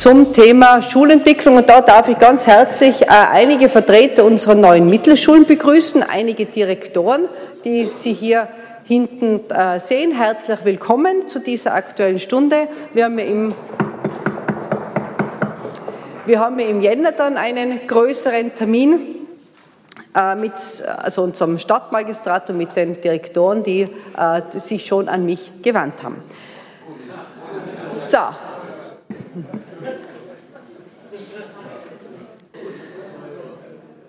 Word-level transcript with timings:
zum 0.00 0.32
Thema 0.32 0.80
Schulentwicklung. 0.80 1.58
Und 1.58 1.68
da 1.68 1.82
darf 1.82 2.08
ich 2.08 2.18
ganz 2.18 2.46
herzlich 2.46 3.02
äh, 3.02 3.08
einige 3.08 3.68
Vertreter 3.68 4.24
unserer 4.24 4.54
neuen 4.54 4.88
Mittelschulen 4.88 5.44
begrüßen, 5.44 6.02
einige 6.02 6.46
Direktoren, 6.46 7.28
die 7.66 7.84
Sie 7.84 8.14
hier 8.14 8.48
hinten 8.84 9.40
äh, 9.50 9.78
sehen. 9.78 10.12
Herzlich 10.12 10.58
willkommen 10.64 11.28
zu 11.28 11.38
dieser 11.38 11.74
Aktuellen 11.74 12.18
Stunde. 12.18 12.68
Wir 12.94 13.04
haben 13.04 13.18
ja 13.18 13.24
im 13.26 13.54
wir 16.24 16.40
haben 16.40 16.58
im 16.60 16.80
Jänner 16.80 17.12
dann 17.12 17.36
einen 17.36 17.86
größeren 17.86 18.54
Termin 18.54 19.26
äh, 20.16 20.34
mit 20.34 20.52
also 20.96 21.24
unserem 21.24 21.58
Stadtmagistrat 21.58 22.48
und 22.48 22.56
mit 22.56 22.74
den 22.74 23.02
Direktoren, 23.02 23.62
die 23.62 23.88
sich 24.50 24.86
schon 24.86 25.10
an 25.10 25.26
mich 25.26 25.52
gewandt 25.62 26.02
haben. 26.02 26.22
So. 27.92 28.18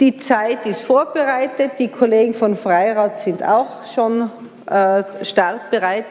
Die 0.02 0.18
Zeit 0.18 0.66
ist 0.66 0.82
vorbereitet, 0.82 1.73
die 1.78 1.88
Kollegen 1.88 2.34
von 2.34 2.55
Freirat 2.55 3.20
sind 3.20 3.44
auch 3.44 3.86
schon 3.94 4.32
äh, 4.66 5.04
startbereit. 5.23 6.05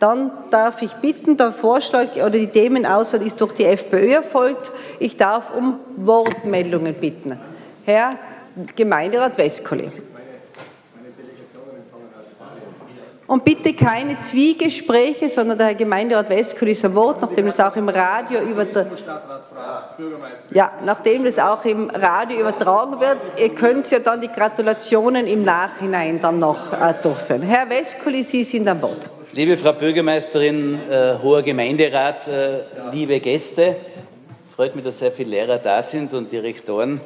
Dann 0.00 0.32
darf 0.50 0.82
ich 0.82 0.92
bitten, 0.94 1.36
der 1.36 1.52
Vorschlag 1.52 2.16
oder 2.16 2.30
die 2.30 2.48
Themenauswahl 2.48 3.24
ist 3.24 3.40
durch 3.40 3.52
die 3.52 3.64
FPÖ 3.64 4.14
erfolgt. 4.14 4.72
Ich 4.98 5.16
darf 5.16 5.54
um 5.56 5.78
Wortmeldungen 5.96 6.92
bitten. 6.94 7.38
Herr 7.84 8.10
Gemeinderat 8.74 9.38
Westkoli. 9.38 9.92
Und 13.26 13.44
bitte 13.44 13.72
keine 13.74 14.18
Zwiegespräche, 14.18 15.28
sondern 15.28 15.58
der 15.58 15.68
Herr 15.68 15.74
Gemeinderat 15.74 16.30
Westkuli 16.30 16.70
ist 16.72 16.84
am 16.84 16.94
Wort, 16.94 17.20
nachdem 17.20 17.48
es 17.48 17.58
auch 17.58 17.74
im 17.74 17.88
Radio 17.88 18.40
übertragen 18.40 18.92
ja, 20.52 20.72
nachdem 20.84 21.26
es 21.26 21.38
auch 21.38 21.64
im 21.64 21.90
Radio 21.90 22.40
übertragen 22.40 23.00
wird. 23.00 23.18
Ihr 23.38 23.48
könnt 23.48 23.90
ja 23.90 23.98
dann 23.98 24.20
die 24.20 24.28
Gratulationen 24.28 25.26
im 25.26 25.42
Nachhinein 25.42 26.20
dann 26.20 26.38
noch 26.38 26.72
äh, 26.72 26.94
durchführen. 27.02 27.42
Herr 27.42 27.68
Westkuli, 27.68 28.22
Sie 28.22 28.44
sind 28.44 28.68
am 28.68 28.80
Wort. 28.82 29.00
Liebe 29.32 29.56
Frau 29.56 29.72
Bürgermeisterin, 29.72 30.78
äh, 30.88 31.14
hoher 31.22 31.42
Gemeinderat, 31.42 32.28
äh, 32.28 32.60
liebe 32.92 33.18
Gäste, 33.18 33.76
freut 34.54 34.74
mich, 34.76 34.84
dass 34.84 34.98
sehr 34.98 35.12
viele 35.12 35.30
Lehrer 35.30 35.58
da 35.58 35.82
sind 35.82 36.14
und 36.14 36.30
Direktoren. 36.30 37.00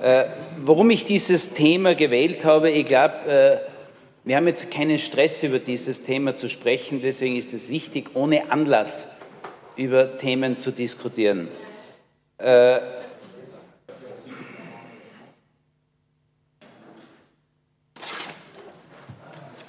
Äh, 0.00 0.24
warum 0.58 0.90
ich 0.90 1.04
dieses 1.04 1.52
Thema 1.52 1.94
gewählt 1.94 2.44
habe, 2.44 2.70
ich 2.70 2.86
glaube, 2.86 3.16
äh, 3.26 3.56
wir 4.28 4.36
haben 4.36 4.46
jetzt 4.46 4.70
keinen 4.70 4.98
Stress 4.98 5.42
über 5.42 5.58
dieses 5.58 6.02
Thema 6.02 6.36
zu 6.36 6.50
sprechen, 6.50 7.00
deswegen 7.00 7.36
ist 7.36 7.54
es 7.54 7.70
wichtig, 7.70 8.10
ohne 8.12 8.52
Anlass 8.52 9.08
über 9.74 10.18
Themen 10.18 10.58
zu 10.58 10.70
diskutieren. 10.70 11.48
Äh, 12.36 12.78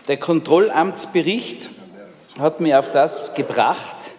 der 0.10 0.18
Kontrollamtsbericht 0.18 1.70
hat 2.38 2.60
mich 2.60 2.76
auf 2.76 2.92
das 2.92 3.34
gebracht, 3.36 4.12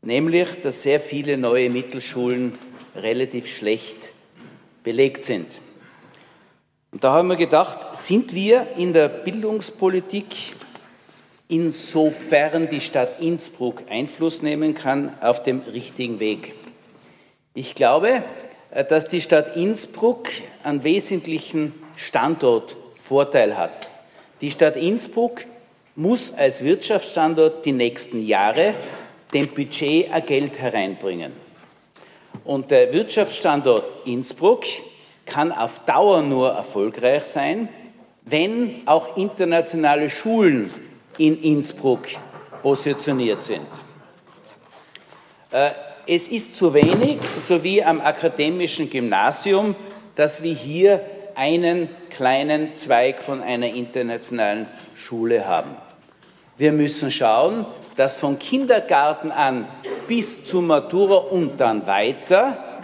nämlich, 0.00 0.62
dass 0.62 0.82
sehr 0.82 1.00
viele 1.00 1.36
neue 1.36 1.68
Mittelschulen 1.68 2.58
relativ 2.94 3.46
schlecht 3.46 4.14
belegt 4.82 5.26
sind. 5.26 5.58
Und 6.96 7.04
da 7.04 7.12
haben 7.12 7.28
wir 7.28 7.36
gedacht, 7.36 7.94
sind 7.94 8.32
wir 8.32 8.68
in 8.78 8.94
der 8.94 9.08
Bildungspolitik, 9.08 10.34
insofern 11.46 12.70
die 12.70 12.80
Stadt 12.80 13.20
Innsbruck 13.20 13.82
Einfluss 13.90 14.40
nehmen 14.40 14.72
kann, 14.72 15.12
auf 15.20 15.42
dem 15.42 15.60
richtigen 15.60 16.20
Weg? 16.20 16.54
Ich 17.52 17.74
glaube, 17.74 18.24
äh, 18.70 18.82
dass 18.82 19.08
die 19.08 19.20
Stadt 19.20 19.56
Innsbruck 19.56 20.28
einen 20.64 20.84
wesentlichen 20.84 21.74
Standortvorteil 21.98 23.58
hat. 23.58 23.90
Die 24.40 24.50
Stadt 24.50 24.76
Innsbruck 24.76 25.44
muss 25.96 26.32
als 26.32 26.64
Wirtschaftsstandort 26.64 27.66
die 27.66 27.72
nächsten 27.72 28.26
Jahre 28.26 28.74
dem 29.34 29.48
Budget 29.48 30.10
ein 30.10 30.24
Geld 30.24 30.58
hereinbringen. 30.58 31.32
Und 32.42 32.70
der 32.70 32.90
Wirtschaftsstandort 32.94 33.84
Innsbruck 34.06 34.64
kann 35.26 35.52
auf 35.52 35.80
Dauer 35.80 36.22
nur 36.22 36.52
erfolgreich 36.52 37.24
sein, 37.24 37.68
wenn 38.22 38.82
auch 38.86 39.16
internationale 39.16 40.08
Schulen 40.08 40.72
in 41.18 41.40
Innsbruck 41.40 42.06
positioniert 42.62 43.44
sind. 43.44 43.66
Äh, 45.50 45.70
es 46.06 46.28
ist 46.28 46.54
zu 46.54 46.72
wenig, 46.72 47.18
so 47.38 47.62
wie 47.62 47.82
am 47.82 48.00
akademischen 48.00 48.88
Gymnasium, 48.88 49.74
dass 50.14 50.42
wir 50.42 50.54
hier 50.54 51.00
einen 51.34 51.88
kleinen 52.10 52.76
Zweig 52.76 53.22
von 53.22 53.42
einer 53.42 53.66
internationalen 53.66 54.66
Schule 54.94 55.46
haben. 55.46 55.76
Wir 56.56 56.72
müssen 56.72 57.10
schauen, 57.10 57.66
dass 57.96 58.16
von 58.16 58.38
Kindergarten 58.38 59.30
an 59.30 59.68
bis 60.08 60.44
zur 60.44 60.62
Matura 60.62 61.16
und 61.16 61.60
dann 61.60 61.86
weiter, 61.86 62.80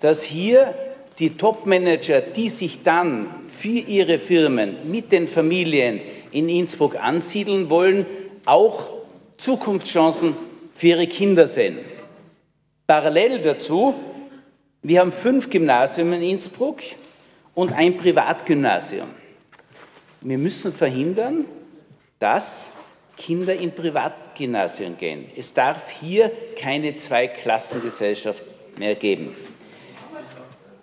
dass 0.00 0.22
hier 0.22 0.74
die 1.22 1.36
Topmanager, 1.36 2.20
die 2.20 2.48
sich 2.48 2.82
dann 2.82 3.28
für 3.46 3.68
ihre 3.68 4.18
Firmen 4.18 4.90
mit 4.90 5.12
den 5.12 5.28
Familien 5.28 6.00
in 6.32 6.48
Innsbruck 6.48 7.00
ansiedeln 7.00 7.70
wollen, 7.70 8.04
auch 8.44 8.90
Zukunftschancen 9.36 10.34
für 10.74 10.88
ihre 10.88 11.06
Kinder 11.06 11.46
sehen. 11.46 11.78
Parallel 12.88 13.38
dazu, 13.38 13.94
wir 14.82 14.98
haben 14.98 15.12
fünf 15.12 15.48
Gymnasien 15.48 16.12
in 16.12 16.22
Innsbruck 16.22 16.80
und 17.54 17.72
ein 17.72 17.96
Privatgymnasium. 17.96 19.10
Wir 20.22 20.38
müssen 20.38 20.72
verhindern, 20.72 21.44
dass 22.18 22.72
Kinder 23.16 23.54
in 23.54 23.72
Privatgymnasien 23.72 24.96
gehen. 24.96 25.26
Es 25.36 25.54
darf 25.54 25.88
hier 25.88 26.32
keine 26.58 26.96
Zweiklassengesellschaft 26.96 28.42
mehr 28.76 28.96
geben. 28.96 29.36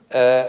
Äh, 0.09 0.46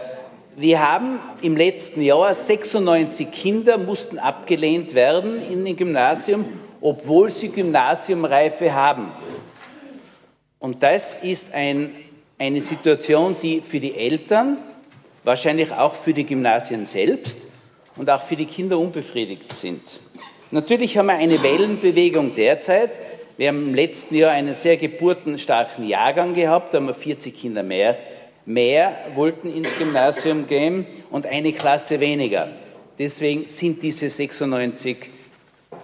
wir 0.55 0.85
haben 0.85 1.19
im 1.41 1.55
letzten 1.55 2.01
Jahr 2.01 2.33
96 2.33 3.31
Kinder 3.31 3.77
mussten 3.77 4.19
abgelehnt 4.19 4.93
werden 4.93 5.41
in 5.49 5.63
dem 5.63 5.75
Gymnasium, 5.75 6.45
obwohl 6.81 7.29
sie 7.29 7.49
Gymnasiumreife 7.49 8.73
haben. 8.73 9.11
Und 10.59 10.83
das 10.83 11.15
ist 11.21 11.53
ein, 11.53 11.91
eine 12.37 12.59
Situation, 12.59 13.35
die 13.41 13.61
für 13.61 13.79
die 13.79 13.95
Eltern, 13.95 14.57
wahrscheinlich 15.23 15.71
auch 15.71 15.95
für 15.95 16.13
die 16.13 16.25
Gymnasien 16.25 16.85
selbst 16.85 17.47
und 17.95 18.09
auch 18.09 18.21
für 18.21 18.35
die 18.35 18.45
Kinder 18.45 18.77
unbefriedigt 18.77 19.53
sind. 19.53 19.81
Natürlich 20.49 20.97
haben 20.97 21.05
wir 21.05 21.15
eine 21.15 21.41
Wellenbewegung 21.41 22.33
derzeit. 22.33 22.99
Wir 23.37 23.47
haben 23.47 23.69
im 23.69 23.73
letzten 23.73 24.15
Jahr 24.15 24.31
einen 24.31 24.53
sehr 24.53 24.75
geburtenstarken 24.77 25.87
Jahrgang 25.87 26.33
gehabt, 26.33 26.73
da 26.73 26.77
haben 26.77 26.87
wir 26.87 26.93
40 26.93 27.33
Kinder 27.33 27.63
mehr, 27.63 27.97
mehr 28.45 28.95
wollten 29.15 29.53
ins 29.53 29.75
Gymnasium 29.77 30.47
gehen 30.47 30.85
und 31.09 31.25
eine 31.25 31.53
Klasse 31.53 31.99
weniger. 31.99 32.49
Deswegen 32.97 33.49
sind 33.49 33.81
diese 33.83 34.09
96 34.09 35.09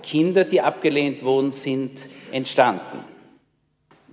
Kinder, 0.04 0.44
die 0.44 0.62
abgelehnt 0.62 1.24
worden 1.24 1.52
sind, 1.52 2.08
entstanden. 2.32 3.04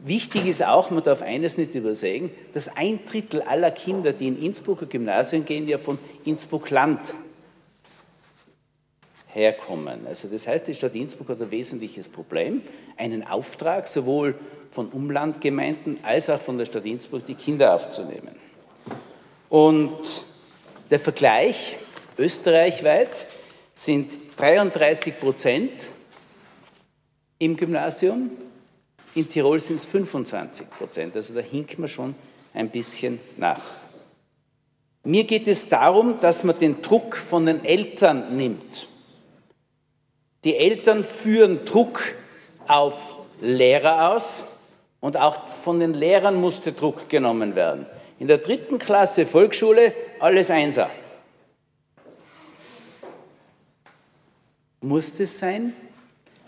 Wichtig 0.07 0.47
ist 0.47 0.65
auch, 0.65 0.91
man 0.91 1.03
darf 1.03 1.23
eines 1.23 1.57
nicht 1.57 1.75
übersehen, 1.75 2.31
dass 2.53 2.69
ein 2.77 3.01
Drittel 3.07 3.41
aller 3.43 3.71
Kinder, 3.71 4.13
die 4.13 4.29
in 4.29 4.41
Innsbrucker 4.41 4.87
Gymnasien 4.87 5.45
gehen, 5.45 5.67
ja 5.67 5.79
von 5.79 5.99
Innsbruck 6.25 6.69
Land 6.71 7.15
herkommen. 9.29 10.07
Also 10.07 10.29
das 10.29 10.47
heißt, 10.47 10.69
die 10.69 10.75
Stadt 10.75 10.95
Innsbruck 10.95 11.31
hat 11.31 11.41
ein 11.41 11.51
wesentliches 11.51 12.09
Problem, 12.09 12.63
einen 12.97 13.27
Auftrag 13.27 13.89
sowohl 13.89 14.35
von 14.75 14.89
Umlandgemeinden 14.89 16.01
als 16.03 16.29
auch 16.29 16.41
von 16.41 16.59
der 16.59 16.67
Stadt 16.67 16.85
Innsbruck, 16.85 17.25
die 17.27 17.37
Kinder 17.37 17.73
aufzunehmen. 17.73 18.35
Und 19.49 20.25
der 20.91 20.99
Vergleich 20.99 21.77
österreichweit 22.19 23.27
sind 23.73 24.11
33 24.37 25.17
Prozent 25.17 25.71
im 27.39 27.57
Gymnasium, 27.57 28.33
in 29.15 29.29
Tirol 29.29 29.61
sind 29.61 29.77
es 29.77 29.85
25 29.85 30.69
Prozent, 30.71 31.15
also 31.15 31.35
da 31.35 31.41
hinkt 31.41 31.79
man 31.79 31.89
schon 31.89 32.17
ein 32.53 32.69
bisschen 32.69 33.21
nach. 33.37 33.63
Mir 35.05 35.23
geht 35.23 35.47
es 35.47 35.69
darum, 35.69 36.19
dass 36.21 36.43
man 36.43 36.59
den 36.59 36.83
Druck 36.83 37.15
von 37.15 37.47
den 37.47 37.65
Eltern 37.65 38.37
nimmt. 38.37 38.89
Die 40.43 40.57
Eltern 40.57 41.05
führen 41.05 41.65
Druck 41.65 42.01
auf 42.67 43.15
Lehrer 43.41 44.11
aus 44.11 44.43
und 45.05 45.19
auch 45.19 45.49
von 45.49 45.81
den 45.81 45.93
Lehrern 45.93 46.35
musste 46.35 46.73
Druck 46.73 47.11
genommen 47.11 47.55
werden. 47.55 47.85
In 48.19 48.27
der 48.27 48.39
dritten 48.39 48.79
Klasse 48.79 49.27
Volksschule 49.27 49.93
alles 50.19 50.51
Einser. 50.51 50.89
Muss 54.81 55.15
das 55.15 55.39
sein? 55.39 55.75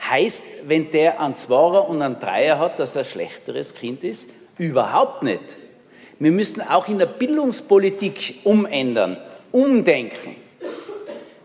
Heißt, 0.02 0.42
wenn 0.64 0.90
der 0.90 1.20
einen 1.20 1.36
Zweier 1.36 1.86
und 1.86 2.00
einen 2.00 2.18
Dreier 2.18 2.58
hat, 2.58 2.78
dass 2.78 2.96
er 2.96 3.02
ein 3.02 3.04
schlechteres 3.04 3.74
Kind 3.74 4.02
ist? 4.02 4.30
Überhaupt 4.56 5.22
nicht. 5.22 5.58
Wir 6.18 6.32
müssen 6.32 6.62
auch 6.62 6.88
in 6.88 6.98
der 6.98 7.04
Bildungspolitik 7.04 8.38
umändern, 8.44 9.18
umdenken. 9.52 10.34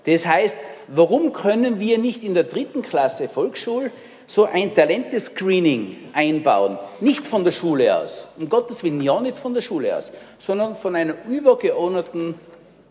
Das 0.06 0.26
heißt, 0.26 0.58
warum 0.88 1.34
können 1.34 1.78
wir 1.78 1.98
nicht 1.98 2.24
in 2.24 2.36
der 2.36 2.46
dritten 2.46 2.82
Klasse 2.82 3.28
Volksschule 3.28 3.92
so 4.32 4.46
ein 4.46 4.74
Talentescreening 4.74 5.98
einbauen? 6.14 6.78
Nicht 7.02 7.28
von 7.28 7.44
der 7.44 7.52
Schule 7.52 7.98
aus, 7.98 8.26
um 8.40 8.48
Gottes 8.48 8.82
Willen 8.82 9.02
ja 9.02 9.20
nicht 9.20 9.38
von 9.38 9.54
der 9.54 9.60
Schule 9.60 9.96
aus, 9.98 10.14
sondern 10.40 10.74
von 10.74 10.96
einer 10.96 11.16
übergeordneten 11.28 12.36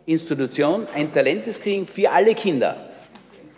Institution, 0.04 0.86
ein 0.94 1.14
Talentescreening 1.14 1.86
für 1.86 2.10
alle 2.10 2.34
Kinder, 2.34 2.76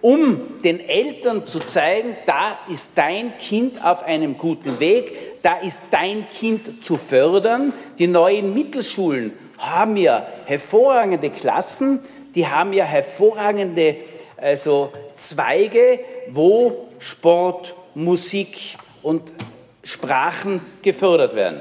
um 0.00 0.62
den 0.62 0.78
Eltern 0.78 1.44
zu 1.44 1.58
zeigen, 1.58 2.16
da 2.24 2.58
ist 2.70 2.92
dein 2.94 3.36
Kind 3.38 3.84
auf 3.84 4.04
einem 4.04 4.38
guten 4.38 4.78
Weg, 4.78 5.42
da 5.42 5.58
ist 5.58 5.80
dein 5.90 6.28
Kind 6.30 6.84
zu 6.84 6.96
fördern. 6.96 7.72
Die 7.98 8.06
neuen 8.06 8.54
Mittelschulen 8.54 9.32
haben 9.58 9.96
ja 9.96 10.24
hervorragende 10.44 11.30
Klassen, 11.30 11.98
die 12.34 12.46
haben 12.46 12.72
ja 12.72 12.84
hervorragende 12.84 13.96
also 14.36 14.90
Zweige, 15.16 16.00
wo 16.30 16.88
Sport, 17.02 17.74
Musik 17.94 18.76
und 19.02 19.34
Sprachen 19.82 20.60
gefördert 20.82 21.34
werden. 21.34 21.60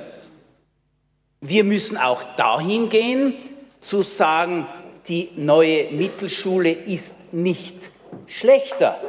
Wir 1.42 1.64
müssen 1.64 1.98
auch 1.98 2.24
dahin 2.36 2.90
gehen, 2.90 3.34
zu 3.80 4.04
sagen, 4.04 4.68
die 5.08 5.30
neue 5.36 5.90
Mittelschule 5.92 6.72
ist 6.72 7.34
nicht 7.34 7.90
schlechter. 8.28 9.02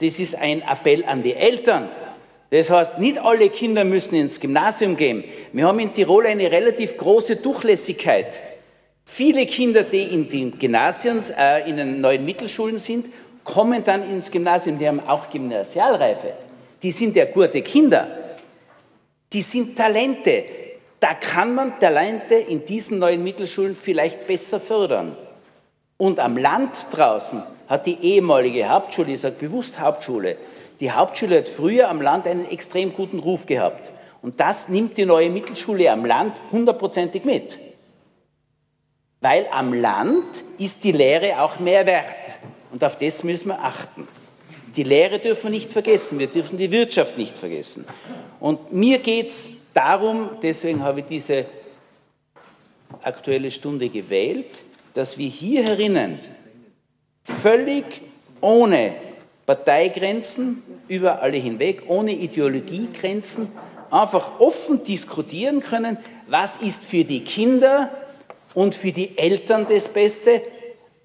Das 0.00 0.18
ist 0.18 0.34
ein 0.34 0.62
Appell 0.62 1.04
an 1.04 1.22
die 1.22 1.34
Eltern. 1.34 1.90
Das 2.48 2.70
heißt, 2.70 2.98
nicht 2.98 3.18
alle 3.18 3.50
Kinder 3.50 3.84
müssen 3.84 4.14
ins 4.14 4.40
Gymnasium 4.40 4.96
gehen. 4.96 5.24
Wir 5.52 5.66
haben 5.66 5.78
in 5.80 5.92
Tirol 5.92 6.26
eine 6.26 6.50
relativ 6.50 6.96
große 6.96 7.36
Durchlässigkeit. 7.36 8.40
Viele 9.04 9.44
Kinder, 9.44 9.82
die 9.82 10.02
in 10.02 10.28
den 10.28 10.58
Gymnasien, 10.58 11.22
äh, 11.36 11.68
in 11.68 11.76
den 11.76 12.00
neuen 12.00 12.24
Mittelschulen 12.24 12.78
sind, 12.78 13.10
kommen 13.54 13.82
dann 13.82 14.08
ins 14.08 14.30
Gymnasium. 14.30 14.78
Die 14.78 14.86
haben 14.86 15.00
auch 15.06 15.30
Gymnasialreife. 15.30 16.34
Die 16.82 16.92
sind 16.92 17.16
ja 17.16 17.24
gute 17.24 17.62
Kinder. 17.62 18.06
Die 19.32 19.42
sind 19.42 19.76
Talente. 19.76 20.44
Da 21.00 21.14
kann 21.14 21.54
man 21.54 21.78
Talente 21.78 22.34
in 22.34 22.64
diesen 22.64 22.98
neuen 22.98 23.22
Mittelschulen 23.22 23.74
vielleicht 23.74 24.26
besser 24.26 24.60
fördern. 24.60 25.16
Und 25.96 26.20
am 26.20 26.36
Land 26.36 26.86
draußen 26.90 27.42
hat 27.68 27.86
die 27.86 27.98
ehemalige 28.00 28.68
Hauptschule, 28.68 29.12
ich 29.12 29.20
sage 29.20 29.36
bewusst 29.38 29.80
Hauptschule, 29.80 30.36
die 30.80 30.92
Hauptschule 30.92 31.38
hat 31.38 31.48
früher 31.48 31.88
am 31.88 32.02
Land 32.02 32.26
einen 32.26 32.48
extrem 32.50 32.92
guten 32.94 33.18
Ruf 33.18 33.46
gehabt. 33.46 33.92
Und 34.22 34.40
das 34.40 34.68
nimmt 34.68 34.96
die 34.96 35.06
neue 35.06 35.30
Mittelschule 35.30 35.90
am 35.90 36.04
Land 36.04 36.34
hundertprozentig 36.52 37.24
mit. 37.24 37.58
Weil 39.20 39.46
am 39.50 39.72
Land 39.72 40.44
ist 40.58 40.84
die 40.84 40.92
Lehre 40.92 41.40
auch 41.40 41.58
mehr 41.58 41.86
wert. 41.86 42.38
Und 42.70 42.84
auf 42.84 42.96
das 42.96 43.24
müssen 43.24 43.48
wir 43.48 43.62
achten. 43.62 44.06
Die 44.76 44.82
Lehre 44.82 45.18
dürfen 45.18 45.44
wir 45.44 45.50
nicht 45.50 45.72
vergessen, 45.72 46.18
wir 46.18 46.26
dürfen 46.26 46.58
die 46.58 46.70
Wirtschaft 46.70 47.16
nicht 47.16 47.36
vergessen. 47.36 47.84
Und 48.38 48.72
mir 48.72 48.98
geht 48.98 49.30
es 49.30 49.50
darum, 49.72 50.30
deswegen 50.42 50.82
habe 50.82 51.00
ich 51.00 51.06
diese 51.06 51.46
aktuelle 53.02 53.50
Stunde 53.50 53.88
gewählt, 53.88 54.64
dass 54.94 55.18
wir 55.18 55.28
hier 55.28 55.64
herinnen 55.64 56.18
völlig 57.42 58.02
ohne 58.40 58.94
Parteigrenzen 59.46 60.62
über 60.88 61.22
alle 61.22 61.36
hinweg, 61.36 61.84
ohne 61.86 62.12
Ideologiegrenzen, 62.12 63.50
einfach 63.90 64.38
offen 64.40 64.82
diskutieren 64.82 65.60
können, 65.60 65.96
was 66.26 66.56
ist 66.56 66.84
für 66.84 67.04
die 67.04 67.24
Kinder 67.24 67.90
und 68.54 68.74
für 68.74 68.92
die 68.92 69.16
Eltern 69.16 69.66
das 69.68 69.88
Beste, 69.88 70.42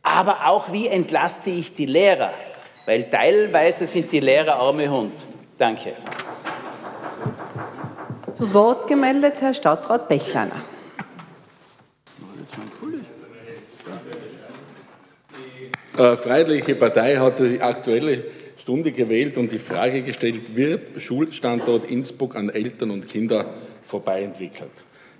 aber 0.03 0.47
auch 0.47 0.71
wie 0.71 0.87
entlaste 0.87 1.49
ich 1.49 1.73
die 1.73 1.85
Lehrer, 1.85 2.33
weil 2.85 3.09
teilweise 3.09 3.85
sind 3.85 4.11
die 4.11 4.19
Lehrer 4.19 4.57
arme 4.57 4.89
Hund. 4.91 5.25
Danke. 5.57 5.93
Zu 8.37 8.53
Wort 8.53 8.87
gemeldet 8.87 9.41
Herr 9.41 9.53
Stadtrat 9.53 10.09
Bechleiner. 10.09 10.61
Äh, 15.97 16.17
Freiheitliche 16.17 16.75
Partei 16.75 17.15
hat 17.17 17.39
die 17.39 17.61
aktuelle 17.61 18.23
Stunde 18.57 18.91
gewählt 18.91 19.37
und 19.37 19.51
die 19.51 19.59
Frage 19.59 20.01
gestellt, 20.01 20.55
wird 20.55 21.01
Schulstandort 21.01 21.89
Innsbruck 21.89 22.35
an 22.35 22.49
Eltern 22.49 22.91
und 22.91 23.07
Kinder 23.07 23.45
vorbei 23.85 24.23
entwickelt? 24.23 24.71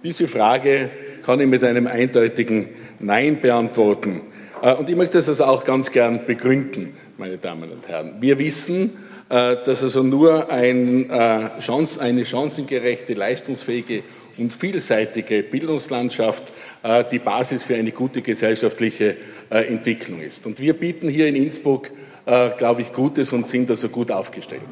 Diese 0.03 0.27
Frage 0.27 0.89
kann 1.23 1.39
ich 1.39 1.47
mit 1.47 1.63
einem 1.63 1.87
eindeutigen 1.87 2.69
Nein 2.99 3.39
beantworten. 3.39 4.32
Äh, 4.63 4.73
und 4.73 4.89
ich 4.89 4.95
möchte 4.95 5.21
das 5.21 5.41
auch 5.41 5.63
ganz 5.65 5.91
gern 5.91 6.25
begründen, 6.25 6.95
meine 7.17 7.37
Damen 7.37 7.69
und 7.71 7.87
Herren. 7.87 8.15
Wir 8.19 8.39
wissen, 8.39 8.97
äh, 9.29 9.57
dass 9.65 9.83
also 9.83 10.01
nur 10.01 10.51
ein, 10.51 11.09
Chance, 11.59 12.01
eine 12.01 12.25
chancengerechte, 12.25 13.13
leistungsfähige 13.13 14.03
und 14.37 14.51
vielseitige 14.51 15.43
Bildungslandschaft 15.43 16.51
die 17.11 17.19
Basis 17.19 17.61
für 17.61 17.75
eine 17.75 17.91
gute 17.91 18.23
gesellschaftliche 18.23 19.15
äh, 19.51 19.67
Entwicklung 19.67 20.21
ist. 20.21 20.47
Und 20.47 20.59
wir 20.59 20.73
bieten 20.73 21.07
hier 21.07 21.27
in 21.27 21.35
Innsbruck, 21.35 21.91
äh, 22.25 22.49
glaube 22.57 22.81
ich, 22.81 22.91
Gutes 22.91 23.31
und 23.31 23.47
sind 23.47 23.69
also 23.69 23.89
gut 23.89 24.09
aufgestellt. 24.09 24.63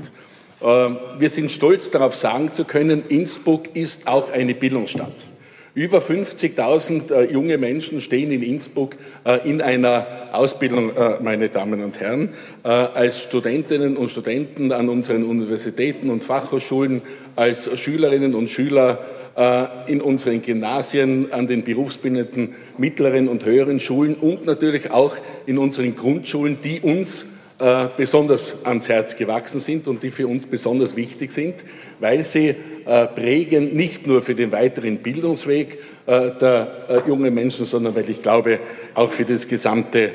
Äh, 0.61 0.65
wir 0.65 1.29
sind 1.29 1.51
stolz 1.51 1.91
darauf 1.91 2.15
sagen 2.15 2.51
zu 2.51 2.65
können, 2.65 3.03
Innsbruck 3.07 3.75
ist 3.75 4.07
auch 4.07 4.31
eine 4.31 4.55
Bildungsstadt. 4.55 5.27
Über 5.73 5.99
50.000 5.99 7.31
junge 7.31 7.57
Menschen 7.57 8.01
stehen 8.01 8.31
in 8.31 8.43
Innsbruck 8.43 8.97
in 9.45 9.61
einer 9.61 10.05
Ausbildung, 10.33 10.91
meine 11.21 11.47
Damen 11.47 11.81
und 11.81 11.97
Herren, 11.99 12.29
als 12.63 13.21
Studentinnen 13.23 13.95
und 13.95 14.11
Studenten 14.11 14.73
an 14.73 14.89
unseren 14.89 15.23
Universitäten 15.23 16.09
und 16.09 16.25
Fachhochschulen, 16.25 17.01
als 17.37 17.69
Schülerinnen 17.79 18.35
und 18.35 18.49
Schüler 18.49 18.99
äh, 19.35 19.67
in 19.87 20.01
unseren 20.01 20.41
Gymnasien, 20.41 21.31
an 21.31 21.47
den 21.47 21.63
berufsbildenden 21.63 22.53
mittleren 22.77 23.29
und 23.29 23.45
höheren 23.45 23.79
Schulen 23.79 24.15
und 24.15 24.45
natürlich 24.45 24.91
auch 24.91 25.15
in 25.45 25.57
unseren 25.57 25.95
Grundschulen, 25.95 26.57
die 26.61 26.81
uns 26.81 27.25
äh, 27.61 27.87
besonders 27.95 28.55
ans 28.63 28.89
Herz 28.89 29.15
gewachsen 29.15 29.59
sind 29.59 29.87
und 29.87 30.01
die 30.01 30.11
für 30.11 30.27
uns 30.27 30.47
besonders 30.47 30.95
wichtig 30.95 31.31
sind, 31.31 31.63
weil 31.99 32.23
sie 32.23 32.55
äh, 32.85 33.07
prägen 33.07 33.75
nicht 33.75 34.07
nur 34.07 34.21
für 34.21 34.35
den 34.35 34.51
weiteren 34.51 34.97
Bildungsweg 34.97 35.79
der 36.07 37.03
jungen 37.07 37.31
Menschen, 37.31 37.65
sondern 37.67 37.95
weil 37.95 38.09
ich 38.09 38.23
glaube, 38.23 38.59
auch 38.95 39.11
für 39.11 39.23
das 39.23 39.47
gesamte 39.47 40.13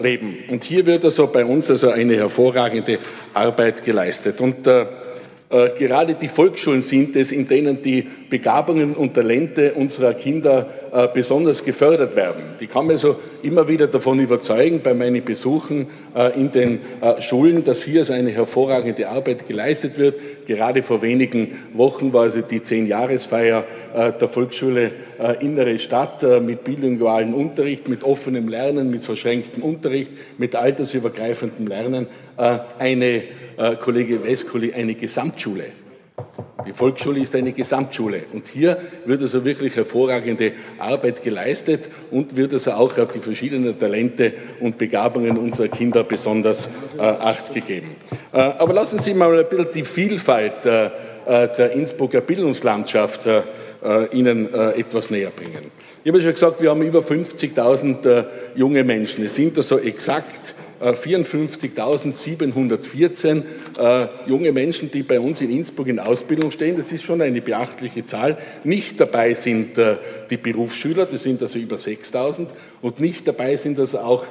Leben. 0.00 0.38
Und 0.48 0.62
hier 0.62 0.86
wird 0.86 1.04
also 1.04 1.26
bei 1.26 1.44
uns 1.44 1.68
also 1.70 1.90
eine 1.90 2.16
hervorragende 2.16 2.98
Arbeit 3.34 3.84
geleistet. 3.84 4.40
Und 4.40 4.66
äh, 4.66 4.86
gerade 5.50 6.14
die 6.14 6.28
Volksschulen 6.28 6.82
sind 6.82 7.16
es, 7.16 7.32
in 7.32 7.48
denen 7.48 7.80
die 7.80 8.06
Begabungen 8.28 8.94
und 8.94 9.14
Talente 9.14 9.72
unserer 9.72 10.12
Kinder 10.12 10.66
äh, 10.92 11.08
besonders 11.12 11.64
gefördert 11.64 12.14
werden. 12.16 12.42
Die 12.60 12.66
kann 12.66 12.86
man 12.86 12.98
so 12.98 13.16
immer 13.42 13.66
wieder 13.66 13.86
davon 13.86 14.20
überzeugen 14.20 14.80
bei 14.82 14.92
meinen 14.92 15.24
Besuchen 15.24 15.86
äh, 16.14 16.38
in 16.38 16.50
den 16.50 16.80
Schulen, 17.20 17.64
dass 17.64 17.82
hier 17.82 18.08
eine 18.10 18.30
hervorragende 18.30 19.08
Arbeit 19.08 19.46
geleistet 19.46 19.96
wird. 19.96 20.16
Gerade 20.46 20.82
vor 20.82 21.00
wenigen 21.00 21.58
Wochen 21.72 22.12
war 22.12 22.22
also 22.22 22.42
die 22.42 22.62
Zehn-Jahresfeier 22.62 23.64
der 24.20 24.28
Volksschule 24.28 24.90
Innere 25.40 25.78
Stadt 25.78 26.22
mit 26.42 26.64
bilingualen 26.64 27.34
Unterricht, 27.34 27.88
mit 27.88 28.04
offenem 28.04 28.48
Lernen, 28.48 28.90
mit 28.90 29.04
verschränktem 29.04 29.62
Unterricht, 29.62 30.12
mit 30.38 30.54
altersübergreifendem 30.56 31.66
Lernen 31.66 32.06
eine 32.78 33.22
äh, 33.58 33.76
Kollege 33.76 34.24
Weskoli, 34.24 34.72
eine 34.72 34.94
Gesamtschule. 34.94 35.66
Die 36.66 36.72
Volksschule 36.72 37.20
ist 37.20 37.34
eine 37.34 37.52
Gesamtschule. 37.52 38.24
Und 38.32 38.48
hier 38.48 38.76
wird 39.04 39.20
also 39.20 39.44
wirklich 39.44 39.76
hervorragende 39.76 40.52
Arbeit 40.78 41.22
geleistet 41.22 41.88
und 42.10 42.36
wird 42.36 42.52
also 42.52 42.72
auch 42.72 42.98
auf 42.98 43.12
die 43.12 43.20
verschiedenen 43.20 43.78
Talente 43.78 44.32
und 44.60 44.76
Begabungen 44.76 45.38
unserer 45.38 45.68
Kinder 45.68 46.04
besonders 46.04 46.68
äh, 46.98 47.00
Acht 47.00 47.54
gegeben. 47.54 47.94
Äh, 48.32 48.38
aber 48.38 48.72
lassen 48.72 48.98
Sie 48.98 49.14
mal 49.14 49.38
ein 49.38 49.48
bisschen 49.48 49.72
die 49.74 49.84
Vielfalt 49.84 50.66
äh, 50.66 50.86
äh 50.86 50.90
der 51.56 51.72
Innsbrucker 51.72 52.20
Bildungslandschaft 52.20 53.26
äh, 53.26 53.42
Ihnen 54.10 54.52
etwas 54.52 55.08
näher 55.08 55.30
bringen. 55.30 55.70
Ich 56.02 56.10
habe 56.10 56.20
schon 56.20 56.32
gesagt, 56.32 56.60
wir 56.60 56.70
haben 56.70 56.82
über 56.82 56.98
50.000 56.98 58.24
junge 58.56 58.82
Menschen. 58.82 59.24
Es 59.24 59.36
sind 59.36 59.56
also 59.56 59.78
exakt 59.78 60.56
54.714 60.80 63.42
äh, 63.78 64.06
junge 64.26 64.52
Menschen, 64.52 64.90
die 64.90 65.02
bei 65.02 65.18
uns 65.18 65.40
in 65.40 65.50
Innsbruck 65.50 65.88
in 65.88 65.98
Ausbildung 65.98 66.50
stehen. 66.50 66.76
Das 66.76 66.92
ist 66.92 67.04
schon 67.04 67.20
eine 67.20 67.40
beachtliche 67.40 68.04
Zahl. 68.04 68.38
Nicht 68.64 69.00
dabei 69.00 69.34
sind 69.34 69.78
äh, 69.78 69.96
die 70.30 70.36
Berufsschüler, 70.36 71.06
das 71.06 71.24
sind 71.24 71.42
also 71.42 71.58
über 71.58 71.76
6.000. 71.76 72.48
Und 72.80 73.00
nicht 73.00 73.26
dabei 73.26 73.56
sind 73.56 73.78
also 73.78 73.98
auch 73.98 74.24
äh, 74.24 74.26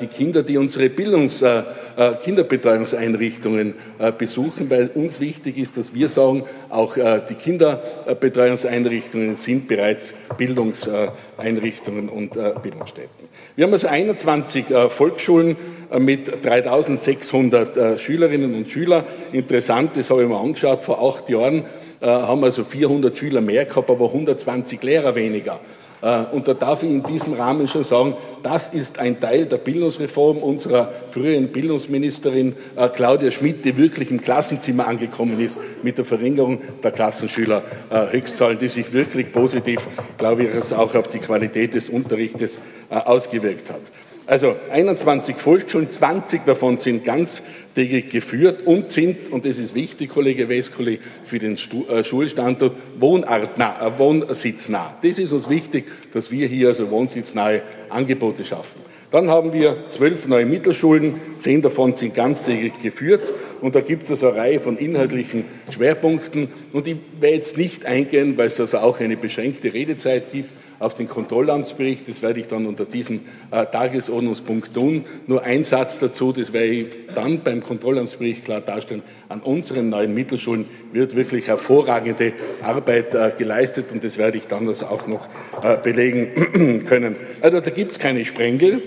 die 0.00 0.08
Kinder, 0.08 0.42
die 0.42 0.58
unsere 0.58 0.90
Bildungs-, 0.90 1.40
äh, 1.40 1.62
äh, 1.96 2.12
Kinderbetreuungseinrichtungen 2.22 3.74
besuchen, 4.18 4.68
weil 4.70 4.90
uns 4.94 5.20
wichtig 5.20 5.58
ist, 5.58 5.76
dass 5.76 5.94
wir 5.94 6.08
sagen, 6.08 6.44
auch 6.68 6.96
die 7.28 7.34
Kinderbetreuungseinrichtungen 7.34 9.36
sind 9.36 9.68
bereits 9.68 10.14
Bildungseinrichtungen 10.36 12.08
und 12.08 12.32
Bildungsstätten. 12.62 13.28
Wir 13.56 13.64
haben 13.64 13.72
also 13.72 13.88
21 13.88 14.66
Volksschulen 14.88 15.56
mit 15.98 16.44
3.600 16.44 17.98
Schülerinnen 17.98 18.54
und 18.54 18.70
Schülern. 18.70 19.02
Interessant, 19.32 19.96
das 19.96 20.10
habe 20.10 20.22
ich 20.22 20.28
mir 20.28 20.38
angeschaut, 20.38 20.82
vor 20.82 21.02
acht 21.02 21.28
Jahren 21.28 21.64
haben 22.00 22.40
wir 22.40 22.46
also 22.46 22.64
400 22.64 23.16
Schüler 23.16 23.42
mehr 23.42 23.66
gehabt, 23.66 23.90
aber 23.90 24.06
120 24.06 24.82
Lehrer 24.82 25.14
weniger. 25.14 25.60
Äh, 26.02 26.24
und 26.32 26.48
da 26.48 26.54
darf 26.54 26.82
ich 26.82 26.90
in 26.90 27.02
diesem 27.02 27.34
Rahmen 27.34 27.68
schon 27.68 27.82
sagen, 27.82 28.14
das 28.42 28.70
ist 28.70 28.98
ein 28.98 29.20
Teil 29.20 29.46
der 29.46 29.58
Bildungsreform 29.58 30.38
unserer 30.38 30.92
früheren 31.10 31.48
Bildungsministerin 31.48 32.54
äh, 32.76 32.88
Claudia 32.88 33.30
Schmidt, 33.30 33.64
die 33.64 33.76
wirklich 33.76 34.10
im 34.10 34.20
Klassenzimmer 34.20 34.86
angekommen 34.86 35.40
ist 35.40 35.58
mit 35.82 35.98
der 35.98 36.04
Verringerung 36.04 36.60
der 36.82 36.90
Klassenschülerhöchstzahlen, 36.90 38.58
die 38.58 38.68
sich 38.68 38.92
wirklich 38.92 39.32
positiv, 39.32 39.86
glaube 40.18 40.44
ich, 40.44 40.74
auch 40.74 40.94
auf 40.94 41.08
die 41.08 41.18
Qualität 41.18 41.74
des 41.74 41.88
Unterrichtes 41.88 42.58
äh, 42.90 42.94
ausgewirkt 42.94 43.70
hat. 43.70 43.82
Also 44.30 44.54
21 44.70 45.38
Volksschulen, 45.38 45.90
20 45.90 46.46
davon 46.46 46.78
sind 46.78 47.02
ganz 47.02 47.42
geführt 47.74 48.64
und 48.64 48.92
sind, 48.92 49.28
und 49.32 49.44
das 49.44 49.58
ist 49.58 49.74
wichtig, 49.74 50.10
Kollege 50.10 50.48
Weskoli, 50.48 51.00
für 51.24 51.40
den 51.40 51.54
äh, 51.54 52.04
Schulstandort 52.04 52.74
wohnortnah, 52.96 53.88
äh, 53.88 53.98
wohnsitznah. 53.98 54.98
Das 55.02 55.18
ist 55.18 55.32
uns 55.32 55.50
wichtig, 55.50 55.86
dass 56.12 56.30
wir 56.30 56.46
hier 56.46 56.68
also 56.68 56.88
wohnsitznahe 56.92 57.62
Angebote 57.88 58.44
schaffen. 58.44 58.80
Dann 59.10 59.28
haben 59.28 59.52
wir 59.52 59.76
zwölf 59.88 60.28
neue 60.28 60.46
Mittelschulen, 60.46 61.20
zehn 61.38 61.60
davon 61.60 61.94
sind 61.94 62.14
ganztägig 62.14 62.80
geführt 62.80 63.28
und 63.60 63.74
da 63.74 63.80
gibt 63.80 64.04
es 64.04 64.12
also 64.12 64.28
eine 64.28 64.38
Reihe 64.38 64.60
von 64.60 64.78
inhaltlichen 64.78 65.44
Schwerpunkten 65.74 66.46
und 66.72 66.86
ich 66.86 66.98
werde 67.18 67.34
jetzt 67.34 67.56
nicht 67.56 67.84
eingehen, 67.84 68.36
weil 68.36 68.46
es 68.46 68.60
also 68.60 68.78
auch 68.78 69.00
eine 69.00 69.16
beschränkte 69.16 69.74
Redezeit 69.74 70.30
gibt, 70.30 70.50
auf 70.80 70.94
den 70.94 71.06
Kontrollamtsbericht. 71.06 72.08
Das 72.08 72.22
werde 72.22 72.40
ich 72.40 72.48
dann 72.48 72.66
unter 72.66 72.86
diesem 72.86 73.20
äh, 73.52 73.66
Tagesordnungspunkt 73.66 74.74
tun. 74.74 75.04
Nur 75.28 75.44
ein 75.44 75.62
Satz 75.62 76.00
dazu, 76.00 76.32
das 76.32 76.52
werde 76.52 76.66
ich 76.66 76.86
dann 77.14 77.42
beim 77.44 77.62
Kontrollamtsbericht 77.62 78.44
klar 78.44 78.62
darstellen. 78.62 79.02
An 79.28 79.40
unseren 79.40 79.90
neuen 79.90 80.12
Mittelschulen 80.12 80.64
wird 80.92 81.14
wirklich 81.14 81.46
hervorragende 81.46 82.32
Arbeit 82.62 83.14
äh, 83.14 83.30
geleistet 83.38 83.92
und 83.92 84.02
das 84.02 84.18
werde 84.18 84.38
ich 84.38 84.48
dann 84.48 84.66
also 84.66 84.86
auch 84.86 85.06
noch 85.06 85.28
äh, 85.62 85.76
belegen 85.76 86.84
können. 86.86 87.14
Also 87.40 87.60
da 87.60 87.70
gibt 87.70 87.92
es 87.92 87.98
keine 88.00 88.24
Sprengel 88.24 88.82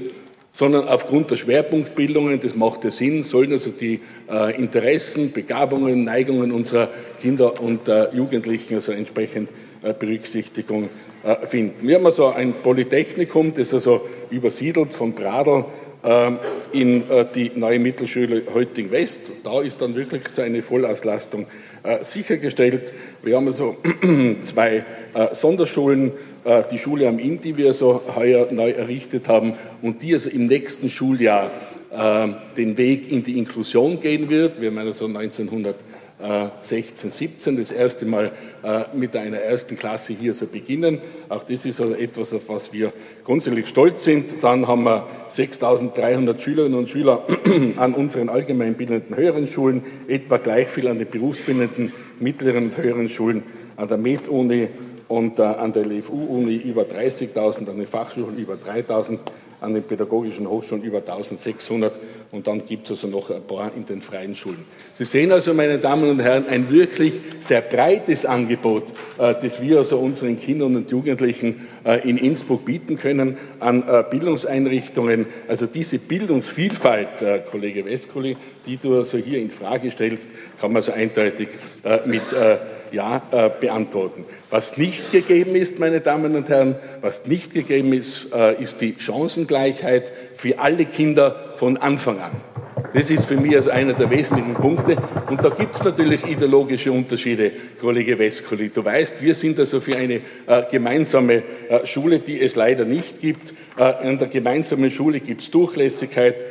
sondern 0.55 0.87
aufgrund 0.87 1.31
der 1.31 1.35
Schwerpunktbildungen, 1.35 2.39
das 2.39 2.55
macht 2.55 2.83
ja 2.83 2.91
Sinn, 2.91 3.23
sollen 3.23 3.51
also 3.51 3.71
die 3.71 3.99
äh, 4.31 4.55
Interessen, 4.55 5.31
Begabungen, 5.31 6.03
Neigungen 6.03 6.51
unserer 6.51 6.89
Kinder 7.19 7.59
und 7.59 7.87
äh, 7.87 8.13
Jugendlichen 8.13 8.75
also 8.75 8.91
entsprechend 8.91 9.49
Berücksichtigung 9.91 10.89
äh, 11.23 11.47
finden. 11.47 11.87
Wir 11.87 11.95
haben 11.95 12.05
also 12.05 12.27
ein 12.27 12.53
Polytechnikum, 12.53 13.53
das 13.53 13.73
also 13.73 14.01
übersiedelt 14.29 14.91
von 14.91 15.13
Bradl 15.13 15.63
ähm, 16.03 16.39
in 16.73 17.09
äh, 17.09 17.25
die 17.33 17.51
neue 17.55 17.79
Mittelschule 17.79 18.43
Heuting 18.53 18.91
West. 18.91 19.31
Da 19.41 19.61
ist 19.61 19.81
dann 19.81 19.95
wirklich 19.95 20.27
seine 20.27 20.61
Vollauslastung 20.61 21.47
äh, 21.83 22.03
sichergestellt. 22.03 22.91
Wir 23.21 23.37
haben 23.37 23.47
also 23.47 23.77
zwei 24.43 24.83
Sonderschulen, 25.31 26.11
die 26.71 26.79
Schule 26.79 27.07
am 27.07 27.19
Inn, 27.19 27.39
die 27.39 27.55
wir 27.55 27.67
also 27.67 28.01
heuer 28.15 28.47
neu 28.49 28.71
errichtet 28.71 29.27
haben 29.27 29.53
und 29.83 30.01
die 30.01 30.13
also 30.13 30.27
im 30.31 30.47
nächsten 30.47 30.89
Schuljahr 30.89 31.51
den 32.57 32.77
Weg 32.77 33.11
in 33.11 33.21
die 33.21 33.37
Inklusion 33.37 33.99
gehen 33.99 34.27
wird. 34.31 34.59
Wir 34.59 34.71
haben 34.71 34.79
also 34.79 35.05
1900 35.05 35.75
16, 36.61 37.09
17 37.09 37.57
das 37.57 37.71
erste 37.71 38.05
Mal 38.05 38.31
äh, 38.63 38.83
mit 38.93 39.15
einer 39.15 39.37
ersten 39.37 39.75
Klasse 39.75 40.13
hier 40.13 40.33
so 40.33 40.47
beginnen. 40.47 41.01
Auch 41.27 41.43
das 41.43 41.65
ist 41.65 41.81
also 41.81 41.95
etwas, 41.95 42.33
auf 42.33 42.47
was 42.47 42.71
wir 42.71 42.93
grundsätzlich 43.25 43.67
stolz 43.67 44.05
sind. 44.05 44.41
Dann 44.41 44.67
haben 44.67 44.83
wir 44.83 45.05
6.300 45.29 46.39
Schülerinnen 46.39 46.77
und 46.77 46.89
Schüler 46.89 47.25
an 47.77 47.93
unseren 47.93 48.29
allgemeinbildenden 48.29 49.17
höheren 49.17 49.47
Schulen, 49.47 49.83
etwa 50.07 50.37
gleich 50.37 50.69
viel 50.69 50.87
an 50.87 50.97
den 50.97 51.09
berufsbildenden 51.09 51.91
mittleren 52.19 52.65
und 52.65 52.77
höheren 52.77 53.09
Schulen, 53.09 53.43
an 53.75 53.89
der 53.89 53.97
Med-Uni 53.97 54.69
und 55.09 55.39
äh, 55.39 55.43
an 55.43 55.73
der 55.73 55.85
LFU-Uni 55.85 56.55
über 56.55 56.83
30.000, 56.83 57.69
an 57.69 57.77
den 57.77 57.87
Fachschulen 57.87 58.37
über 58.37 58.53
3.000 58.53 59.19
an 59.63 59.73
den 59.73 59.83
pädagogischen 59.83 60.47
Hochschulen 60.47 60.83
über 60.83 60.99
1600 60.99 61.93
und 62.33 62.47
dann 62.47 62.65
gibt 62.65 62.85
es 62.85 62.91
also 63.03 63.07
noch 63.07 63.29
ein 63.29 63.43
paar 63.43 63.71
in 63.75 63.85
den 63.85 64.01
freien 64.01 64.35
Schulen. 64.35 64.65
Sie 64.93 65.05
sehen 65.05 65.31
also, 65.31 65.53
meine 65.53 65.77
Damen 65.77 66.09
und 66.09 66.19
Herren, 66.19 66.47
ein 66.47 66.71
wirklich 66.71 67.21
sehr 67.39 67.61
breites 67.61 68.25
Angebot, 68.25 68.85
äh, 69.19 69.35
das 69.39 69.61
wir 69.61 69.77
also 69.77 69.99
unseren 69.99 70.39
Kindern 70.39 70.75
und 70.75 70.89
Jugendlichen 70.89 71.67
äh, 71.85 72.07
in 72.09 72.17
Innsbruck 72.17 72.65
bieten 72.65 72.97
können 72.97 73.37
an 73.59 73.83
äh, 73.87 74.03
Bildungseinrichtungen. 74.09 75.27
Also 75.47 75.67
diese 75.67 75.99
Bildungsvielfalt, 75.99 77.45
Kollege 77.51 77.85
Westkuli, 77.85 78.35
die 78.65 78.77
du 78.77 78.97
also 78.97 79.17
hier 79.17 79.39
in 79.39 79.49
Frage 79.51 79.91
stellst, 79.91 80.27
kann 80.59 80.73
man 80.73 80.81
so 80.81 80.91
eindeutig 80.91 81.49
mit 82.05 82.23
Ja 82.93 83.21
beantworten. 83.59 84.25
Was 84.49 84.77
nicht 84.77 85.11
gegeben 85.11 85.55
ist, 85.55 85.79
meine 85.79 85.99
Damen 85.99 86.35
und 86.35 86.47
Herren, 86.47 86.75
was 87.01 87.25
nicht 87.25 87.53
gegeben 87.53 87.91
ist, 87.91 88.31
äh, 88.31 88.61
ist 88.61 88.81
die 88.81 88.95
Chancengleichheit 88.97 90.11
für 90.35 90.59
alle 90.59 90.85
Kinder 90.85 91.53
von 91.55 91.77
Anfang 91.77 92.19
an. 92.19 92.31
Das 92.93 93.09
ist 93.09 93.25
für 93.25 93.37
mich 93.37 93.55
also 93.55 93.71
einer 93.71 93.93
der 93.93 94.11
wesentlichen 94.11 94.53
Punkte. 94.53 94.97
Und 95.27 95.43
da 95.43 95.49
gibt 95.49 95.75
es 95.75 95.83
natürlich 95.83 96.23
ideologische 96.27 96.91
Unterschiede, 96.91 97.51
Kollege 97.81 98.19
Weskoli. 98.19 98.69
Du 98.69 98.85
weißt, 98.85 99.23
wir 99.23 99.33
sind 99.33 99.57
also 99.57 99.81
für 99.81 99.97
eine 99.97 100.21
äh, 100.45 100.63
gemeinsame 100.69 101.41
äh, 101.69 101.87
Schule, 101.87 102.19
die 102.19 102.39
es 102.39 102.55
leider 102.55 102.85
nicht 102.85 103.19
gibt. 103.19 103.55
Äh, 103.79 104.07
in 104.07 104.19
der 104.19 104.27
gemeinsamen 104.27 104.91
Schule 104.91 105.19
gibt 105.19 105.41
es 105.41 105.49
Durchlässigkeit. 105.49 106.45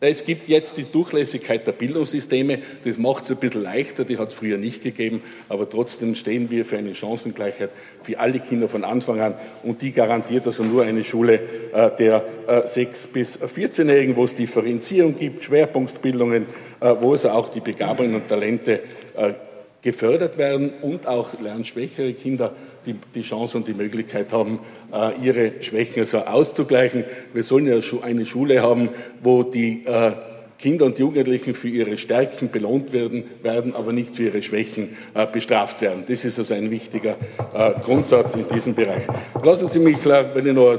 Äh, 0.00 0.10
Es 0.10 0.24
gibt 0.24 0.48
jetzt 0.48 0.76
die 0.76 0.84
Durchlässigkeit 0.84 1.66
der 1.66 1.72
Bildungssysteme, 1.72 2.58
das 2.84 2.98
macht 2.98 3.24
es 3.24 3.30
ein 3.30 3.36
bisschen 3.36 3.62
leichter, 3.62 4.04
die 4.04 4.18
hat 4.18 4.28
es 4.28 4.34
früher 4.34 4.58
nicht 4.58 4.82
gegeben, 4.82 5.22
aber 5.48 5.68
trotzdem 5.68 6.14
stehen 6.14 6.50
wir 6.50 6.64
für 6.64 6.78
eine 6.78 6.94
Chancengleichheit 6.94 7.70
für 8.02 8.18
alle 8.18 8.40
Kinder 8.40 8.68
von 8.68 8.84
Anfang 8.84 9.20
an. 9.20 9.34
Und 9.62 9.82
die 9.82 9.92
garantiert 9.92 10.46
also 10.46 10.64
nur 10.64 10.82
eine 10.84 11.04
Schule 11.04 11.40
äh, 11.72 11.90
der 11.98 12.24
äh, 12.46 12.52
6- 12.60 13.08
bis 13.12 13.38
14-Jährigen, 13.38 14.16
wo 14.16 14.24
es 14.24 14.34
Differenzierung 14.34 15.16
gibt, 15.18 15.42
Schwerpunktbildungen, 15.42 16.46
äh, 16.80 16.94
wo 17.00 17.12
also 17.12 17.30
auch 17.30 17.48
die 17.48 17.60
Begabungen 17.60 18.14
und 18.14 18.28
Talente 18.28 18.80
äh, 19.16 19.34
gefördert 19.82 20.36
werden 20.36 20.72
und 20.82 21.06
auch 21.06 21.40
lernschwächere 21.40 22.12
Kinder 22.12 22.54
die, 22.86 22.94
die 23.14 23.22
Chance 23.22 23.56
und 23.56 23.68
die 23.68 23.74
Möglichkeit 23.74 24.32
haben, 24.32 24.60
äh, 24.92 25.12
ihre 25.22 25.62
Schwächen 25.62 26.00
also 26.00 26.18
auszugleichen. 26.18 27.04
Wir 27.32 27.42
sollen 27.42 27.66
ja 27.66 27.78
eine 28.02 28.26
Schule 28.26 28.62
haben, 28.62 28.90
wo 29.22 29.42
die 29.42 29.84
äh, 29.84 30.12
Kinder 30.60 30.84
und 30.84 30.98
Jugendlichen 30.98 31.54
für 31.54 31.68
ihre 31.68 31.96
Stärken 31.96 32.50
belohnt 32.50 32.92
werden, 32.92 33.24
werden 33.42 33.74
aber 33.74 33.92
nicht 33.92 34.14
für 34.16 34.24
ihre 34.24 34.42
Schwächen 34.42 34.90
äh, 35.14 35.26
bestraft 35.26 35.80
werden. 35.80 36.04
Das 36.06 36.24
ist 36.24 36.38
also 36.38 36.52
ein 36.52 36.70
wichtiger 36.70 37.16
äh, 37.54 37.72
Grundsatz 37.82 38.34
in 38.34 38.46
diesem 38.48 38.74
Bereich. 38.74 39.04
Lassen 39.42 39.68
Sie 39.68 39.78
mich, 39.78 40.04
wenn 40.04 40.46
ich 40.46 40.52
noch 40.52 40.74
äh, 40.74 40.78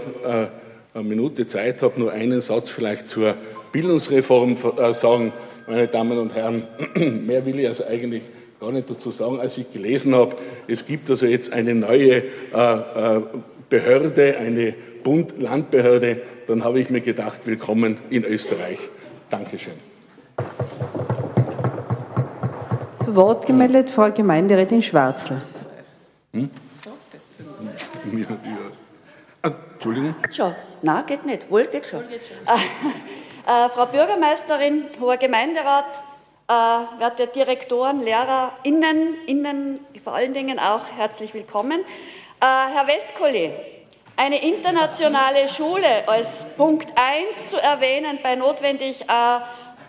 eine 0.94 1.04
Minute 1.04 1.48
Zeit 1.48 1.82
habe, 1.82 2.00
nur 2.00 2.12
einen 2.12 2.42
Satz 2.42 2.70
vielleicht 2.70 3.08
zur 3.08 3.36
Bildungsreform 3.72 4.56
äh, 4.78 4.94
sagen. 4.94 5.34
Meine 5.68 5.88
Damen 5.88 6.18
und 6.20 6.36
Herren, 6.36 6.64
mehr 7.26 7.44
will 7.46 7.60
ich 7.60 7.68
also 7.68 7.86
eigentlich 7.86 8.24
gar 8.62 8.72
nicht 8.72 8.88
dazu 8.92 9.10
sagen, 9.10 9.40
als 9.40 9.58
ich 9.58 9.72
gelesen 9.74 10.14
habe, 10.14 10.36
es 10.68 10.86
gibt 10.86 11.10
also 11.10 11.26
jetzt 11.26 11.52
eine 11.52 11.74
neue 11.74 12.18
äh, 12.18 12.22
äh, 12.54 13.22
Behörde, 13.70 14.38
eine 14.38 14.76
Bund-Landbehörde, 15.04 16.22
dann 16.46 16.64
habe 16.64 16.80
ich 16.80 16.92
mir 16.92 17.02
gedacht, 17.02 17.48
willkommen 17.48 17.98
in 18.12 18.24
Österreich. 18.24 18.78
Dankeschön. 19.32 19.74
Zu 23.04 23.16
Wort 23.16 23.48
gemeldet 23.48 23.90
Frau 23.90 24.12
Gemeinderätin 24.12 24.84
Schwarzel. 24.84 25.42
Hm? 26.34 26.52
Ja, 28.14 28.20
ja. 28.20 28.30
Ah, 29.42 29.52
Entschuldigung. 29.74 30.14
Schon. 30.30 30.54
Nein, 30.84 31.04
geht 31.08 31.26
nicht. 31.26 31.50
Wohl 31.50 31.66
geht 31.66 31.88
schon. 31.88 32.02
Wohl 32.02 32.10
geht 32.10 32.22
schon. 32.28 32.38
Äh, 32.46 33.66
äh, 33.66 33.70
Frau 33.70 33.88
Bürgermeisterin, 33.88 34.84
hoher 35.00 35.18
Gemeinderat, 35.18 36.04
werte 36.98 37.28
Direktoren, 37.28 38.02
Lehrer, 38.02 38.52
Innen, 38.64 39.80
vor 40.04 40.14
allen 40.14 40.34
Dingen 40.34 40.60
auch 40.60 40.82
herzlich 40.98 41.34
willkommen. 41.34 41.80
Äh, 41.80 42.46
Herr 42.46 42.88
Weskoli, 42.88 43.52
eine 44.18 44.42
internationale 44.42 45.48
Schule 45.48 46.08
als 46.08 46.46
Punkt 46.58 46.90
1 46.96 47.50
zu 47.50 47.58
erwähnen 47.58 48.20
bei 48.22 48.36
notwendig, 48.36 49.02
äh, 49.02 49.06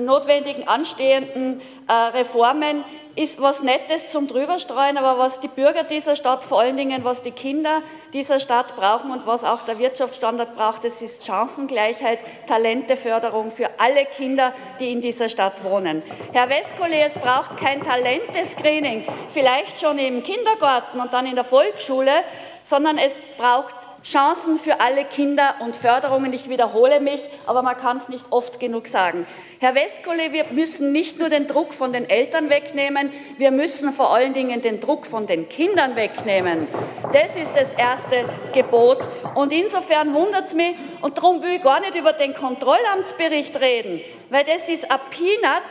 notwendigen 0.05 0.69
anstehenden 0.69 1.61
äh, 1.89 1.93
Reformen 1.93 2.85
ist 3.15 3.43
was 3.43 3.63
Nettes 3.63 4.09
zum 4.09 4.27
Drüberstreuen, 4.27 4.97
aber 4.97 5.19
was 5.19 5.41
die 5.41 5.49
Bürger 5.49 5.85
dieser 5.85 6.17
Stadt, 6.17 6.45
vor 6.45 6.61
allen 6.61 6.79
Dingen 6.79 7.05
was 7.05 7.21
die 7.21 7.31
Kinder 7.31 7.83
dieser 8.15 8.41
Stadt 8.41 8.75
brauchen 8.75 9.11
und 9.11 9.27
was 9.27 9.45
auch 9.45 9.65
der 9.67 9.79
Wirtschaftsstandard 9.79 10.57
braucht, 10.57 10.85
das 10.85 11.03
ist 11.03 11.27
Chancengleichheit, 11.27 12.21
Talenteförderung 12.47 13.51
für 13.51 13.69
alle 13.79 14.07
Kinder, 14.07 14.55
die 14.81 14.93
in 14.93 15.03
dieser 15.03 15.29
Stadt 15.29 15.63
wohnen. 15.63 16.03
Herr 16.33 16.49
Westkole, 16.49 17.01
es 17.05 17.19
braucht 17.19 17.59
kein 17.59 17.83
Talentescreening, 17.83 19.05
vielleicht 19.29 19.81
schon 19.81 19.99
im 19.99 20.23
Kindergarten 20.23 20.99
und 20.99 21.13
dann 21.13 21.27
in 21.27 21.35
der 21.35 21.45
Volksschule, 21.45 22.13
sondern 22.65 22.97
es 22.97 23.21
braucht 23.37 23.75
Chancen 24.05 24.57
für 24.57 24.81
alle 24.81 25.05
Kinder 25.05 25.57
und 25.61 25.77
Förderungen. 25.77 26.33
Ich 26.33 26.49
wiederhole 26.49 27.01
mich, 27.01 27.21
aber 27.47 27.63
man 27.63 27.77
kann 27.77 27.99
es 27.99 28.09
nicht 28.09 28.25
oft 28.31 28.59
genug 28.59 28.89
sagen. 28.89 29.27
Herr 29.61 29.75
Westkole, 29.75 30.33
wir 30.33 30.47
müssen 30.51 30.91
nicht 30.91 31.19
nur 31.19 31.29
den 31.29 31.47
Druck 31.47 31.73
von 31.73 31.93
den 31.93 32.11
Eltern 32.11 32.51
wegnehmen, 32.51 33.13
wir 33.39 33.53
müssen 33.53 33.93
vor 33.93 34.13
allen 34.13 34.33
Dingen 34.33 34.61
den 34.61 34.81
Druck 34.81 35.07
von 35.07 35.27
den 35.27 35.49
Kindern 35.49 35.95
wegnehmen. 35.95 36.67
Das 37.13 37.37
ist 37.37 37.55
das 37.55 37.73
erste 37.75 38.25
Gebot. 38.53 39.07
Und 39.35 39.53
insofern 39.53 40.13
wundert 40.15 40.47
es 40.47 40.55
mich, 40.55 40.75
und 41.01 41.19
darum 41.19 41.43
will 41.43 41.53
ich 41.57 41.63
gar 41.63 41.81
nicht 41.81 41.95
über 41.95 42.13
den 42.13 42.35
Kontrollamtsbericht 42.35 43.61
reden, 43.61 44.01
weil 44.31 44.45
das 44.45 44.69
ist 44.69 44.91
ein 44.91 44.99
Peanut, 45.11 45.63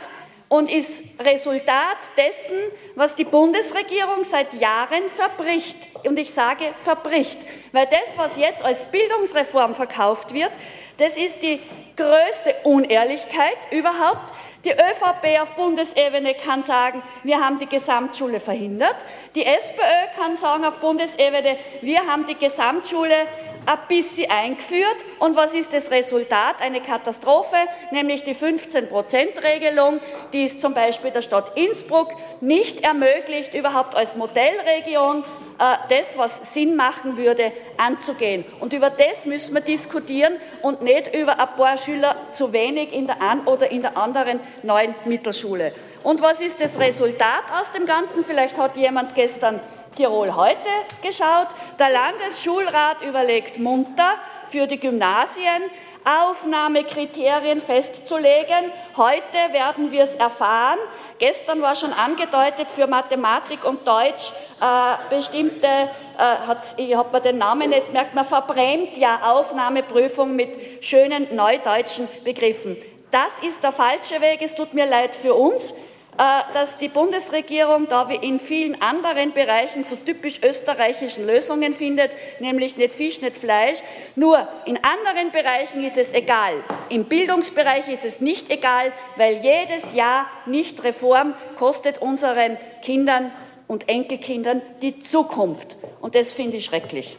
und 0.52 0.70
ist 0.70 1.02
Resultat 1.18 1.96
dessen, 2.18 2.58
was 2.94 3.16
die 3.16 3.24
Bundesregierung 3.24 4.22
seit 4.22 4.52
Jahren 4.52 5.08
verbricht. 5.08 5.78
Und 6.06 6.18
ich 6.18 6.34
sage 6.34 6.74
verbricht, 6.84 7.38
weil 7.72 7.86
das, 7.86 8.18
was 8.18 8.36
jetzt 8.36 8.62
als 8.62 8.84
Bildungsreform 8.84 9.74
verkauft 9.74 10.34
wird, 10.34 10.50
das 10.98 11.16
ist 11.16 11.42
die 11.42 11.58
größte 11.96 12.54
Unehrlichkeit 12.64 13.56
überhaupt. 13.70 14.30
Die 14.66 14.72
ÖVP 14.72 15.40
auf 15.40 15.52
Bundesebene 15.52 16.34
kann 16.34 16.62
sagen, 16.62 17.02
wir 17.22 17.42
haben 17.42 17.58
die 17.58 17.66
Gesamtschule 17.66 18.38
verhindert. 18.38 18.96
Die 19.34 19.46
SPÖ 19.46 20.20
kann 20.20 20.36
sagen 20.36 20.66
auf 20.66 20.80
Bundesebene, 20.80 21.56
wir 21.80 22.06
haben 22.06 22.26
die 22.26 22.36
Gesamtschule 22.36 23.26
ein 23.66 23.78
bisschen 23.88 24.30
eingeführt. 24.30 24.96
Und 25.18 25.36
was 25.36 25.54
ist 25.54 25.72
das 25.72 25.90
Resultat? 25.90 26.60
Eine 26.60 26.80
Katastrophe, 26.80 27.56
nämlich 27.90 28.24
die 28.24 28.34
15-Prozent-Regelung, 28.34 30.00
die 30.32 30.44
es 30.44 30.58
zum 30.58 30.74
Beispiel 30.74 31.10
der 31.10 31.22
Stadt 31.22 31.56
Innsbruck 31.56 32.12
nicht 32.40 32.82
ermöglicht, 32.82 33.54
überhaupt 33.54 33.94
als 33.94 34.16
Modellregion 34.16 35.24
äh, 35.58 35.76
das, 35.88 36.16
was 36.18 36.52
Sinn 36.52 36.76
machen 36.76 37.16
würde, 37.16 37.52
anzugehen. 37.76 38.44
Und 38.60 38.72
über 38.72 38.90
das 38.90 39.26
müssen 39.26 39.54
wir 39.54 39.60
diskutieren 39.60 40.34
und 40.62 40.82
nicht 40.82 41.14
über 41.14 41.38
ein 41.38 41.56
paar 41.56 41.78
Schüler 41.78 42.16
zu 42.32 42.52
wenig 42.52 42.92
in 42.92 43.06
der 43.06 43.22
einen 43.22 43.46
oder 43.46 43.70
in 43.70 43.82
der 43.82 43.96
anderen 43.96 44.40
neuen 44.62 44.94
Mittelschule. 45.04 45.72
Und 46.02 46.20
was 46.20 46.40
ist 46.40 46.60
das 46.60 46.80
Resultat 46.80 47.44
aus 47.60 47.70
dem 47.72 47.86
Ganzen? 47.86 48.24
Vielleicht 48.24 48.58
hat 48.58 48.76
jemand 48.76 49.14
gestern 49.14 49.60
Tirol 49.92 50.34
heute 50.34 50.68
geschaut. 51.02 51.48
Der 51.78 51.90
Landesschulrat 51.90 53.02
überlegt 53.02 53.58
munter 53.58 54.14
für 54.48 54.66
die 54.66 54.78
Gymnasien 54.78 55.62
Aufnahmekriterien 56.04 57.60
festzulegen. 57.60 58.72
Heute 58.96 59.52
werden 59.52 59.92
wir 59.92 60.02
es 60.02 60.14
erfahren. 60.14 60.78
Gestern 61.18 61.62
war 61.62 61.76
schon 61.76 61.92
angedeutet 61.92 62.70
für 62.70 62.88
Mathematik 62.88 63.64
und 63.64 63.86
Deutsch 63.86 64.32
äh, 64.60 65.14
bestimmte, 65.14 65.66
äh, 65.66 66.54
ich 66.78 66.96
habe 66.96 67.20
den 67.20 67.38
Namen 67.38 67.70
nicht 67.70 67.86
gemerkt, 67.86 68.14
man 68.14 68.24
verbrennt 68.24 68.96
ja 68.96 69.20
Aufnahmeprüfung 69.32 70.34
mit 70.34 70.84
schönen 70.84 71.34
neudeutschen 71.36 72.08
Begriffen. 72.24 72.76
Das 73.12 73.38
ist 73.46 73.62
der 73.62 73.72
falsche 73.72 74.20
Weg. 74.20 74.40
Es 74.40 74.54
tut 74.54 74.74
mir 74.74 74.86
leid 74.86 75.14
für 75.14 75.34
uns. 75.34 75.74
Äh, 76.18 76.52
dass 76.52 76.76
die 76.76 76.88
Bundesregierung, 76.88 77.88
da 77.88 78.06
wie 78.10 78.16
in 78.16 78.38
vielen 78.38 78.80
anderen 78.82 79.32
Bereichen 79.32 79.86
zu 79.86 79.96
typisch 79.96 80.40
österreichischen 80.42 81.26
Lösungen 81.26 81.72
findet, 81.72 82.10
nämlich 82.38 82.76
nicht 82.76 82.92
Fisch, 82.92 83.22
nicht 83.22 83.38
Fleisch. 83.38 83.78
Nur 84.14 84.46
in 84.66 84.76
anderen 84.76 85.32
Bereichen 85.32 85.82
ist 85.82 85.96
es 85.96 86.12
egal. 86.12 86.52
Im 86.90 87.04
Bildungsbereich 87.04 87.88
ist 87.88 88.04
es 88.04 88.20
nicht 88.20 88.50
egal, 88.50 88.92
weil 89.16 89.36
jedes 89.36 89.94
Jahr 89.94 90.26
nicht 90.44 90.84
Reform 90.84 91.32
kostet 91.56 92.02
unseren 92.02 92.58
Kindern 92.82 93.30
und 93.66 93.88
Enkelkindern 93.88 94.60
die 94.82 94.98
Zukunft. 95.00 95.78
Und 96.02 96.14
das 96.14 96.34
finde 96.34 96.58
ich 96.58 96.66
schrecklich. 96.66 97.16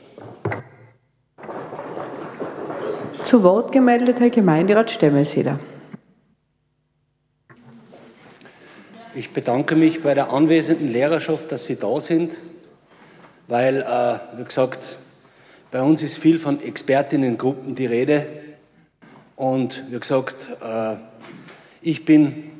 Zu 3.24 3.42
Wort 3.42 3.72
gemeldet 3.72 4.20
Herr 4.20 4.29
Gemeinderat 4.29 4.92
Stemmelseder. 4.92 5.60
Ich 9.16 9.30
bedanke 9.30 9.76
mich 9.76 10.02
bei 10.02 10.16
der 10.16 10.32
anwesenden 10.32 10.92
Lehrerschaft, 10.92 11.52
dass 11.52 11.66
Sie 11.66 11.76
da 11.76 12.02
sind, 12.02 12.32
weil, 13.48 13.82
äh, 13.82 14.40
wie 14.40 14.44
gesagt, 14.44 14.98
bei 15.70 15.84
uns 15.84 16.02
ist 16.02 16.18
viel 16.18 16.40
von 16.40 16.60
Expertinnengruppen 16.60 17.76
die 17.76 17.86
Rede. 17.86 18.26
Und 19.36 19.84
wie 19.92 20.00
gesagt, 20.00 20.50
äh, 20.64 20.96
ich 21.84 22.06
bin 22.06 22.52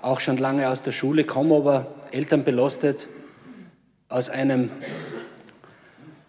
auch 0.00 0.20
schon 0.20 0.38
lange 0.38 0.70
aus 0.70 0.80
der 0.80 0.92
Schule, 0.92 1.24
komme 1.24 1.54
aber 1.54 1.88
elternbelastet 2.12 3.06
aus 4.08 4.30
einem, 4.30 4.70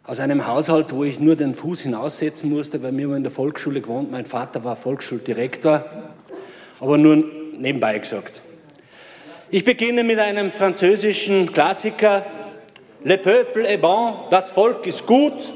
aus 0.03 0.19
einem 0.19 0.47
Haushalt, 0.47 0.91
wo 0.91 1.05
ich 1.05 1.21
nur 1.21 1.37
den 1.37 1.55
Fuß 1.55 1.79
hinaussetzen 1.79 2.49
musste, 2.49 2.83
weil 2.83 2.91
haben 2.91 3.15
in 3.15 3.23
der 3.23 3.31
Volksschule 3.31 3.79
gewohnt. 3.79 4.11
Mein 4.11 4.25
Vater 4.25 4.65
war 4.65 4.75
Volksschuldirektor, 4.75 5.85
aber 6.81 6.97
nur 6.97 7.23
nebenbei 7.57 7.97
gesagt. 7.99 8.41
Ich 9.51 9.63
beginne 9.63 10.03
mit 10.03 10.17
einem 10.17 10.51
französischen 10.51 11.53
Klassiker. 11.53 12.25
Le 13.03 13.19
peuple 13.19 13.67
est 13.67 13.79
bon, 13.79 14.15
das 14.31 14.49
Volk 14.49 14.87
ist 14.87 15.05
gut, 15.05 15.53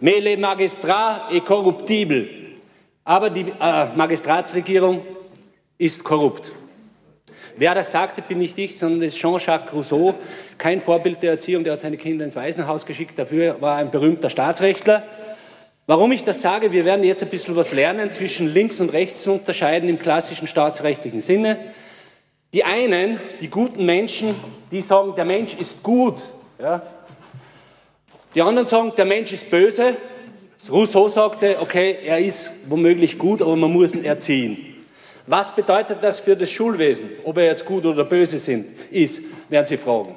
mais 0.00 0.18
le 0.18 0.36
magistrat 0.36 1.28
est 1.30 1.44
corruptible. 1.44 2.28
Aber 3.04 3.30
die 3.30 3.46
äh, 3.60 3.86
Magistratsregierung 3.94 5.00
ist 5.78 6.02
korrupt. 6.02 6.50
Wer 7.56 7.76
das 7.76 7.92
sagte, 7.92 8.20
bin 8.20 8.38
nicht 8.38 8.58
ich, 8.58 8.76
sondern 8.76 9.00
das 9.00 9.14
ist 9.14 9.20
Jean-Jacques 9.20 9.72
Rousseau, 9.72 10.14
kein 10.58 10.80
Vorbild 10.80 11.22
der 11.22 11.32
Erziehung, 11.32 11.62
der 11.62 11.74
hat 11.74 11.80
seine 11.80 11.96
Kinder 11.96 12.24
ins 12.24 12.34
Waisenhaus 12.34 12.84
geschickt, 12.84 13.16
dafür 13.16 13.60
war 13.60 13.76
er 13.76 13.78
ein 13.78 13.92
berühmter 13.92 14.28
Staatsrechtler. 14.28 15.04
Warum 15.86 16.10
ich 16.10 16.24
das 16.24 16.40
sage, 16.40 16.72
wir 16.72 16.84
werden 16.84 17.04
jetzt 17.04 17.22
ein 17.22 17.28
bisschen 17.28 17.54
was 17.54 17.70
lernen, 17.70 18.10
zwischen 18.10 18.52
links 18.52 18.80
und 18.80 18.92
rechts 18.92 19.22
zu 19.22 19.34
unterscheiden 19.34 19.88
im 19.88 20.00
klassischen 20.00 20.48
staatsrechtlichen 20.48 21.20
Sinne. 21.20 21.58
Die 22.52 22.64
einen, 22.64 23.18
die 23.40 23.48
guten 23.48 23.86
Menschen, 23.86 24.34
die 24.70 24.82
sagen, 24.82 25.14
der 25.16 25.24
Mensch 25.24 25.54
ist 25.54 25.82
gut. 25.82 26.16
Ja. 26.60 26.82
Die 28.34 28.42
anderen 28.42 28.66
sagen, 28.66 28.92
der 28.94 29.06
Mensch 29.06 29.32
ist 29.32 29.50
böse. 29.50 29.96
Rousseau 30.70 31.08
sagte, 31.08 31.56
okay, 31.60 31.98
er 32.04 32.18
ist 32.18 32.50
womöglich 32.68 33.18
gut, 33.18 33.40
aber 33.40 33.56
man 33.56 33.72
muss 33.72 33.94
ihn 33.94 34.04
erziehen. 34.04 34.84
Was 35.26 35.54
bedeutet 35.54 36.02
das 36.02 36.20
für 36.20 36.36
das 36.36 36.50
Schulwesen, 36.50 37.08
ob 37.24 37.38
er 37.38 37.46
jetzt 37.46 37.64
gut 37.64 37.86
oder 37.86 38.04
böse 38.04 38.38
sind, 38.38 38.72
ist, 38.90 39.22
werden 39.48 39.66
Sie 39.66 39.76
fragen. 39.76 40.14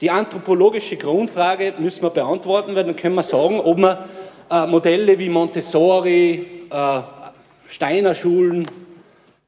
Die 0.00 0.10
anthropologische 0.10 0.96
Grundfrage 0.96 1.74
müssen 1.78 2.02
wir 2.02 2.10
beantworten, 2.10 2.74
weil 2.74 2.84
dann 2.84 2.96
können 2.96 3.14
wir 3.14 3.22
sagen, 3.22 3.60
ob 3.60 3.78
man 3.78 3.98
äh, 4.50 4.66
Modelle 4.66 5.18
wie 5.18 5.28
Montessori, 5.28 6.64
äh, 6.70 7.00
Steiner 7.66 8.14
Schulen, 8.14 8.66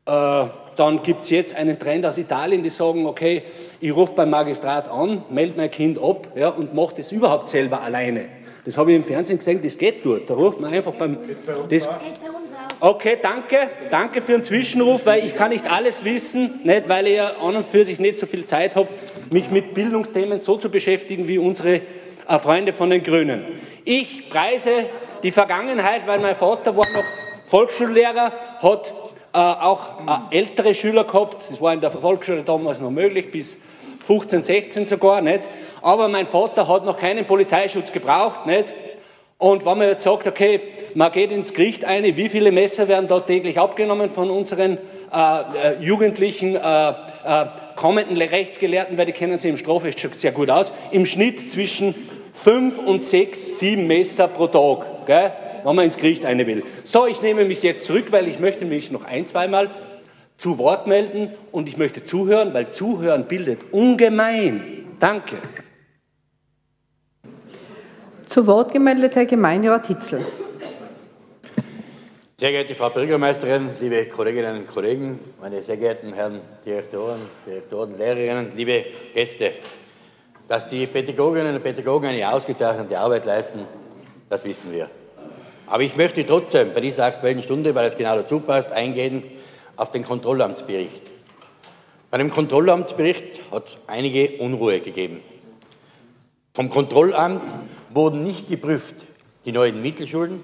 äh, 0.07 0.45
dann 0.79 1.03
gibt 1.03 1.23
es 1.23 1.31
jetzt 1.31 1.57
einen 1.57 1.79
Trend 1.79 2.07
aus 2.07 2.19
Italien, 2.19 2.63
die 2.63 2.71
sagen, 2.71 3.05
okay, 3.05 3.43
ich 3.81 3.95
rufe 3.95 4.13
beim 4.13 4.31
Magistrat 4.31 4.89
an, 4.89 5.23
melde 5.29 5.55
mein 5.57 5.71
Kind 5.71 5.99
ab 6.01 6.29
ja, 6.37 6.51
und 6.51 6.73
mache 6.73 6.95
das 6.97 7.11
überhaupt 7.11 7.49
selber 7.49 7.81
alleine. 7.81 8.27
Das 8.65 8.79
habe 8.79 8.93
ich 8.93 8.97
im 8.97 9.05
Fernsehen 9.05 9.39
gesehen, 9.39 9.61
das 9.63 9.77
geht 9.77 10.05
dort. 10.05 10.31
Da 10.31 10.35
ruft 10.35 10.61
man 10.61 10.73
einfach 10.73 10.93
beim... 10.93 11.19
Das, 11.69 11.89
okay, 12.79 13.19
danke. 13.21 13.71
Danke 13.91 14.23
für 14.23 14.33
den 14.33 14.45
Zwischenruf, 14.45 15.05
weil 15.05 15.25
ich 15.25 15.35
kann 15.35 15.51
nicht 15.51 15.69
alles 15.69 16.05
wissen, 16.05 16.61
nicht, 16.63 16.89
weil 16.89 17.09
ich 17.09 17.17
ja 17.17 17.39
an 17.39 17.57
und 17.57 17.67
für 17.67 17.85
sich 17.85 17.99
nicht 17.99 18.19
so 18.19 18.27
viel 18.27 18.45
Zeit 18.45 18.77
habe, 18.77 18.89
mich 19.31 19.51
mit 19.51 19.75
Bildungsthemen 19.75 20.41
so 20.41 20.59
zu 20.59 20.71
beschäftigen 20.71 21.27
wie 21.27 21.39
unsere 21.39 21.81
äh, 22.29 22.39
Freunde 22.39 22.73
von 22.73 22.91
den 22.91 23.03
Grünen. 23.03 23.47
Ich 23.85 24.29
preise 24.29 24.87
die 25.25 25.33
Vergangenheit, 25.33 26.07
weil 26.07 26.21
mein 26.21 26.37
Vater 26.37 26.77
war 26.77 26.87
noch 26.95 27.05
Volksschullehrer, 27.47 28.33
hat 28.61 28.95
äh, 29.33 29.39
auch 29.39 30.31
äh, 30.31 30.39
ältere 30.39 30.75
Schüler 30.75 31.05
gehabt. 31.05 31.45
Das 31.51 31.61
war 31.61 31.73
in 31.73 31.81
der 31.81 31.91
Volksschule 31.91 32.43
damals 32.43 32.81
noch 32.81 32.91
möglich, 32.91 33.31
bis 33.31 33.57
15, 34.07 34.43
16 34.43 34.87
sogar, 34.87 35.21
nicht? 35.21 35.49
Aber 35.83 36.09
mein 36.09 36.27
Vater 36.27 36.67
hat 36.67 36.85
noch 36.85 36.97
keinen 36.97 37.27
Polizeischutz 37.27 37.93
gebraucht, 37.93 38.47
nicht? 38.47 38.75
Und 39.37 39.65
wenn 39.65 39.79
man 39.79 39.89
jetzt 39.89 40.03
sagt, 40.03 40.27
okay, 40.27 40.61
man 40.95 41.13
geht 41.13 41.31
ins 41.31 41.53
Gericht 41.53 41.85
ein, 41.85 42.05
wie 42.17 42.29
viele 42.29 42.51
Messer 42.51 42.89
werden 42.89 43.07
da 43.07 43.21
täglich 43.21 43.59
abgenommen 43.59 44.11
von 44.11 44.31
unseren 44.31 44.79
äh, 45.13 45.41
äh 45.73 45.81
jugendlichen, 45.81 46.57
äh, 46.57 46.89
äh, 46.91 47.47
kommenden 47.77 48.17
Rechtsgelehrten, 48.17 48.99
weil 48.99 49.07
die 49.07 49.13
kennen 49.13 49.39
sich 49.39 49.51
im 49.51 49.57
Strafrecht 49.57 50.01
schon 50.01 50.13
sehr 50.15 50.33
gut 50.33 50.51
aus, 50.51 50.73
im 50.91 51.07
Schnitt 51.07 51.53
zwischen 51.53 51.95
Fünf 52.33 52.79
und 52.79 53.03
sechs, 53.03 53.59
sieben 53.59 53.89
Messer 53.89 54.29
pro 54.29 54.47
Tag, 54.47 55.07
gell? 55.07 55.33
Wenn 55.65 55.77
man 55.77 55.85
ins 55.85 55.97
Gericht 55.97 56.25
eine 56.25 56.47
will. 56.47 56.63
So, 56.85 57.07
ich 57.07 57.23
nehme 57.23 57.45
mich 57.45 57.63
jetzt 57.63 57.85
zurück, 57.85 58.07
weil 58.11 58.29
ich 58.29 58.39
möchte 58.39 58.65
mich 58.65 58.91
noch 58.91 59.05
ein, 59.05 59.27
zweimal 59.27 59.71
zu 60.37 60.59
Wort 60.59 60.87
melden 60.87 61.33
und 61.53 61.69
ich 61.69 61.77
möchte 61.77 62.05
zuhören, 62.05 62.55
weil 62.55 62.71
Zuhören 62.71 63.27
bildet 63.27 63.73
ungemein. 63.73 64.87
Danke. 65.01 65.37
Zu 68.29 68.47
Wort 68.47 68.73
gemeldet 68.73 69.17
Herr 69.17 69.27
Gemeinderat 69.27 69.87
Hitzel. 69.87 70.25
Sehr 72.39 72.53
geehrte 72.53 72.77
Frau 72.77 72.91
Bürgermeisterin, 72.91 73.71
liebe 73.81 74.07
Kolleginnen 74.07 74.59
und 74.59 74.69
Kollegen, 74.71 75.19
meine 75.41 75.61
sehr 75.61 75.77
geehrten 75.77 76.13
Herren 76.13 76.41
Direktoren, 76.65 77.23
Direktoren, 77.45 77.99
Lehrerinnen, 77.99 78.53
liebe 78.55 78.85
Gäste. 79.13 79.55
Dass 80.47 80.69
die 80.69 80.87
Pädagoginnen 80.87 81.57
und 81.57 81.63
Pädagogen 81.65 82.07
eine 82.07 82.33
ausgezeichnete 82.33 82.97
Arbeit 82.97 83.25
leisten, 83.25 83.65
das 84.29 84.45
wissen 84.45 84.71
wir. 84.71 84.89
Aber 85.71 85.83
ich 85.83 85.97
möchte 85.97 86.25
trotzdem 86.25 86.73
bei 86.73 86.81
dieser 86.81 87.05
Aktuellen 87.05 87.43
Stunde, 87.43 87.75
weil 87.75 87.87
es 87.87 87.97
genau 87.97 88.17
dazu 88.17 88.41
passt, 88.41 88.73
eingehen 88.73 89.23
auf 89.77 89.93
den 89.93 90.05
Kontrollamtsbericht. 90.05 91.03
Bei 92.11 92.17
dem 92.17 92.31
Kontrollamtsbericht 92.31 93.43
hat 93.51 93.69
es 93.69 93.79
einige 93.87 94.39
Unruhe 94.39 94.81
gegeben. 94.81 95.21
Vom 96.55 96.71
Kontrollamt 96.71 97.43
wurden 97.91 98.25
nicht 98.25 98.49
geprüft 98.49 98.97
die 99.45 99.53
neuen 99.53 99.83
Mittelschulen, 99.83 100.43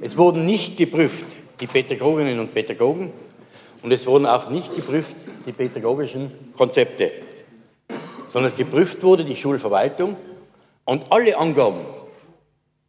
es 0.00 0.16
wurden 0.16 0.46
nicht 0.46 0.76
geprüft 0.76 1.26
die 1.60 1.66
Pädagoginnen 1.66 2.40
und 2.40 2.52
Pädagogen 2.54 3.12
und 3.82 3.92
es 3.92 4.06
wurden 4.06 4.26
auch 4.26 4.50
nicht 4.50 4.74
geprüft 4.74 5.16
die 5.46 5.52
pädagogischen 5.52 6.52
Konzepte, 6.56 7.12
sondern 8.28 8.54
geprüft 8.56 9.02
wurde 9.02 9.24
die 9.24 9.36
Schulverwaltung 9.36 10.16
und 10.84 11.10
alle 11.10 11.36
Angaben 11.38 11.80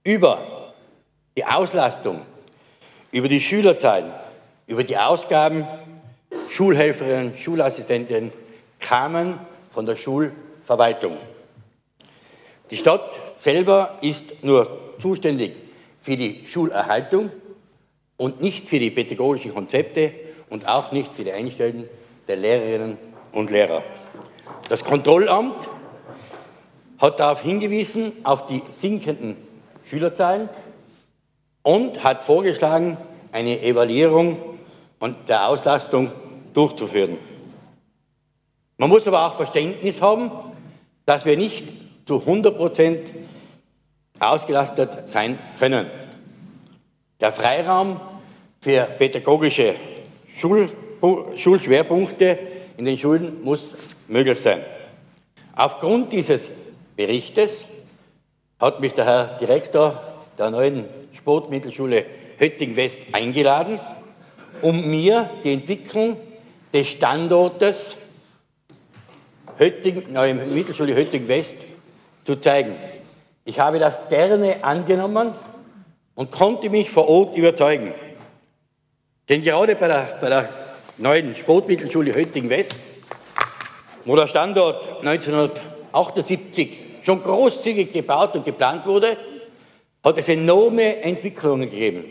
über 0.03 0.58
die 1.35 1.45
Auslastung, 1.45 2.21
über 3.11 3.27
die 3.27 3.39
Schülerzahlen, 3.39 4.11
über 4.67 4.83
die 4.83 4.97
Ausgaben, 4.97 5.67
Schulhelferinnen, 6.49 7.35
Schulassistentinnen 7.35 8.31
kamen 8.79 9.39
von 9.71 9.85
der 9.85 9.95
Schulverwaltung. 9.95 11.17
Die 12.69 12.77
Stadt 12.77 13.19
selber 13.35 13.97
ist 14.01 14.43
nur 14.43 14.95
zuständig 14.99 15.53
für 15.99 16.17
die 16.17 16.45
Schulerhaltung 16.45 17.31
und 18.17 18.41
nicht 18.41 18.69
für 18.69 18.79
die 18.79 18.91
pädagogischen 18.91 19.53
Konzepte 19.53 20.13
und 20.49 20.67
auch 20.67 20.91
nicht 20.91 21.15
für 21.15 21.23
die 21.23 21.31
Einstellung 21.31 21.85
der 22.27 22.35
Lehrerinnen 22.35 22.97
und 23.31 23.49
Lehrer. 23.49 23.83
Das 24.67 24.83
Kontrollamt 24.83 25.69
hat 26.99 27.19
darauf 27.19 27.41
hingewiesen, 27.41 28.11
auf 28.23 28.43
die 28.43 28.61
sinkenden 28.69 29.37
Schülerzahlen 29.85 30.49
und 31.63 32.03
hat 32.03 32.23
vorgeschlagen, 32.23 32.97
eine 33.31 33.61
Evaluierung 33.61 34.37
und 34.99 35.29
der 35.29 35.47
Auslastung 35.47 36.11
durchzuführen. 36.53 37.17
Man 38.77 38.89
muss 38.89 39.07
aber 39.07 39.27
auch 39.27 39.33
Verständnis 39.33 40.01
haben, 40.01 40.31
dass 41.05 41.25
wir 41.25 41.37
nicht 41.37 41.73
zu 42.05 42.19
100 42.19 42.57
Prozent 42.57 43.09
ausgelastet 44.19 45.07
sein 45.07 45.37
können. 45.57 45.89
Der 47.19 47.31
Freiraum 47.31 47.99
für 48.61 48.83
pädagogische 48.97 49.75
Schul 50.37 50.69
Schulschwerpunkte 51.35 52.37
in 52.75 52.85
den 52.85 52.97
Schulen 52.97 53.41
muss 53.43 53.75
möglich 54.07 54.39
sein. 54.41 54.61
Aufgrund 55.55 56.11
dieses 56.11 56.51
Berichtes 56.95 57.65
hat 58.59 58.81
mich 58.81 58.93
der 58.93 59.05
Herr 59.05 59.37
Direktor 59.39 60.01
der 60.37 60.49
neuen 60.49 60.85
Sportmittelschule 61.19 62.05
Hötting-West 62.37 63.01
eingeladen, 63.11 63.79
um 64.61 64.89
mir 64.89 65.29
die 65.43 65.53
Entwicklung 65.53 66.17
des 66.73 66.89
Standortes 66.89 67.95
Hötting, 69.57 70.11
neue 70.11 70.33
Mittelschule 70.33 70.95
Hötting-West 70.95 71.57
zu 72.23 72.37
zeigen. 72.37 72.75
Ich 73.43 73.59
habe 73.59 73.79
das 73.79 74.07
gerne 74.07 74.63
angenommen 74.63 75.33
und 76.15 76.31
konnte 76.31 76.69
mich 76.69 76.89
vor 76.89 77.09
Ort 77.09 77.37
überzeugen. 77.37 77.93
Denn 79.27 79.43
gerade 79.43 79.75
bei 79.75 79.87
der, 79.87 80.17
bei 80.21 80.29
der 80.29 80.49
neuen 80.97 81.35
Sportmittelschule 81.35 82.15
Hötting 82.15 82.49
West, 82.49 82.79
wo 84.05 84.15
der 84.15 84.27
Standort 84.27 85.05
1978 85.05 86.79
schon 87.03 87.21
großzügig 87.21 87.91
gebaut 87.91 88.35
und 88.35 88.45
geplant 88.45 88.85
wurde, 88.85 89.17
hat 90.03 90.17
es 90.17 90.29
enorme 90.29 91.01
Entwicklungen 91.01 91.69
gegeben. 91.69 92.05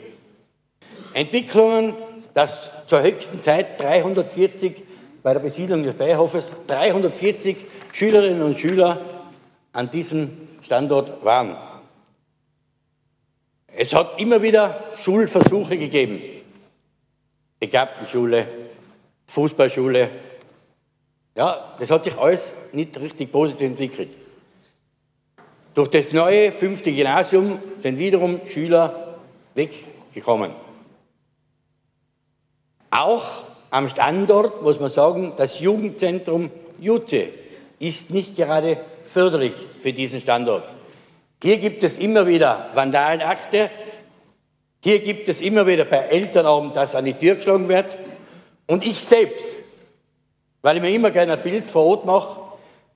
Entwicklungen, 1.14 1.94
dass 2.35 2.70
zur 2.87 3.03
höchsten 3.03 3.42
Zeit 3.42 3.81
340 3.81 4.83
bei 5.22 5.33
der 5.33 5.40
Besiedlung 5.40 5.83
des 5.83 5.94
Beihofes 5.94 6.53
340 6.66 7.57
Schülerinnen 7.92 8.42
und 8.42 8.59
Schüler 8.59 9.01
an 9.72 9.90
diesem 9.90 10.48
Standort 10.62 11.24
waren. 11.24 11.57
Es 13.74 13.94
hat 13.94 14.20
immer 14.20 14.42
wieder 14.42 14.85
Schulversuche 15.03 15.77
gegeben. 15.77 16.20
Begabtenschule, 17.61 18.46
Fußballschule. 19.27 20.11
Ja, 21.37 21.77
das 21.79 21.90
hat 21.90 22.05
sich 22.05 22.16
alles 22.16 22.53
nicht 22.72 22.98
richtig 22.98 23.31
positiv 23.31 23.66
entwickelt. 23.66 24.09
Durch 25.78 25.90
das 25.90 26.12
neue 26.12 26.50
fünfte 26.50 26.90
Gymnasium 26.90 27.62
sind 27.76 28.00
wiederum 28.00 28.40
Schüler 28.46 29.14
weggekommen. 29.54 30.50
Auch 32.90 33.44
am 33.70 33.88
Standort 33.88 34.60
muss 34.60 34.80
man 34.80 34.90
sagen, 34.90 35.34
das 35.36 35.60
Jugendzentrum 35.60 36.50
Jute 36.80 37.28
ist 37.78 38.10
nicht 38.10 38.34
gerade 38.34 38.78
förderlich 39.04 39.52
für 39.78 39.92
diesen 39.92 40.20
Standort. 40.20 40.64
Hier 41.40 41.58
gibt 41.58 41.84
es 41.84 41.96
immer 41.96 42.26
wieder 42.26 42.70
Vandalenakte. 42.74 43.70
Hier 44.82 44.98
gibt 44.98 45.28
es 45.28 45.40
immer 45.40 45.64
wieder 45.64 45.84
bei 45.84 45.98
Elternabend, 45.98 46.74
dass 46.74 46.96
an 46.96 47.04
die 47.04 47.14
Tür 47.14 47.36
geschlagen 47.36 47.68
wird. 47.68 47.96
Und 48.66 48.84
ich 48.84 48.98
selbst, 48.98 49.46
weil 50.60 50.78
ich 50.78 50.82
mir 50.82 50.90
immer 50.90 51.12
gerne 51.12 51.34
ein 51.34 51.42
Bild 51.44 51.70
vor 51.70 51.86
Ort 51.86 52.04
mache, 52.04 52.40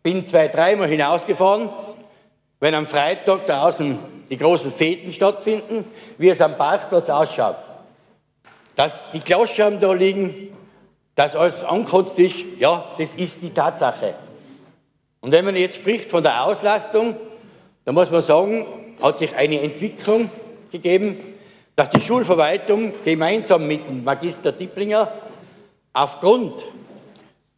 bin 0.02 0.26
zwei, 0.26 0.48
dreimal 0.48 0.88
hinausgefahren, 0.88 1.70
wenn 2.62 2.76
am 2.76 2.86
Freitag 2.86 3.44
draußen 3.46 3.98
die 4.30 4.36
großen 4.36 4.70
Feten 4.70 5.12
stattfinden, 5.12 5.84
wie 6.16 6.28
es 6.28 6.40
am 6.40 6.56
Parkplatz 6.56 7.10
ausschaut. 7.10 7.56
Dass 8.76 9.10
die 9.10 9.18
Glasscherben 9.18 9.80
da 9.80 9.92
liegen, 9.92 10.56
dass 11.16 11.34
alles 11.34 11.64
angekotzt 11.64 12.20
ist, 12.20 12.44
ja, 12.60 12.84
das 13.00 13.16
ist 13.16 13.42
die 13.42 13.50
Tatsache. 13.50 14.14
Und 15.22 15.32
wenn 15.32 15.44
man 15.44 15.56
jetzt 15.56 15.74
spricht 15.74 16.08
von 16.08 16.22
der 16.22 16.44
Auslastung, 16.44 17.16
dann 17.84 17.96
muss 17.96 18.12
man 18.12 18.22
sagen, 18.22 18.64
hat 19.02 19.18
sich 19.18 19.34
eine 19.34 19.60
Entwicklung 19.60 20.30
gegeben, 20.70 21.18
dass 21.74 21.90
die 21.90 22.00
Schulverwaltung 22.00 22.92
gemeinsam 23.04 23.66
mit 23.66 23.88
dem 23.88 24.04
Magister 24.04 24.52
Dipplinger 24.52 25.12
aufgrund 25.92 26.62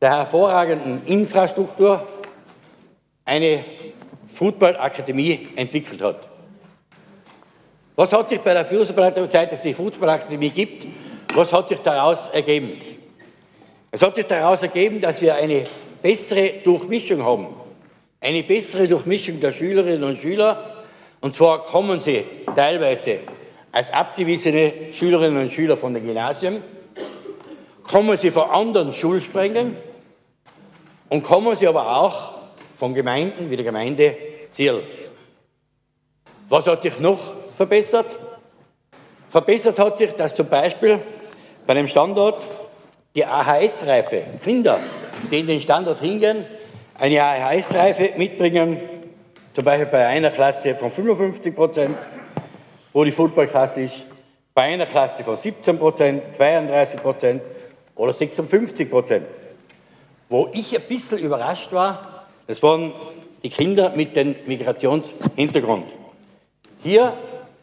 der 0.00 0.16
hervorragenden 0.16 1.02
Infrastruktur 1.04 2.02
eine 3.26 3.64
Fußballakademie 4.34 5.48
entwickelt 5.56 6.02
hat. 6.02 6.28
Was 7.96 8.12
hat 8.12 8.28
sich 8.28 8.40
bei 8.40 8.52
der 8.52 8.66
Fußballakademie, 8.66 9.30
seit 9.30 9.52
es 9.52 9.62
die 9.62 9.74
Fußballakademie 9.74 10.50
gibt, 10.50 10.86
was 11.34 11.52
hat 11.52 11.68
sich 11.68 11.78
daraus 11.78 12.28
ergeben? 12.28 12.80
Es 13.90 14.02
hat 14.02 14.16
sich 14.16 14.26
daraus 14.26 14.62
ergeben, 14.62 15.00
dass 15.00 15.20
wir 15.20 15.34
eine 15.36 15.64
bessere 16.02 16.54
Durchmischung 16.64 17.24
haben. 17.24 17.46
Eine 18.20 18.42
bessere 18.42 18.88
Durchmischung 18.88 19.40
der 19.40 19.52
Schülerinnen 19.52 20.02
und 20.02 20.18
Schüler. 20.18 20.82
Und 21.20 21.36
zwar 21.36 21.62
kommen 21.62 22.00
sie 22.00 22.24
teilweise 22.54 23.20
als 23.74 23.92
abgewiesene 23.92 24.92
Schülerinnen 24.92 25.42
und 25.42 25.52
Schüler 25.52 25.76
von 25.76 25.92
den 25.94 26.04
Gymnasien, 26.06 26.62
kommen 27.82 28.16
sie 28.16 28.30
von 28.30 28.48
anderen 28.50 28.92
Schulsprengen 28.92 29.76
und 31.08 31.24
kommen 31.24 31.56
sie 31.56 31.66
aber 31.66 31.96
auch 31.96 32.34
von 32.76 32.94
Gemeinden 32.94 33.50
wie 33.50 33.56
der 33.56 33.64
Gemeinde 33.64 34.16
Ziel. 34.52 34.82
Was 36.48 36.66
hat 36.66 36.82
sich 36.82 36.98
noch 37.00 37.18
verbessert? 37.56 38.18
Verbessert 39.30 39.78
hat 39.78 39.98
sich, 39.98 40.12
dass 40.12 40.34
zum 40.34 40.46
Beispiel 40.46 41.00
bei 41.66 41.74
dem 41.74 41.88
Standort 41.88 42.40
die 43.14 43.24
AHS-Reife 43.24 44.22
Kinder 44.42 44.78
die 45.30 45.40
in 45.40 45.46
den 45.46 45.60
Standort 45.60 46.00
hingehen, 46.00 46.44
eine 46.98 47.22
AHS-Reife 47.22 48.12
mitbringen, 48.16 48.80
zum 49.54 49.64
Beispiel 49.64 49.86
bei 49.86 50.06
einer 50.06 50.30
Klasse 50.30 50.74
von 50.74 50.90
55 50.90 51.54
Prozent, 51.54 51.96
wo 52.92 53.04
die 53.04 53.10
Footballklasse 53.10 53.82
ist, 53.82 53.94
bei 54.52 54.62
einer 54.62 54.86
Klasse 54.86 55.24
von 55.24 55.36
17 55.36 55.78
Prozent, 55.78 56.22
32 56.36 57.02
Prozent 57.02 57.42
oder 57.96 58.12
56 58.12 58.90
Prozent. 58.90 59.26
Wo 60.28 60.48
ich 60.52 60.76
ein 60.76 60.82
bisschen 60.82 61.18
überrascht 61.18 61.72
war, 61.72 62.13
das 62.46 62.62
waren 62.62 62.92
die 63.42 63.50
Kinder 63.50 63.92
mit 63.94 64.16
dem 64.16 64.34
Migrationshintergrund. 64.46 65.86
Hier 66.82 67.14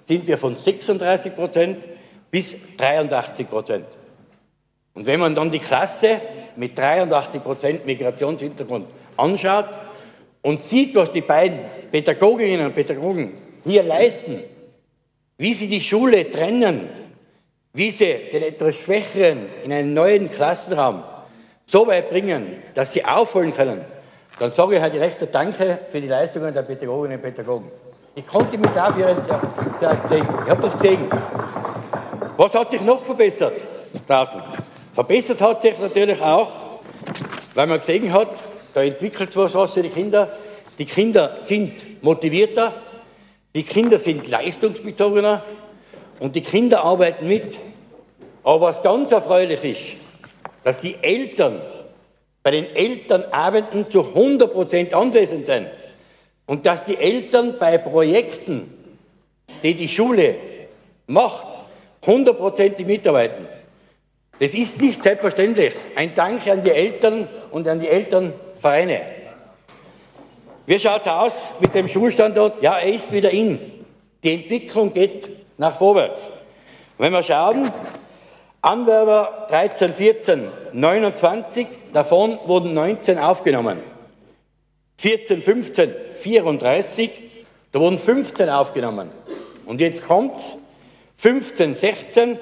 sind 0.03 0.27
wir 0.27 0.37
von 0.37 0.55
36 0.55 1.35
Prozent 1.35 1.83
bis 2.29 2.55
83 2.77 3.49
Prozent. 3.49 3.85
Und 4.93 5.05
wenn 5.05 5.19
man 5.19 5.35
dann 5.35 5.51
die 5.51 5.59
Klasse 5.59 6.21
mit 6.55 6.77
83 6.77 7.41
Prozent 7.43 7.85
Migrationshintergrund 7.85 8.87
anschaut 9.17 9.69
und 10.41 10.61
sieht, 10.61 10.95
was 10.95 11.11
die 11.11 11.21
beiden 11.21 11.59
Pädagoginnen 11.91 12.65
und 12.65 12.75
Pädagogen 12.75 13.33
hier 13.63 13.83
leisten, 13.83 14.39
wie 15.37 15.53
sie 15.53 15.67
die 15.67 15.81
Schule 15.81 16.29
trennen, 16.29 16.89
wie 17.73 17.91
sie 17.91 18.13
den 18.31 18.43
etwas 18.43 18.75
Schwächeren 18.75 19.47
in 19.63 19.71
einen 19.71 19.93
neuen 19.93 20.29
Klassenraum 20.29 21.03
so 21.65 21.87
weit 21.87 22.09
bringen, 22.09 22.61
dass 22.73 22.93
sie 22.93 23.05
aufholen 23.05 23.55
können, 23.55 23.85
dann 24.41 24.49
sage 24.49 24.77
ich 24.77 24.81
halt 24.81 24.95
recht 24.95 25.19
Danke 25.31 25.77
für 25.91 26.01
die 26.01 26.07
Leistungen 26.07 26.51
der 26.51 26.63
Pädagoginnen 26.63 27.17
und 27.17 27.21
Pädagogen. 27.21 27.69
Ich 28.15 28.25
konnte 28.25 28.57
mich 28.57 28.71
dafür 28.71 29.13
sehen. 30.09 30.25
Ich 30.45 30.49
habe 30.49 30.61
das 30.63 30.73
gesehen. 30.73 31.07
Was 32.37 32.55
hat 32.55 32.71
sich 32.71 32.81
noch 32.81 33.03
verbessert 33.03 33.53
draußen? 34.07 34.41
Verbessert 34.95 35.39
hat 35.41 35.61
sich 35.61 35.77
natürlich 35.77 36.19
auch, 36.19 36.49
weil 37.53 37.67
man 37.67 37.77
gesehen 37.77 38.11
hat, 38.11 38.29
da 38.73 38.81
entwickelt 38.81 39.37
was 39.37 39.53
was 39.53 39.75
für 39.75 39.83
die 39.83 39.89
Kinder. 39.89 40.27
Die 40.79 40.85
Kinder 40.85 41.35
sind 41.39 42.01
motivierter, 42.01 42.73
die 43.53 43.61
Kinder 43.61 43.99
sind 43.99 44.27
leistungsbezogener 44.27 45.43
und 46.19 46.35
die 46.35 46.41
Kinder 46.41 46.83
arbeiten 46.83 47.27
mit. 47.27 47.59
Aber 48.43 48.61
was 48.61 48.81
ganz 48.81 49.11
erfreulich 49.11 49.63
ist, 49.63 49.97
dass 50.63 50.81
die 50.81 50.95
Eltern 50.99 51.61
bei 52.43 52.51
den 52.51 52.75
Elternabenden 52.75 53.89
zu 53.89 54.01
100 54.07 54.51
Prozent 54.51 54.93
anwesend 54.93 55.45
sind 55.45 55.67
und 56.47 56.65
dass 56.65 56.83
die 56.85 56.97
Eltern 56.97 57.57
bei 57.59 57.77
Projekten, 57.77 58.73
die 59.63 59.75
die 59.75 59.87
Schule 59.87 60.35
macht, 61.07 61.47
hundertprozentig 62.05 62.85
mitarbeiten. 62.85 63.47
Das 64.39 64.55
ist 64.55 64.81
nicht 64.81 65.03
selbstverständlich. 65.03 65.73
Ein 65.95 66.15
Dank 66.15 66.47
an 66.47 66.63
die 66.63 66.71
Eltern 66.71 67.27
und 67.51 67.67
an 67.67 67.79
die 67.79 67.87
Elternvereine. 67.87 68.99
Wie 70.65 70.79
schaut 70.79 71.01
es 71.01 71.07
aus 71.07 71.33
mit 71.59 71.75
dem 71.75 71.87
Schulstandort? 71.87 72.61
Ja, 72.63 72.79
er 72.79 72.93
ist 72.93 73.11
wieder 73.11 73.29
in. 73.29 73.59
Die 74.23 74.33
Entwicklung 74.33 74.93
geht 74.93 75.29
nach 75.57 75.77
vorwärts. 75.77 76.29
Wenn 76.97 77.13
wir 77.13 77.23
schauen, 77.23 77.71
Anwerber 78.61 79.47
13, 79.49 79.93
14, 79.93 80.47
29, 80.73 81.67
davon 81.93 82.37
wurden 82.45 82.73
19 82.73 83.17
aufgenommen. 83.17 83.79
14, 84.97 85.41
15, 85.41 85.95
34, 86.13 87.23
da 87.71 87.79
wurden 87.79 87.97
15 87.97 88.49
aufgenommen. 88.49 89.09
Und 89.65 89.81
jetzt 89.81 90.05
kommt 90.05 90.57
15, 91.17 91.73
16, 91.73 92.39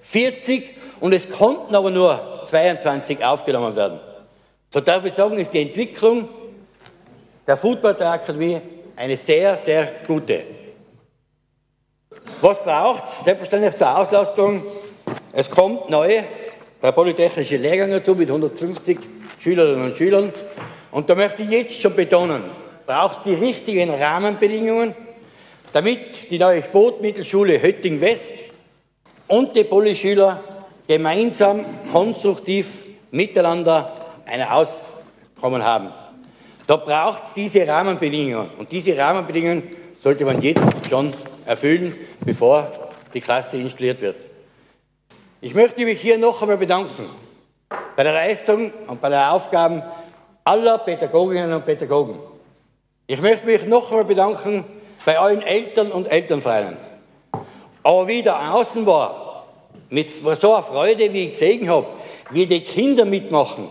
40 0.00 0.76
und 1.00 1.12
es 1.12 1.28
konnten 1.28 1.74
aber 1.74 1.90
nur 1.90 2.42
22 2.46 3.24
aufgenommen 3.24 3.74
werden. 3.74 3.98
So 4.72 4.80
darf 4.80 5.04
ich 5.04 5.14
sagen, 5.14 5.36
ist 5.36 5.52
die 5.52 5.62
Entwicklung 5.62 6.28
der 7.44 7.56
Football-Akademie 7.56 8.60
eine 8.94 9.16
sehr, 9.16 9.56
sehr 9.56 9.90
gute. 10.06 10.44
Was 12.40 12.62
braucht 12.62 13.04
es? 13.04 13.24
Selbstverständlich 13.24 13.76
zur 13.76 13.96
Auslastung. 13.96 14.62
Es 15.38 15.50
kommt 15.50 15.90
neue 15.90 16.24
der 16.82 16.92
polytechnische 16.92 17.58
Lehrgang 17.58 17.90
dazu 17.90 18.14
mit 18.14 18.26
150 18.26 18.98
Schülerinnen 19.38 19.84
und 19.84 19.94
Schülern. 19.94 20.32
Und 20.90 21.10
da 21.10 21.14
möchte 21.14 21.42
ich 21.42 21.50
jetzt 21.50 21.78
schon 21.78 21.94
betonen, 21.94 22.44
braucht 22.86 23.18
es 23.18 23.22
die 23.22 23.34
richtigen 23.34 23.90
Rahmenbedingungen, 23.90 24.94
damit 25.74 26.30
die 26.30 26.38
neue 26.38 26.62
Sportmittelschule 26.62 27.60
Hötting 27.60 28.00
West 28.00 28.32
und 29.28 29.54
die 29.54 29.64
Polyschüler 29.64 30.42
gemeinsam 30.88 31.66
konstruktiv 31.92 32.84
miteinander 33.10 33.92
ein 34.24 34.42
Auskommen 34.42 35.62
haben. 35.62 35.92
Da 36.66 36.76
braucht 36.76 37.26
es 37.26 37.34
diese 37.34 37.68
Rahmenbedingungen. 37.68 38.48
Und 38.56 38.72
diese 38.72 38.96
Rahmenbedingungen 38.96 39.64
sollte 40.00 40.24
man 40.24 40.40
jetzt 40.40 40.62
schon 40.88 41.12
erfüllen, 41.44 41.94
bevor 42.24 42.72
die 43.12 43.20
Klasse 43.20 43.58
installiert 43.58 44.00
wird. 44.00 44.25
Ich 45.46 45.54
möchte 45.54 45.84
mich 45.84 46.00
hier 46.00 46.18
noch 46.18 46.42
einmal 46.42 46.56
bedanken 46.56 47.08
bei 47.94 48.02
der 48.02 48.12
Leistung 48.12 48.72
und 48.88 49.00
bei 49.00 49.10
den 49.10 49.20
Aufgaben 49.20 49.80
aller 50.42 50.78
Pädagoginnen 50.78 51.52
und 51.52 51.64
Pädagogen. 51.64 52.18
Ich 53.06 53.20
möchte 53.20 53.46
mich 53.46 53.64
noch 53.64 53.88
einmal 53.92 54.06
bedanken 54.06 54.64
bei 55.04 55.16
allen 55.16 55.42
Eltern 55.42 55.92
und 55.92 56.06
Elternvereinen. 56.06 56.76
Aber 57.84 58.08
wie 58.08 58.22
da 58.22 58.54
außen 58.54 58.84
war, 58.86 59.46
mit 59.88 60.08
so 60.08 60.52
einer 60.52 60.64
Freude, 60.64 61.12
wie 61.12 61.26
ich 61.26 61.32
gesehen 61.34 61.68
habe, 61.68 61.86
wie 62.30 62.46
die 62.48 62.62
Kinder 62.62 63.04
mitmachen, 63.04 63.68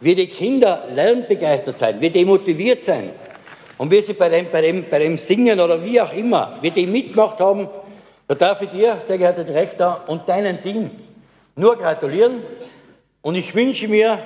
wie 0.00 0.14
die 0.14 0.26
Kinder 0.26 0.84
lernbegeistert 0.92 1.78
sein, 1.78 2.02
wie 2.02 2.10
die 2.10 2.26
motiviert 2.26 2.84
sein 2.84 3.12
und 3.78 3.90
wie 3.90 4.02
sie 4.02 4.12
bei 4.12 4.28
dem, 4.28 4.50
bei 4.50 4.60
dem, 4.60 4.90
bei 4.90 4.98
dem 4.98 5.16
Singen 5.16 5.58
oder 5.58 5.82
wie 5.82 5.98
auch 6.02 6.12
immer, 6.12 6.58
wie 6.60 6.70
die 6.70 6.86
mitgemacht 6.86 7.40
haben, 7.40 7.66
da 8.28 8.34
darf 8.34 8.60
ich 8.60 8.68
dir, 8.68 8.98
sehr 9.06 9.16
geehrter 9.16 9.44
Direktor, 9.44 10.02
und 10.06 10.28
deinem 10.28 10.62
Team 10.62 10.90
nur 11.56 11.76
gratulieren. 11.76 12.42
Und 13.22 13.34
ich 13.34 13.54
wünsche 13.54 13.88
mir, 13.88 14.18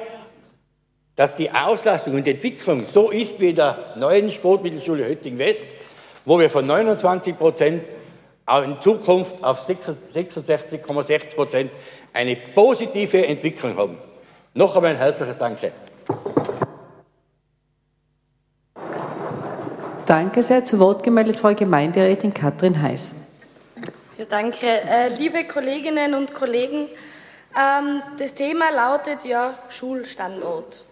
dass 1.17 1.35
die 1.35 1.51
Auslastung 1.51 2.15
und 2.15 2.27
Entwicklung 2.27 2.85
so 2.87 3.11
ist 3.11 3.41
wie 3.41 3.51
in 3.51 3.57
der 3.57 3.95
neuen 3.97 4.31
Sportmittelschule 4.31 5.07
Hötting 5.07 5.39
West, 5.39 5.67
wo 6.25 6.39
wir 6.39 6.51
von 6.51 6.67
29 6.67 7.37
Prozent 7.37 7.83
in 8.65 8.81
Zukunft 8.81 9.43
auf 9.43 9.69
66,6 9.69 11.35
Prozent 11.35 11.71
eine 12.13 12.37
positive 12.37 13.27
Entwicklung 13.27 13.77
haben. 13.77 13.99
Noch 14.55 14.75
einmal 14.77 14.93
ein 14.93 14.97
herzliches 14.97 15.37
Danke. 15.39 15.73
Danke 20.07 20.43
sehr. 20.43 20.65
Zu 20.65 20.79
Wort 20.79 21.03
gemeldet 21.03 21.39
Frau 21.39 21.55
Gemeinderätin 21.55 22.33
Katrin 22.33 22.81
Heiß. 22.81 23.15
Ja, 24.17 24.25
danke. 24.25 24.67
Äh, 24.67 25.09
liebe 25.09 25.45
Kolleginnen 25.45 26.15
und 26.15 26.35
Kollegen, 26.35 26.87
das 28.19 28.35
Thema 28.35 28.71
lautet 28.71 29.25
ja 29.25 29.59
Schulstandort. 29.69 30.85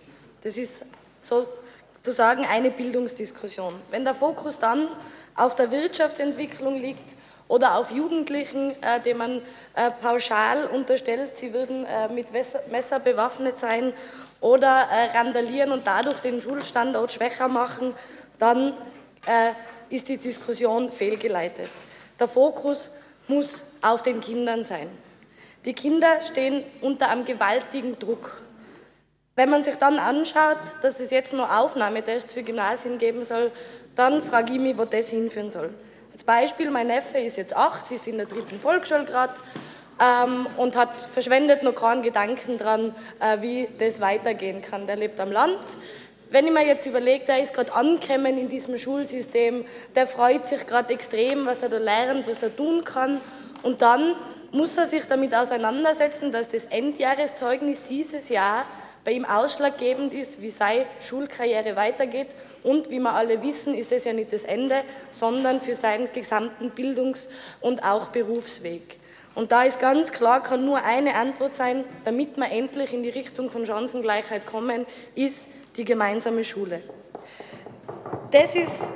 Das 0.43 0.57
ist 0.57 0.85
sozusagen 1.23 2.45
eine 2.45 2.73
Bildungsdiskussion. 2.73 3.75
Wenn 3.91 4.05
der 4.05 4.15
Fokus 4.15 4.59
dann 4.59 4.89
auf 5.37 5.55
der 5.55 5.71
Wirtschaftsentwicklung 5.71 6.77
liegt, 6.77 7.17
oder 7.49 7.77
auf 7.77 7.91
Jugendlichen, 7.91 8.71
äh, 8.83 9.01
denen 9.01 9.19
man 9.19 9.43
äh, 9.75 9.91
pauschal 10.03 10.67
unterstellt, 10.67 11.37
sie 11.37 11.53
würden 11.53 11.85
äh, 11.85 12.09
mit 12.09 12.33
Messer, 12.33 12.61
Messer 12.71 12.99
bewaffnet 12.99 13.59
sein 13.59 13.93
oder 14.41 14.89
äh, 14.91 15.17
randalieren 15.17 15.73
und 15.73 15.87
dadurch 15.87 16.21
den 16.21 16.41
Schulstandort 16.41 17.13
schwächer 17.13 17.49
machen, 17.49 17.95
dann 18.39 18.75
äh, 19.27 19.53
ist 19.95 20.09
die 20.09 20.17
Diskussion 20.17 20.91
fehlgeleitet. 20.91 21.71
Der 22.19 22.29
Fokus 22.29 22.91
muss 23.29 23.63
auf 23.81 24.03
den 24.03 24.21
Kindern 24.21 24.65
sein. 24.65 24.89
Die 25.67 25.75
Kinder 25.75 26.23
stehen 26.23 26.63
unter 26.81 27.11
einem 27.11 27.25
gewaltigen 27.25 27.99
Druck. 27.99 28.41
Wenn 29.35 29.51
man 29.51 29.65
sich 29.65 29.75
dann 29.75 29.99
anschaut, 29.99 30.59
dass 30.81 31.01
es 31.01 31.11
jetzt 31.11 31.33
nur 31.33 31.59
Aufnahmetests 31.59 32.33
für 32.33 32.45
Gymnasien 32.45 32.99
geben 32.99 33.25
soll, 33.25 33.51
dann 33.97 34.23
frage 34.23 34.53
ich 34.53 34.61
mich, 34.61 34.79
wo 34.79 34.85
das 34.85 35.09
hinführen 35.09 35.51
soll. 35.51 35.75
Als 36.13 36.23
Beispiel, 36.23 36.71
mein 36.71 36.87
Neffe 36.87 37.19
ist 37.19 37.37
jetzt 37.37 37.55
acht, 37.55 37.91
ist 37.91 38.07
in 38.07 38.17
der 38.17 38.27
dritten 38.27 38.61
Volksschule 38.61 39.05
gerade 39.07 39.35
ähm, 40.01 40.47
und 40.57 40.77
hat 40.77 41.01
verschwendet 41.01 41.65
noch 41.65 41.75
keinen 41.75 42.03
Gedanken 42.03 42.59
daran, 42.59 42.95
äh, 43.19 43.43
wie 43.43 43.69
das 43.79 44.01
weitergehen 44.01 44.63
kann. 44.63 44.87
Der 44.87 44.95
lebt 44.95 45.19
am 45.19 45.33
Land. 45.33 45.59
Wenn 46.31 46.47
ich 46.47 46.53
mir 46.53 46.65
jetzt 46.65 46.87
überlege, 46.87 47.25
der 47.27 47.43
ist 47.43 47.53
gerade 47.53 47.75
angekommen 47.75 48.39
in 48.39 48.49
diesem 48.49 48.79
Schulsystem, 48.79 49.65
der 49.97 50.07
freut 50.07 50.49
sich 50.49 50.65
gerade 50.67 50.95
extrem, 50.95 51.45
was 51.45 51.63
er 51.65 51.71
da 51.71 51.79
lernt, 51.79 52.29
was 52.29 52.43
er 52.45 52.55
tun 52.55 52.85
kann. 52.85 53.21
Und 53.63 53.83
dann 53.83 54.15
muss 54.53 54.77
er 54.77 54.87
sich 54.87 55.05
damit 55.07 55.35
auseinandersetzen, 55.35 56.33
dass 56.33 56.49
das 56.49 56.65
Endjahreszeugnis 56.67 57.83
dieses 57.83 58.29
Jahr 58.29 58.65
bei 59.05 59.13
ihm 59.13 59.25
ausschlaggebend 59.25 60.13
ist, 60.13 60.43
wie 60.43 60.51
seine 60.51 60.87
Schulkarriere 61.01 61.77
weitergeht 61.77 62.29
und 62.63 62.91
wie 62.91 62.99
wir 62.99 63.13
alle 63.13 63.41
wissen, 63.43 63.75
ist 63.75 63.93
das 63.93 64.05
ja 64.05 64.13
nicht 64.13 64.33
das 64.33 64.43
Ende, 64.43 64.83
sondern 65.13 65.61
für 65.61 65.75
seinen 65.75 66.13
gesamten 66.13 66.71
Bildungs- 66.71 67.29
und 67.61 67.85
auch 67.85 68.09
Berufsweg. 68.09 68.99
Und 69.37 69.53
da 69.53 69.63
ist 69.63 69.79
ganz 69.79 70.11
klar, 70.11 70.43
kann 70.43 70.65
nur 70.65 70.83
eine 70.83 71.15
Antwort 71.15 71.55
sein, 71.55 71.85
damit 72.05 72.37
wir 72.37 72.51
endlich 72.51 72.93
in 72.93 73.03
die 73.03 73.11
Richtung 73.11 73.51
von 73.51 73.67
Chancengleichheit 73.67 74.47
kommen, 74.47 74.87
ist 75.15 75.47
die 75.77 75.85
gemeinsame 75.85 76.43
Schule. 76.43 76.83
Das 78.33 78.57
ist 78.57 78.91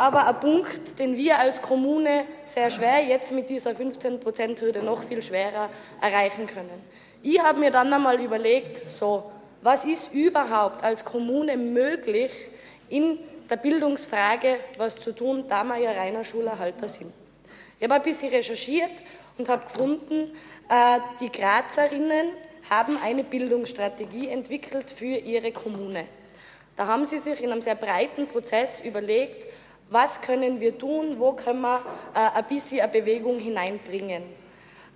aber 0.00 0.26
ein 0.26 0.40
Punkt, 0.40 0.98
den 0.98 1.14
wir 1.14 1.38
als 1.38 1.60
Kommune 1.60 2.24
sehr 2.46 2.70
schwer, 2.70 3.04
jetzt 3.04 3.32
mit 3.32 3.50
dieser 3.50 3.72
15%-Hürde 3.72 4.82
noch 4.82 5.02
viel 5.02 5.20
schwerer 5.20 5.68
erreichen 6.00 6.46
können. 6.46 6.82
Ich 7.22 7.38
habe 7.38 7.60
mir 7.60 7.70
dann 7.70 7.92
einmal 7.92 8.18
überlegt, 8.18 8.88
so, 8.88 9.30
was 9.60 9.84
ist 9.84 10.10
überhaupt 10.14 10.82
als 10.82 11.04
Kommune 11.04 11.58
möglich, 11.58 12.32
in 12.88 13.18
der 13.50 13.56
Bildungsfrage 13.56 14.56
was 14.78 14.96
zu 14.96 15.12
tun, 15.12 15.44
da 15.48 15.64
wir 15.64 15.76
ja 15.76 15.92
reiner 15.92 16.24
Schulerhalter 16.24 16.88
sind. 16.88 17.12
Ich 17.78 17.84
habe 17.84 17.96
ein 17.96 18.02
bisschen 18.02 18.30
recherchiert 18.30 18.92
und 19.36 19.50
habe 19.50 19.64
gefunden, 19.64 20.30
äh, 20.70 20.98
die 21.20 21.30
Grazerinnen 21.30 22.28
haben 22.70 22.98
eine 23.04 23.22
Bildungsstrategie 23.22 24.28
entwickelt 24.28 24.90
für 24.90 25.04
ihre 25.04 25.52
Kommune. 25.52 26.06
Da 26.74 26.86
haben 26.86 27.04
sie 27.04 27.18
sich 27.18 27.42
in 27.42 27.52
einem 27.52 27.60
sehr 27.60 27.74
breiten 27.74 28.26
Prozess 28.28 28.80
überlegt, 28.80 29.44
was 29.90 30.20
können 30.20 30.60
wir 30.60 30.78
tun, 30.78 31.16
wo 31.18 31.32
können 31.32 31.60
wir 31.60 31.82
äh, 32.14 32.38
ein 32.38 32.44
bisschen 32.46 32.80
eine 32.80 32.90
Bewegung 32.90 33.38
hineinbringen. 33.38 34.22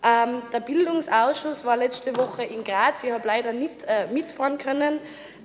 Ähm, 0.03 0.43
der 0.53 0.61
Bildungsausschuss 0.61 1.65
war 1.65 1.77
letzte 1.77 2.17
Woche 2.17 2.45
in 2.45 2.63
Graz. 2.63 3.03
Ich 3.03 3.11
habe 3.11 3.27
leider 3.27 3.53
nicht 3.53 3.85
äh, 3.87 4.07
mitfahren 4.07 4.59
können. 4.59 5.01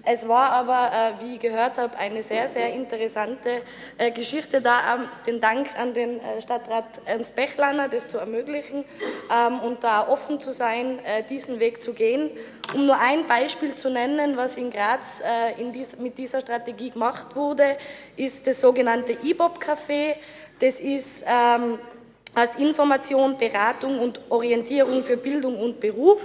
Es 0.05 0.27
war 0.27 0.51
aber, 0.51 0.91
äh, 0.93 1.23
wie 1.23 1.35
ich 1.35 1.39
gehört 1.39 1.77
habe, 1.77 1.97
eine 1.97 2.23
sehr, 2.23 2.47
sehr 2.47 2.73
interessante 2.73 3.61
äh, 3.97 4.11
Geschichte 4.11 4.61
da. 4.61 4.95
Ähm, 4.95 5.07
den 5.27 5.41
Dank 5.41 5.67
an 5.77 5.93
den 5.93 6.19
äh, 6.19 6.41
Stadtrat 6.41 6.85
Ernst 7.05 7.35
Bechlaner, 7.35 7.89
das 7.89 8.07
zu 8.07 8.17
ermöglichen 8.17 8.85
ähm, 9.31 9.59
und 9.59 9.83
da 9.83 10.07
offen 10.07 10.39
zu 10.39 10.51
sein, 10.51 10.99
diesen 11.29 11.59
Weg 11.59 11.83
zu 11.83 11.93
gehen. 11.93 12.31
Um 12.73 12.85
nur 12.85 12.97
ein 12.97 13.27
Beispiel 13.27 13.75
zu 13.75 13.89
nennen, 13.89 14.37
was 14.37 14.57
in 14.57 14.69
Graz 14.69 15.21
in 15.57 15.71
dies, 15.71 15.97
mit 15.97 16.17
dieser 16.17 16.41
Strategie 16.41 16.91
gemacht 16.91 17.35
wurde, 17.35 17.77
ist 18.15 18.45
das 18.45 18.61
sogenannte 18.61 19.13
IBOB-Café. 19.13 20.15
Das 20.59 20.79
ist 20.79 21.23
ähm, 21.25 21.79
als 22.35 22.55
Information, 22.57 23.37
Beratung 23.37 23.99
und 23.99 24.19
Orientierung 24.29 25.03
für 25.03 25.17
Bildung 25.17 25.59
und 25.59 25.79
Beruf. 25.79 26.21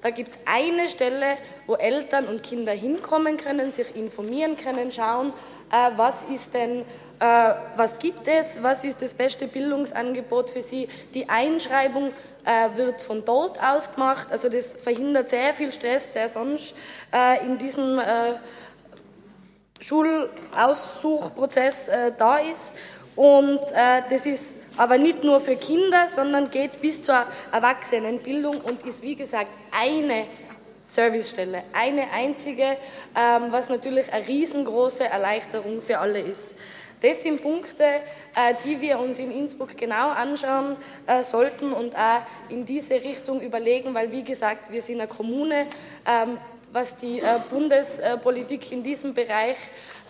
Da 0.00 0.10
gibt 0.10 0.30
es 0.30 0.38
eine 0.44 0.88
Stelle, 0.88 1.38
wo 1.66 1.74
Eltern 1.74 2.26
und 2.26 2.42
Kinder 2.42 2.72
hinkommen 2.72 3.36
können, 3.36 3.72
sich 3.72 3.96
informieren 3.96 4.56
können, 4.56 4.92
schauen, 4.92 5.32
äh, 5.72 5.90
was 5.96 6.24
ist 6.24 6.54
denn, 6.54 6.84
äh, 7.18 7.54
was 7.74 7.98
gibt 7.98 8.28
es, 8.28 8.62
was 8.62 8.84
ist 8.84 9.02
das 9.02 9.12
beste 9.12 9.48
Bildungsangebot 9.48 10.50
für 10.50 10.62
sie. 10.62 10.88
Die 11.14 11.28
Einschreibung 11.28 12.12
äh, 12.44 12.68
wird 12.76 13.00
von 13.00 13.24
dort 13.24 13.60
aus 13.60 13.92
gemacht, 13.92 14.28
also 14.30 14.48
das 14.48 14.66
verhindert 14.66 15.30
sehr 15.30 15.52
viel 15.52 15.72
Stress, 15.72 16.12
der 16.12 16.28
sonst 16.28 16.76
äh, 17.12 17.44
in 17.44 17.58
diesem 17.58 17.98
äh, 17.98 18.34
Schulaussuchprozess 19.80 21.88
äh, 21.88 22.12
da 22.16 22.38
ist. 22.38 22.72
Und 23.16 23.58
das 24.10 24.26
ist 24.26 24.57
aber 24.78 24.96
nicht 24.96 25.24
nur 25.24 25.40
für 25.40 25.56
Kinder, 25.56 26.08
sondern 26.08 26.50
geht 26.50 26.80
bis 26.80 27.02
zur 27.02 27.26
Erwachsenenbildung 27.52 28.60
und 28.60 28.86
ist, 28.86 29.02
wie 29.02 29.16
gesagt, 29.16 29.50
eine 29.70 30.24
Servicestelle, 30.86 31.64
eine 31.74 32.10
einzige, 32.10 32.78
ähm, 33.14 33.48
was 33.50 33.68
natürlich 33.68 34.10
eine 34.12 34.26
riesengroße 34.26 35.04
Erleichterung 35.04 35.82
für 35.82 35.98
alle 35.98 36.20
ist. 36.20 36.56
Das 37.02 37.22
sind 37.22 37.42
Punkte, 37.42 37.84
äh, 37.84 38.54
die 38.64 38.80
wir 38.80 38.98
uns 38.98 39.18
in 39.18 39.30
Innsbruck 39.30 39.76
genau 39.76 40.10
anschauen 40.10 40.76
äh, 41.06 41.22
sollten 41.22 41.72
und 41.72 41.94
auch 41.94 42.22
in 42.48 42.64
diese 42.64 42.94
Richtung 42.94 43.40
überlegen, 43.40 43.94
weil, 43.94 44.10
wie 44.10 44.24
gesagt, 44.24 44.72
wir 44.72 44.82
sind 44.82 45.00
eine 45.00 45.08
Kommune, 45.08 45.66
ähm, 46.06 46.38
was 46.72 46.96
die 46.96 47.20
äh, 47.20 47.38
Bundespolitik 47.50 48.72
in 48.72 48.82
diesem 48.82 49.14
Bereich 49.14 49.56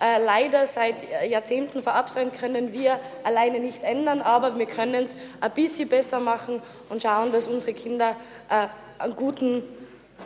äh, 0.00 0.22
leider 0.24 0.66
seit 0.66 0.96
Jahrzehnten 1.28 1.82
verabsäumt, 1.82 2.38
können 2.38 2.72
wir 2.72 3.00
alleine 3.24 3.60
nicht 3.60 3.82
ändern, 3.82 4.20
aber 4.20 4.58
wir 4.58 4.66
können 4.66 5.04
es 5.04 5.16
ein 5.40 5.50
bisschen 5.52 5.88
besser 5.88 6.20
machen 6.20 6.62
und 6.88 7.02
schauen, 7.02 7.32
dass 7.32 7.48
unsere 7.48 7.72
Kinder 7.72 8.16
äh, 8.48 8.66
einen 9.02 9.16
guten 9.16 9.62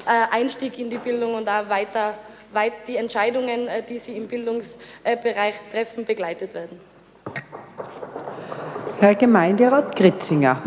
Einstieg 0.06 0.78
in 0.78 0.88
die 0.88 0.96
Bildung 0.96 1.35
und 1.35 1.46
auch 1.46 1.68
weiter 1.68 2.14
weit 2.52 2.72
die 2.88 2.96
Entscheidungen, 2.96 3.68
die 3.88 3.98
sie 3.98 4.16
im 4.16 4.26
Bildungsbereich 4.26 5.54
treffen, 5.70 6.04
begleitet 6.04 6.54
werden. 6.54 6.80
Herr 9.00 9.14
Gemeinderat 9.14 9.96
Gritzinger. 9.96 10.62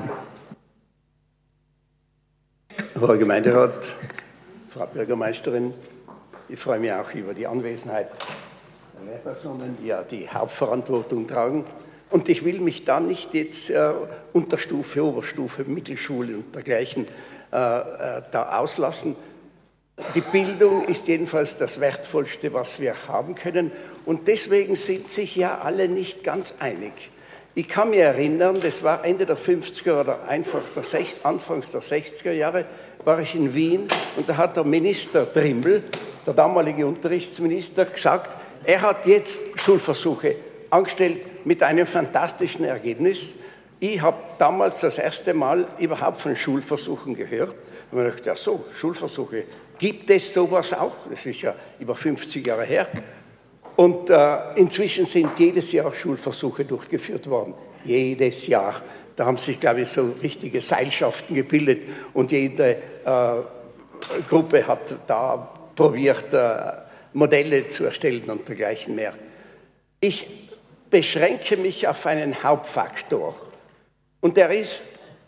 Herr 3.00 3.18
Gemeinderat, 3.18 3.94
Frau 4.70 4.88
Bürgermeisterin, 4.88 5.74
ich 6.50 6.60
freue 6.60 6.80
mich 6.80 6.92
auch 6.92 7.14
über 7.14 7.34
die 7.34 7.48
Anwesenheit 7.48 8.10
die 9.82 9.88
ja 9.88 10.04
die 10.04 10.30
Hauptverantwortung 10.30 11.28
tragen. 11.28 11.66
Und 12.10 12.30
ich 12.30 12.46
will 12.46 12.60
mich 12.60 12.86
da 12.86 13.00
nicht 13.00 13.34
jetzt 13.34 13.70
äh, 13.70 13.92
Unterstufe, 14.34 15.04
Oberstufe, 15.04 15.64
Mittelschule 15.66 16.38
und 16.38 16.56
dergleichen 16.56 17.08
äh, 17.52 17.58
äh, 17.58 18.22
da 18.32 18.58
auslassen. 18.58 19.16
Die 20.14 20.22
Bildung 20.22 20.86
ist 20.86 21.08
jedenfalls 21.08 21.58
das 21.58 21.80
Wertvollste, 21.80 22.54
was 22.54 22.80
wir 22.80 22.94
haben 23.08 23.36
können. 23.36 23.72
Und 24.06 24.28
deswegen 24.28 24.76
sind 24.76 25.10
sich 25.10 25.36
ja 25.36 25.60
alle 25.60 25.88
nicht 25.88 26.24
ganz 26.24 26.56
einig. 26.60 27.12
Ich 27.58 27.70
kann 27.70 27.92
mich 27.92 28.00
erinnern, 28.00 28.60
das 28.62 28.84
war 28.84 29.06
Ende 29.06 29.26
der 29.26 29.38
50er 29.38 30.02
oder 30.02 30.28
einfach 30.28 30.62
der 30.76 30.84
60, 30.84 31.26
Anfangs 31.26 31.72
der 31.72 31.82
60er 31.82 32.34
Jahre, 32.34 32.66
war 33.06 33.20
ich 33.20 33.34
in 33.34 33.54
Wien 33.54 33.88
und 34.18 34.28
da 34.28 34.36
hat 34.36 34.58
der 34.58 34.66
Minister 34.66 35.32
Trimbel, 35.32 35.84
der 36.26 36.34
damalige 36.34 36.86
Unterrichtsminister, 36.86 37.86
gesagt, 37.86 38.36
er 38.66 38.82
hat 38.82 39.06
jetzt 39.06 39.42
Schulversuche 39.60 40.36
angestellt 40.70 41.46
mit 41.46 41.62
einem 41.64 41.88
fantastischen 41.88 42.66
Ergebnis. 42.66 43.34
Ich 43.80 44.02
habe 44.02 44.18
damals 44.40 44.82
das 44.82 44.98
erste 44.98 45.34
Mal 45.34 45.68
überhaupt 45.80 46.18
von 46.20 46.36
Schulversuchen 46.36 47.16
gehört. 47.16 47.56
Und 47.92 48.06
ich 48.06 48.14
dachte, 48.14 48.30
ja 48.30 48.36
so, 48.36 48.66
Schulversuche, 48.76 49.46
gibt 49.78 50.10
es 50.10 50.34
sowas 50.34 50.74
auch? 50.74 50.96
Das 51.10 51.26
ist 51.26 51.42
ja 51.42 51.54
über 51.80 51.96
50 51.96 52.46
Jahre 52.46 52.64
her. 52.64 52.88
Und 53.76 54.10
äh, 54.10 54.38
inzwischen 54.56 55.06
sind 55.06 55.38
jedes 55.38 55.72
Jahr 55.72 55.92
Schulversuche 55.94 56.66
durchgeführt 56.66 57.30
worden. 57.30 57.54
Jedes 57.84 58.48
Jahr. 58.48 58.82
Da 59.16 59.26
haben 59.26 59.38
sich, 59.38 59.60
glaube 59.60 59.82
ich, 59.82 59.90
so 59.90 60.16
richtige 60.22 60.60
Seilschaften 60.62 61.36
gebildet 61.36 61.84
und 62.14 62.32
jede 62.32 62.72
äh, 62.72 62.78
Gruppe 64.28 64.66
hat 64.66 64.96
da 65.08 65.50
probiert, 65.76 66.34
äh, 66.34 66.85
Modelle 67.16 67.70
zu 67.70 67.86
erstellen 67.86 68.30
und 68.30 68.48
dergleichen 68.48 68.94
mehr. 68.94 69.14
Ich 70.00 70.28
beschränke 70.90 71.58
mich 71.58 71.88
auf 71.88 72.06
einen 72.06 72.44
Hauptfaktor 72.44 73.36
und 74.22 74.38
der 74.38 74.52
ist, 74.52 74.84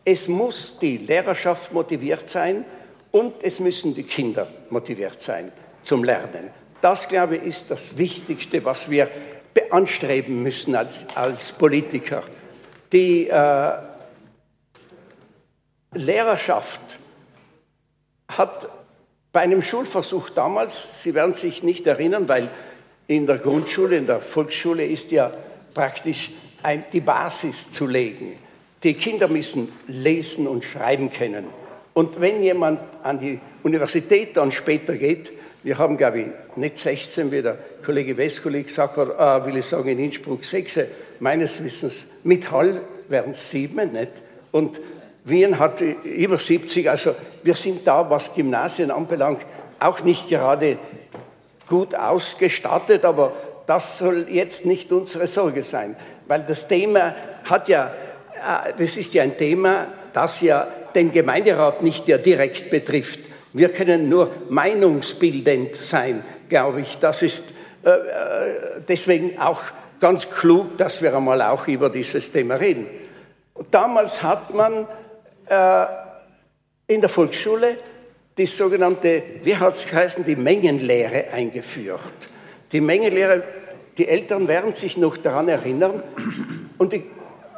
es 0.06 0.28
muss 0.28 0.78
die 0.80 0.98
Lehrerschaft 0.98 1.74
motiviert 1.74 2.30
sein 2.30 2.64
und 3.12 3.42
es 3.42 3.60
müssen 3.60 3.94
die 3.94 4.04
Kinder 4.04 4.48
motiviert 4.70 5.20
sein 5.20 5.52
zum 5.84 6.04
Lernen. 6.04 6.52
Das, 6.82 7.08
glaube 7.08 7.38
ich, 7.38 7.44
ist 7.44 7.72
das 7.72 7.98
Wichtigste, 7.98 8.64
was 8.64 8.90
wir 8.90 9.10
beanstreben 9.54 10.44
müssen 10.44 10.76
als, 10.76 11.08
als 11.16 11.52
Politiker 11.52 12.24
die 12.92 13.28
äh, 13.28 13.74
Lehrerschaft 15.94 16.80
hat 18.30 18.70
bei 19.38 19.44
einem 19.44 19.62
Schulversuch 19.62 20.32
damals, 20.32 21.04
Sie 21.04 21.14
werden 21.14 21.36
sich 21.36 21.62
nicht 21.62 21.86
erinnern, 21.86 22.28
weil 22.28 22.50
in 23.06 23.28
der 23.28 23.38
Grundschule, 23.38 23.96
in 23.96 24.08
der 24.08 24.20
Volksschule 24.20 24.84
ist 24.84 25.12
ja 25.12 25.32
praktisch 25.76 26.32
ein, 26.64 26.86
die 26.92 27.02
Basis 27.02 27.70
zu 27.70 27.86
legen. 27.86 28.40
Die 28.82 28.96
Kinder 28.96 29.28
müssen 29.28 29.72
lesen 29.86 30.48
und 30.48 30.66
schreiben 30.66 31.12
können. 31.12 31.46
Und 31.94 32.20
wenn 32.20 32.42
jemand 32.42 32.80
an 33.04 33.20
die 33.20 33.40
Universität 33.62 34.36
dann 34.36 34.52
später 34.52 34.96
geht, 34.96 35.32
wir 35.62 35.78
haben, 35.78 35.98
glaube 35.98 36.22
ich, 36.22 36.28
nicht 36.56 36.80
16, 36.80 37.32
wie 37.32 37.44
der 37.44 37.60
Kollege 37.86 38.18
Westkollege 38.18 38.66
gesagt 38.66 38.98
hat, 38.98 39.44
äh, 39.44 39.46
will 39.46 39.58
ich 39.58 39.68
sagen, 39.68 39.88
in 39.90 40.00
Innsbruck 40.00 40.44
6, 40.44 40.80
meines 41.20 41.64
Wissens 41.64 42.06
mit 42.24 42.50
Hall 42.50 42.82
wären 43.08 43.34
es 43.34 43.52
sieben, 43.52 43.92
nicht? 43.92 44.14
Und 44.52 44.80
Wien 45.30 45.60
hat 45.60 45.82
über 45.82 46.38
70, 46.38 46.90
also 46.90 47.16
wir 47.44 47.56
sind 47.56 47.86
da, 47.86 48.10
was 48.10 48.34
Gymnasien 48.34 48.92
anbelangt, 48.92 49.46
auch 49.80 50.02
nicht 50.02 50.30
gerade 50.30 50.78
gut 51.68 51.94
ausgestattet, 51.94 53.04
aber 53.04 53.34
das 53.66 54.00
soll 54.00 54.28
jetzt 54.30 54.66
nicht 54.66 54.92
unsere 54.92 55.28
Sorge 55.28 55.64
sein, 55.64 55.98
weil 56.28 56.44
das 56.48 56.68
Thema 56.68 57.14
hat 57.50 57.68
ja, 57.68 57.88
äh, 57.88 58.74
das 58.78 58.96
ist 58.96 59.14
ja 59.14 59.24
ein 59.24 59.38
Thema, 59.38 59.88
das 60.14 60.42
ja 60.42 60.68
den 60.96 61.12
Gemeinderat 61.12 61.84
nicht 61.84 62.08
ja 62.08 62.18
direkt 62.18 62.70
betrifft. 62.70 63.20
Wir 63.52 63.70
können 63.70 64.08
nur 64.08 64.32
meinungsbildend 64.50 65.76
sein, 65.76 66.24
glaube 66.48 66.82
ich. 66.82 66.98
Das 67.00 67.22
ist 67.22 67.44
äh, 67.84 67.90
äh 67.90 68.82
deswegen 68.88 69.38
auch 69.40 69.62
ganz 70.00 70.30
klug, 70.30 70.78
dass 70.78 71.02
wir 71.02 71.16
einmal 71.16 71.42
auch 71.42 71.68
über 71.68 71.90
dieses 71.90 72.32
Thema 72.32 72.56
reden. 72.56 72.88
Damals 73.72 74.24
hat 74.24 74.54
man 74.54 74.88
äh, 75.50 75.86
in 76.88 77.02
der 77.02 77.10
Volksschule 77.10 77.78
die 78.38 78.46
sogenannte, 78.46 79.24
wie 79.44 79.56
hat 79.56 79.74
es 79.74 79.88
geheißen, 79.88 80.24
die 80.24 80.36
Mengenlehre 80.36 81.30
eingeführt. 81.32 82.00
Die 82.72 82.82
Mengenlehre, 82.82 83.44
die 83.98 84.08
Eltern 84.08 84.48
werden 84.48 84.74
sich 84.74 84.98
noch 84.98 85.18
daran 85.18 85.50
erinnern 85.50 86.04
und 86.78 86.94
die, 86.94 87.04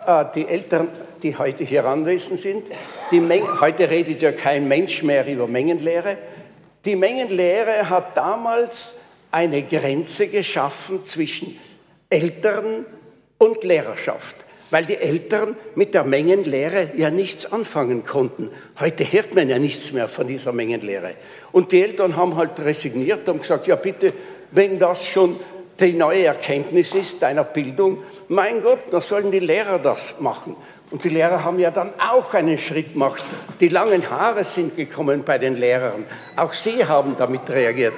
äh, 0.06 0.26
die 0.34 0.48
Eltern, 0.48 0.88
die 1.22 1.36
heute 1.36 1.66
hier 1.66 1.84
anwesend 1.86 2.40
sind, 2.40 2.68
die 3.12 3.22
heute 3.60 3.90
redet 3.90 4.22
ja 4.22 4.32
kein 4.32 4.68
Mensch 4.68 5.04
mehr 5.04 5.28
über 5.28 5.48
Mengenlehre. 5.48 6.18
Die 6.86 6.96
Mengenlehre 6.96 7.90
hat 7.90 8.16
damals 8.16 8.94
eine 9.32 9.64
Grenze 9.64 10.28
geschaffen 10.28 11.06
zwischen 11.06 11.60
Eltern 12.10 12.86
und 13.38 13.64
Lehrerschaft, 13.64 14.36
weil 14.72 14.86
die 14.86 14.98
Eltern 14.98 15.56
mit 15.76 15.94
der 15.94 16.04
Mengenlehre 16.04 16.92
ja 16.96 17.10
nichts 17.10 17.52
anfangen 17.52 18.06
konnten. 18.06 18.50
Heute 18.80 19.04
hört 19.12 19.34
man 19.36 19.50
ja 19.50 19.60
nichts 19.60 19.92
mehr 19.92 20.08
von 20.08 20.28
dieser 20.28 20.54
Mengenlehre. 20.54 21.16
Und 21.52 21.72
die 21.72 21.82
Eltern 21.82 22.16
haben 22.16 22.36
halt 22.36 22.60
resigniert, 22.60 23.28
haben 23.28 23.42
gesagt, 23.42 23.68
ja 23.68 23.76
bitte, 23.76 24.14
wenn 24.52 24.80
das 24.80 25.06
schon 25.06 25.40
die 25.80 25.94
neue 25.94 26.26
Erkenntnis 26.26 26.94
ist 26.94 27.22
deiner 27.22 27.44
Bildung, 27.44 28.00
mein 28.28 28.62
Gott, 28.62 28.80
dann 28.92 29.02
sollen 29.02 29.32
die 29.32 29.40
Lehrer 29.40 29.80
das 29.80 30.16
machen. 30.20 30.56
Und 30.92 31.04
die 31.04 31.10
Lehrer 31.10 31.44
haben 31.44 31.60
ja 31.60 31.70
dann 31.70 31.94
auch 32.00 32.34
einen 32.34 32.58
Schritt 32.58 32.94
gemacht. 32.94 33.24
Die 33.60 33.70
langen 33.70 34.10
Haare 34.10 34.44
sind 34.44 34.76
gekommen 34.76 35.24
bei 35.24 35.38
den 35.38 35.56
Lehrern. 35.56 36.06
Auch 36.36 36.54
sie 36.54 36.84
haben 36.84 37.16
damit 37.18 37.48
reagiert. 37.50 37.94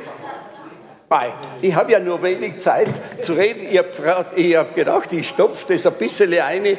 Ich 1.62 1.76
habe 1.76 1.92
ja 1.92 2.00
nur 2.00 2.24
wenig 2.24 2.60
Zeit 2.60 2.90
zu 3.22 3.34
reden. 3.34 3.68
Ich 3.68 3.78
habe 3.78 4.58
hab 4.58 4.76
gedacht, 4.76 5.12
ich 5.12 5.28
stopfe 5.28 5.74
das 5.74 5.86
ein 5.86 5.94
bisschen 5.94 6.34
ein. 6.34 6.78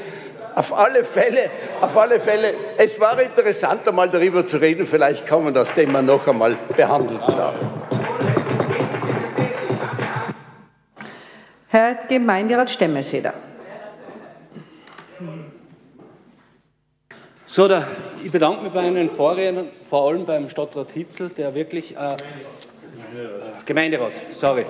Auf 0.55 0.73
alle 0.73 1.05
Fälle, 1.05 1.51
auf 1.81 1.97
alle 1.97 2.21
Fälle, 2.21 2.55
es 2.77 2.99
war 3.01 3.21
interessant, 3.21 3.89
einmal 3.89 4.09
darüber 4.09 4.45
zu 4.45 4.59
reden. 4.59 4.87
Vielleicht 4.87 5.27
kann 5.27 5.45
man 5.45 5.55
das 5.55 5.73
Thema 5.73 6.03
noch 6.03 6.27
einmal 6.27 6.57
behandeln. 6.77 7.21
Herr 11.69 11.95
Gemeinderat 12.07 12.71
Stemmeseder. 12.71 13.33
So, 17.47 17.69
da, 17.69 17.87
ich 18.25 18.33
bedanke 18.33 18.63
mich 18.63 18.73
bei 18.73 18.87
Ihnen 18.87 19.11
Vorrednern, 19.11 19.69
vor 19.89 20.09
allem 20.09 20.25
beim 20.25 20.49
Stadtrat 20.49 20.91
Hitzel, 20.91 21.29
der 21.29 21.55
wirklich 21.55 21.97
äh, 21.97 22.17
Gemeinderat, 23.67 24.13
sorry. 24.33 24.65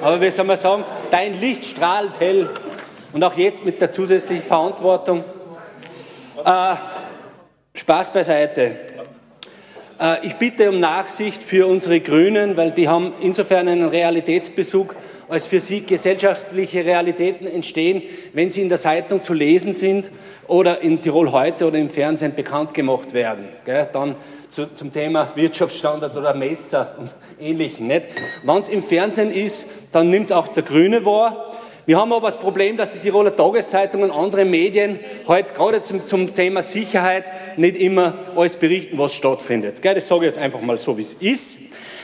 Aber 0.00 0.20
wie 0.20 0.30
soll 0.30 0.44
man 0.44 0.56
sagen, 0.56 0.84
dein 1.10 1.38
Licht 1.38 1.64
strahlt 1.64 2.18
hell. 2.18 2.50
Und 3.12 3.22
auch 3.22 3.36
jetzt 3.36 3.64
mit 3.64 3.80
der 3.80 3.92
zusätzlichen 3.92 4.44
Verantwortung. 4.44 5.22
Äh, 6.44 6.74
Spaß 7.74 8.12
beiseite. 8.12 8.76
Äh, 10.00 10.26
ich 10.26 10.34
bitte 10.34 10.70
um 10.70 10.80
Nachsicht 10.80 11.44
für 11.44 11.66
unsere 11.66 12.00
Grünen, 12.00 12.56
weil 12.56 12.70
die 12.70 12.88
haben 12.88 13.12
insofern 13.20 13.68
einen 13.68 13.88
Realitätsbezug, 13.88 14.96
als 15.28 15.46
für 15.46 15.60
sie 15.60 15.84
gesellschaftliche 15.86 16.84
Realitäten 16.84 17.46
entstehen, 17.46 18.02
wenn 18.32 18.50
sie 18.50 18.62
in 18.62 18.68
der 18.68 18.78
Zeitung 18.78 19.22
zu 19.22 19.32
lesen 19.32 19.72
sind 19.72 20.10
oder 20.46 20.80
in 20.80 21.00
Tirol 21.00 21.32
heute 21.32 21.66
oder 21.66 21.78
im 21.78 21.88
Fernsehen 21.88 22.34
bekannt 22.34 22.74
gemacht 22.74 23.14
werden. 23.14 23.48
Dann 23.92 24.16
zu, 24.52 24.74
zum 24.74 24.92
Thema 24.92 25.32
Wirtschaftsstandard 25.34 26.14
oder 26.14 26.34
Messer 26.34 26.94
und 26.98 27.10
Ähnlichem. 27.40 27.88
Wenn 27.88 28.58
es 28.58 28.68
im 28.68 28.82
Fernsehen 28.82 29.30
ist, 29.30 29.66
dann 29.92 30.10
nimmt 30.10 30.26
es 30.26 30.32
auch 30.32 30.48
der 30.48 30.62
Grüne 30.62 31.04
wahr. 31.06 31.52
Wir 31.86 31.98
haben 31.98 32.12
aber 32.12 32.28
das 32.28 32.38
Problem, 32.38 32.76
dass 32.76 32.90
die 32.90 32.98
Tiroler 32.98 33.34
Tageszeitungen 33.34 34.10
und 34.10 34.16
andere 34.16 34.44
Medien 34.44 35.00
heute 35.26 35.54
gerade 35.54 35.82
zum, 35.82 36.06
zum, 36.06 36.32
Thema 36.32 36.62
Sicherheit 36.62 37.32
nicht 37.58 37.76
immer 37.76 38.14
alles 38.36 38.56
berichten, 38.56 38.98
was 38.98 39.14
stattfindet. 39.14 39.84
Das 39.84 40.06
sage 40.06 40.20
ich 40.20 40.26
jetzt 40.26 40.38
einfach 40.38 40.60
mal 40.60 40.76
so, 40.76 40.96
wie 40.96 41.02
es 41.02 41.14
ist. 41.14 41.58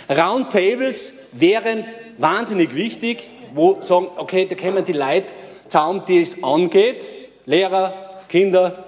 Roundtables 0.09 1.13
wären 1.33 1.85
wahnsinnig 2.17 2.75
wichtig, 2.75 3.31
wo 3.55 3.81
sagen, 3.81 4.09
okay, 4.17 4.47
da 4.47 4.57
kommen 4.57 4.85
die 4.85 4.95
Leute 4.95 5.33
zusammen, 5.69 6.03
die 6.09 6.23
es 6.23 6.43
angeht, 6.43 7.07
Lehrer, 7.45 7.93
Kinder, 8.29 8.85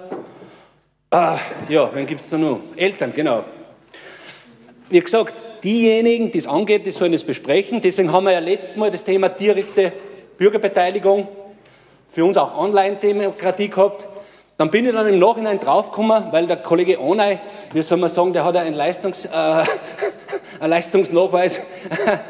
ah, 1.11 1.37
ja, 1.69 1.89
wen 1.93 2.07
gibt 2.07 2.21
es 2.21 2.29
da 2.29 2.37
noch? 2.37 2.59
Eltern, 2.75 3.13
genau. 3.13 3.43
Wie 4.89 4.99
gesagt, 4.99 5.35
diejenigen, 5.63 6.31
die 6.31 6.39
es 6.39 6.47
angeht, 6.47 6.85
die 6.85 6.91
sollen 6.91 7.13
es 7.13 7.23
besprechen. 7.23 7.81
Deswegen 7.81 8.11
haben 8.11 8.23
wir 8.23 8.33
ja 8.33 8.39
letztes 8.39 8.77
Mal 8.77 8.89
das 8.89 9.03
Thema 9.03 9.29
direkte 9.29 9.93
Bürgerbeteiligung, 10.37 11.27
für 12.09 12.25
uns 12.25 12.35
auch 12.35 12.57
Online-Demokratie 12.57 13.69
gehabt. 13.69 14.07
Dann 14.57 14.69
bin 14.69 14.85
ich 14.85 14.93
dann 14.93 15.07
im 15.07 15.17
Nachhinein 15.17 15.59
draufgekommen, 15.59 16.25
weil 16.31 16.45
der 16.45 16.57
Kollege 16.57 17.01
Onay, 17.01 17.39
wie 17.73 17.81
soll 17.81 17.97
man 17.97 18.09
sagen, 18.09 18.33
der 18.33 18.43
hat 18.43 18.57
einen, 18.57 18.75
Leistungs, 18.75 19.25
äh, 19.25 19.29
einen 19.31 19.65
Leistungsnachweis. 20.59 21.61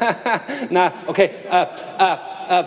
Nein, 0.70 0.92
okay. 1.06 1.30
Äh, 1.50 1.62
äh, 1.62 2.60
äh, 2.60 2.64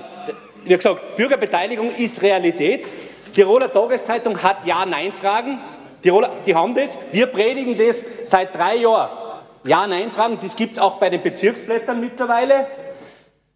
wie 0.65 0.75
gesagt, 0.75 1.15
Bürgerbeteiligung 1.15 1.91
ist 1.91 2.21
Realität. 2.21 2.85
Tiroler 3.33 3.71
Tageszeitung 3.71 4.41
hat 4.41 4.65
Ja-Nein-Fragen. 4.65 5.59
Tiroler, 6.05 6.29
die 6.45 6.53
haben 6.53 6.75
das. 6.75 6.99
Wir 7.11 7.25
predigen 7.25 7.75
das 7.75 8.05
seit 8.25 8.55
drei 8.55 8.75
Jahren. 8.75 9.09
Ja-Nein-Fragen, 9.63 10.37
das 10.39 10.55
gibt 10.55 10.73
es 10.73 10.79
auch 10.79 10.97
bei 10.97 11.09
den 11.09 11.23
Bezirksblättern 11.23 11.99
mittlerweile. 11.99 12.67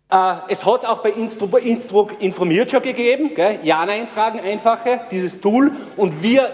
Äh, 0.10 0.34
es 0.48 0.66
hat 0.66 0.80
es 0.80 0.86
auch 0.90 1.04
bei 1.04 1.12
Instru, 1.12 1.46
Instru 1.58 2.08
informiert 2.20 2.72
schon 2.72 2.82
gegeben, 2.82 3.30
Ja-Nein-Fragen, 3.62 4.40
einfache, 4.40 5.02
dieses 5.12 5.40
Tool. 5.40 5.74
Und 5.96 6.24
wir 6.24 6.52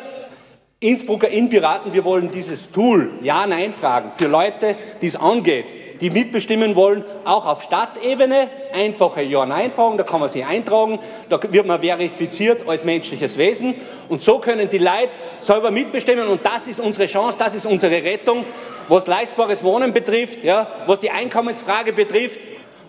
Innsbrucker 0.82 1.30
Inpiraten, 1.30 1.94
wir 1.94 2.04
wollen 2.04 2.30
dieses 2.30 2.70
Tool, 2.70 3.14
Ja-Nein-Fragen, 3.22 4.12
für 4.18 4.28
Leute, 4.28 4.76
die 5.02 5.08
es 5.08 5.16
angeht, 5.16 5.85
die 6.02 6.10
mitbestimmen 6.10 6.76
wollen, 6.76 7.04
auch 7.24 7.46
auf 7.46 7.64
Stadtebene, 7.64 8.50
einfache 8.74 9.22
Ja-Nein-Fragen, 9.22 9.98
da 9.98 10.04
kann 10.04 10.20
man 10.20 10.30
sich 10.30 10.46
eintragen, 10.46 11.00
da 11.30 11.40
wird 11.42 11.66
man 11.66 11.82
verifiziert 11.82 12.68
als 12.68 12.84
menschliches 12.84 13.38
Wesen 13.38 13.76
und 14.10 14.22
so 14.22 14.40
können 14.40 14.70
die 14.70 14.78
Leute 14.78 15.12
selber 15.40 15.72
mitbestimmen 15.72 16.28
und 16.28 16.46
das 16.46 16.68
ist 16.68 16.80
unsere 16.80 17.08
Chance, 17.08 17.38
das 17.38 17.56
ist 17.56 17.66
unsere 17.66 18.04
Rettung, 18.04 18.46
was 18.88 19.08
leistbares 19.08 19.64
Wohnen 19.64 19.94
betrifft, 19.94 20.44
ja, 20.44 20.68
was 20.86 21.00
die 21.00 21.10
Einkommensfrage 21.10 21.94
betrifft, 21.94 22.40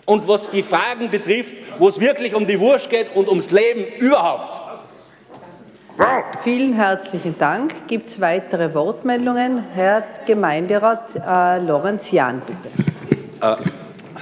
und 0.07 0.25
was 0.27 0.49
die 0.49 0.63
Fragen 0.63 1.11
betrifft, 1.11 1.55
wo 1.77 1.89
es 1.89 1.99
wirklich 1.99 2.33
um 2.33 2.47
die 2.47 2.59
Wurst 2.59 2.89
geht 2.89 3.13
und 3.13 3.27
ums 3.27 3.51
Leben 3.51 3.85
überhaupt. 3.99 4.61
Vielen 6.43 6.73
herzlichen 6.73 7.37
Dank. 7.37 7.73
Gibt 7.87 8.07
es 8.07 8.21
weitere 8.21 8.73
Wortmeldungen? 8.73 9.65
Herr 9.73 10.03
Gemeinderat 10.25 11.15
äh, 11.15 11.59
Lorenz 11.59 12.11
Jahn, 12.11 12.41
bitte. 12.45 12.96
Äh, 13.39 13.55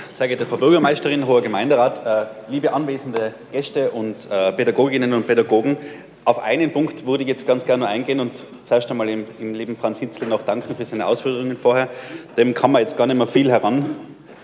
sehr 0.09 0.28
geehrte 0.28 0.45
Frau 0.45 0.57
Bürgermeisterin, 0.57 1.26
hoher 1.26 1.41
Gemeinderat, 1.41 2.05
äh, 2.05 2.51
liebe 2.51 2.74
anwesende 2.74 3.34
Gäste 3.53 3.91
und 3.91 4.16
äh, 4.30 4.51
Pädagoginnen 4.51 5.13
und 5.13 5.26
Pädagogen, 5.26 5.78
auf 6.26 6.43
einen 6.43 6.74
Punkt 6.74 7.05
würde 7.05 7.24
ich 7.24 7.30
jetzt 7.30 7.47
ganz 7.47 7.66
gerne 7.66 7.88
eingehen 7.88 8.20
und 8.20 8.43
zuerst 8.66 8.91
einmal 8.91 9.07
im, 9.07 9.24
im 9.39 9.53
Leben 9.53 9.78
Franz 9.78 9.99
Hitzel 9.99 10.28
noch 10.28 10.41
danken 10.41 10.76
für 10.76 10.84
seine 10.84 11.05
Ausführungen 11.05 11.55
vorher. 11.55 11.88
Dem 12.36 12.53
kann 12.53 12.72
man 12.72 12.82
jetzt 12.82 12.97
gar 12.97 13.07
nicht 13.07 13.16
mehr 13.16 13.28
viel 13.28 13.49
heran 13.49 13.95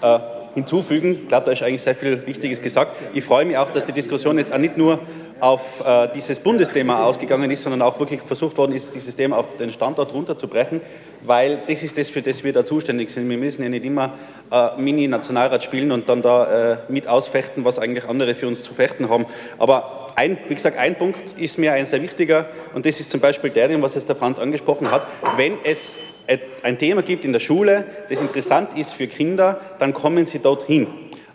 äh, 0.01 0.19
hinzufügen. 0.53 1.13
Ich 1.23 1.27
glaube, 1.27 1.47
da 1.47 1.51
ist 1.51 1.63
eigentlich 1.63 1.81
sehr 1.81 1.95
viel 1.95 2.25
Wichtiges 2.25 2.61
gesagt. 2.61 2.95
Ich 3.13 3.25
freue 3.25 3.43
mich 3.43 3.57
auch, 3.57 3.71
dass 3.71 3.83
die 3.83 3.93
Diskussion 3.93 4.37
jetzt 4.37 4.53
auch 4.53 4.57
nicht 4.57 4.77
nur 4.77 4.99
auf 5.41 5.83
äh, 5.85 6.07
dieses 6.13 6.39
Bundesthema 6.39 7.03
ausgegangen 7.03 7.49
ist, 7.49 7.63
sondern 7.63 7.81
auch 7.81 7.99
wirklich 7.99 8.21
versucht 8.21 8.57
worden 8.57 8.73
ist, 8.73 8.93
dieses 8.93 9.15
Thema 9.15 9.37
auf 9.37 9.57
den 9.57 9.73
Standort 9.73 10.13
runterzubrechen, 10.13 10.81
weil 11.23 11.63
das 11.67 11.81
ist 11.81 11.97
das, 11.97 12.09
für 12.09 12.21
das 12.21 12.43
wir 12.43 12.53
da 12.53 12.63
zuständig 12.63 13.09
sind. 13.09 13.27
Wir 13.27 13.37
müssen 13.37 13.63
ja 13.63 13.69
nicht 13.69 13.83
immer 13.83 14.13
äh, 14.51 14.79
Mini-Nationalrat 14.79 15.63
spielen 15.63 15.91
und 15.91 16.07
dann 16.07 16.21
da 16.21 16.73
äh, 16.73 16.77
mit 16.89 17.07
ausfechten, 17.07 17.65
was 17.65 17.79
eigentlich 17.79 18.07
andere 18.07 18.35
für 18.35 18.47
uns 18.47 18.61
zu 18.61 18.73
fechten 18.73 19.09
haben. 19.09 19.25
Aber 19.57 20.11
ein, 20.15 20.37
wie 20.47 20.53
gesagt, 20.53 20.77
ein 20.77 20.95
Punkt 20.95 21.33
ist 21.33 21.57
mir 21.57 21.73
ein 21.73 21.87
sehr 21.87 22.03
wichtiger 22.03 22.47
und 22.75 22.85
das 22.85 22.99
ist 22.99 23.09
zum 23.09 23.19
Beispiel 23.19 23.49
der, 23.49 23.81
was 23.81 23.95
jetzt 23.95 24.09
der 24.09 24.15
Franz 24.15 24.37
angesprochen 24.37 24.91
hat. 24.91 25.07
Wenn 25.37 25.57
es 25.63 25.97
ein 26.61 26.77
Thema 26.77 27.01
gibt 27.01 27.25
in 27.25 27.33
der 27.33 27.39
Schule, 27.39 27.85
das 28.09 28.21
interessant 28.21 28.77
ist 28.77 28.93
für 28.93 29.07
Kinder, 29.07 29.59
dann 29.79 29.91
kommen 29.91 30.27
sie 30.27 30.39
dorthin. 30.39 30.87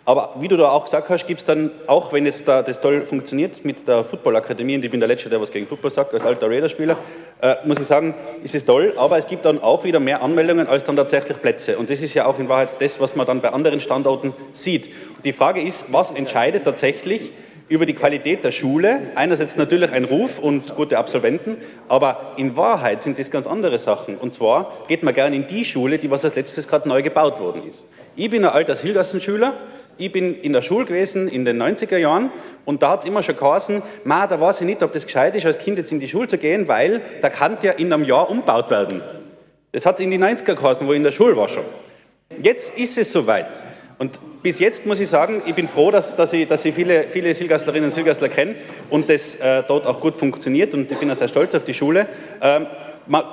Aber 0.07 0.35
wie 0.39 0.47
du 0.47 0.55
da 0.55 0.69
auch 0.69 0.85
gesagt 0.85 1.09
hast, 1.09 1.27
gibt 1.27 1.41
es 1.41 1.45
dann, 1.45 1.69
auch 1.85 2.13
wenn 2.13 2.25
jetzt 2.25 2.47
da 2.47 2.63
das 2.63 2.79
toll 2.79 3.01
funktioniert 3.01 3.65
mit 3.65 3.89
der 3.89 4.05
Footballakademie, 4.05 4.77
und 4.77 4.85
ich 4.85 4.89
bin 4.89 5.01
der 5.01 5.09
Letzte, 5.09 5.29
der 5.29 5.41
was 5.41 5.51
gegen 5.51 5.67
Football 5.67 5.91
sagt, 5.91 6.13
als 6.13 6.23
alter 6.23 6.49
Raiderspieler, 6.49 6.95
äh, 7.41 7.55
muss 7.65 7.77
ich 7.77 7.87
sagen, 7.87 8.15
ist 8.41 8.55
es 8.55 8.63
toll, 8.63 8.93
aber 8.95 9.17
es 9.17 9.27
gibt 9.27 9.43
dann 9.43 9.61
auch 9.61 9.83
wieder 9.83 9.99
mehr 9.99 10.21
Anmeldungen 10.21 10.67
als 10.67 10.85
dann 10.85 10.95
tatsächlich 10.95 11.41
Plätze. 11.41 11.77
Und 11.77 11.89
das 11.89 12.01
ist 12.01 12.13
ja 12.13 12.25
auch 12.25 12.39
in 12.39 12.47
Wahrheit 12.47 12.69
das, 12.79 13.01
was 13.01 13.17
man 13.17 13.27
dann 13.27 13.41
bei 13.41 13.51
anderen 13.51 13.81
Standorten 13.81 14.33
sieht. 14.53 14.89
Die 15.25 15.33
Frage 15.33 15.61
ist, 15.61 15.83
was 15.91 16.11
entscheidet 16.11 16.63
tatsächlich, 16.63 17.33
über 17.67 17.85
die 17.85 17.93
Qualität 17.93 18.45
der 18.45 18.51
Schule. 18.51 19.01
Einerseits 19.15 19.57
natürlich 19.57 19.91
ein 19.91 20.05
Ruf 20.05 20.39
und 20.39 20.73
gute 20.77 20.97
Absolventen, 20.97 21.57
aber 21.89 22.31
in 22.37 22.55
Wahrheit 22.55 23.01
sind 23.01 23.19
das 23.19 23.29
ganz 23.29 23.45
andere 23.45 23.77
Sachen. 23.77 24.17
Und 24.17 24.33
zwar 24.33 24.71
geht 24.87 25.03
man 25.03 25.13
gerne 25.13 25.35
in 25.35 25.47
die 25.47 25.65
Schule, 25.65 25.97
die 25.97 26.09
was 26.09 26.23
als 26.23 26.35
letztes 26.35 26.69
gerade 26.69 26.87
neu 26.87 27.01
gebaut 27.01 27.41
worden 27.41 27.63
ist. 27.67 27.85
Ich 28.15 28.29
bin 28.29 28.45
ein 28.45 28.51
alter 28.51 28.75
Hilgassenschüler, 28.75 29.53
ich 29.97 30.11
bin 30.11 30.35
in 30.35 30.53
der 30.53 30.61
Schule 30.61 30.85
gewesen 30.85 31.27
in 31.27 31.45
den 31.45 31.61
90er 31.61 31.97
Jahren 31.97 32.31
und 32.65 32.83
da 32.83 32.91
hat 32.91 33.01
es 33.01 33.05
immer 33.05 33.23
schon 33.23 33.37
geheißen, 33.37 33.81
ma, 34.03 34.27
da 34.27 34.39
weiß 34.39 34.61
ich 34.61 34.65
nicht, 34.65 34.83
ob 34.83 34.91
das 34.91 35.05
gescheit 35.05 35.35
ist, 35.35 35.45
als 35.45 35.57
Kind 35.57 35.77
jetzt 35.77 35.91
in 35.91 35.99
die 35.99 36.07
Schule 36.07 36.27
zu 36.27 36.37
gehen, 36.37 36.67
weil 36.67 37.01
da 37.21 37.29
kann 37.29 37.57
ja 37.61 37.71
in 37.71 37.91
einem 37.91 38.03
Jahr 38.03 38.29
umbaut 38.29 38.69
werden. 38.69 39.01
Das 39.71 39.85
hat 39.85 39.99
es 39.99 40.05
in 40.05 40.11
die 40.11 40.19
90er 40.19 40.55
geheißen, 40.55 40.87
wo 40.87 40.91
ich 40.91 40.97
in 40.97 41.03
der 41.03 41.11
Schule 41.11 41.35
war 41.35 41.49
schon. 41.49 41.63
Jetzt 42.41 42.77
ist 42.77 42.97
es 42.97 43.11
soweit. 43.11 43.63
Und 43.99 44.19
bis 44.43 44.59
jetzt 44.59 44.85
muss 44.85 44.99
ich 44.99 45.09
sagen, 45.09 45.41
ich 45.45 45.55
bin 45.55 45.67
froh, 45.67 45.89
dass, 45.89 46.15
dass, 46.15 46.31
ich, 46.33 46.47
dass 46.47 46.63
ich 46.65 46.75
viele, 46.75 47.03
viele 47.03 47.33
Silgaslerinnen 47.33 47.85
und 47.85 47.91
Silgasler 47.91 48.29
kenne 48.29 48.55
und 48.89 49.09
das 49.09 49.35
äh, 49.35 49.63
dort 49.67 49.87
auch 49.87 49.99
gut 49.99 50.15
funktioniert 50.15 50.73
und 50.73 50.91
ich 50.91 50.97
bin 50.97 51.09
auch 51.09 51.15
sehr 51.15 51.27
stolz 51.27 51.55
auf 51.55 51.63
die 51.63 51.73
Schule. 51.73 52.07
Ähm, 52.41 52.67
man 53.07 53.23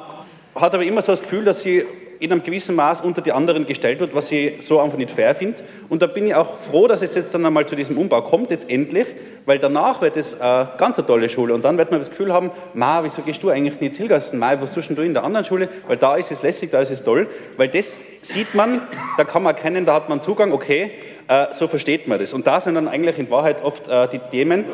hat 0.55 0.75
aber 0.75 0.85
immer 0.85 1.03
so 1.03 1.13
das 1.13 1.21
Gefühl, 1.21 1.45
dass 1.45 1.63
sie 1.63 1.85
in 2.25 2.33
einem 2.33 2.43
gewissen 2.43 2.75
Maß 2.75 3.03
unter 3.03 3.21
die 3.21 3.33
anderen 3.33 3.67
gestellt 3.67 4.01
wird, 4.01 4.15
was 4.15 4.33
ich 4.33 4.67
so 4.67 4.81
einfach 4.81 4.99
nicht 4.99 5.11
fair 5.11 5.35
finde. 5.35 5.63
Und 5.89 6.03
da 6.03 6.07
bin 6.07 6.27
ich 6.27 6.35
auch 6.35 6.59
froh, 6.59 6.89
dass 6.89 7.03
es 7.03 7.15
jetzt 7.15 7.35
dann 7.35 7.45
einmal 7.45 7.67
zu 7.67 7.77
diesem 7.77 7.99
Umbau 7.99 8.23
kommt, 8.23 8.51
jetzt 8.51 8.71
endlich, 8.71 9.07
weil 9.47 9.59
danach 9.59 10.01
wird 10.01 10.17
es 10.17 10.41
eine 10.41 10.71
ganz 10.79 10.99
eine 10.99 11.07
tolle 11.07 11.29
Schule. 11.29 11.55
Und 11.55 11.65
dann 11.65 11.79
wird 11.79 11.91
man 11.91 12.01
das 12.01 12.11
Gefühl 12.11 12.33
haben, 12.33 12.51
Ma, 12.73 13.05
wieso 13.05 13.23
gehst 13.23 13.43
du 13.43 13.51
eigentlich 13.51 13.81
nicht 13.81 13.95
Zilgassen? 13.95 14.39
Ma, 14.39 14.61
was 14.61 14.73
tust 14.73 14.91
du 14.91 15.03
in 15.03 15.15
der 15.15 15.25
anderen 15.25 15.45
Schule? 15.45 15.69
Weil 15.87 15.97
da 15.97 16.17
ist 16.17 16.31
es 16.31 16.43
lässig, 16.43 16.71
da 16.71 16.81
ist 16.81 16.91
es 16.91 17.05
toll. 17.05 17.29
Weil 17.57 17.69
das 17.69 18.01
sieht 18.23 18.55
man, 18.55 18.83
da 19.17 19.25
kann 19.25 19.43
man 19.43 19.55
erkennen, 19.55 19.85
da 19.85 19.95
hat 19.95 20.09
man 20.09 20.21
Zugang, 20.21 20.53
okay, 20.53 20.93
äh, 21.29 21.47
so 21.53 21.69
versteht 21.69 22.09
man 22.09 22.19
das. 22.19 22.33
Und 22.33 22.47
da 22.47 22.61
sind 22.61 22.75
dann 22.75 22.89
eigentlich 22.89 23.19
in 23.19 23.31
Wahrheit 23.31 23.63
oft 23.63 23.89
äh, 23.89 24.09
die 24.09 24.19
Themen, 24.31 24.65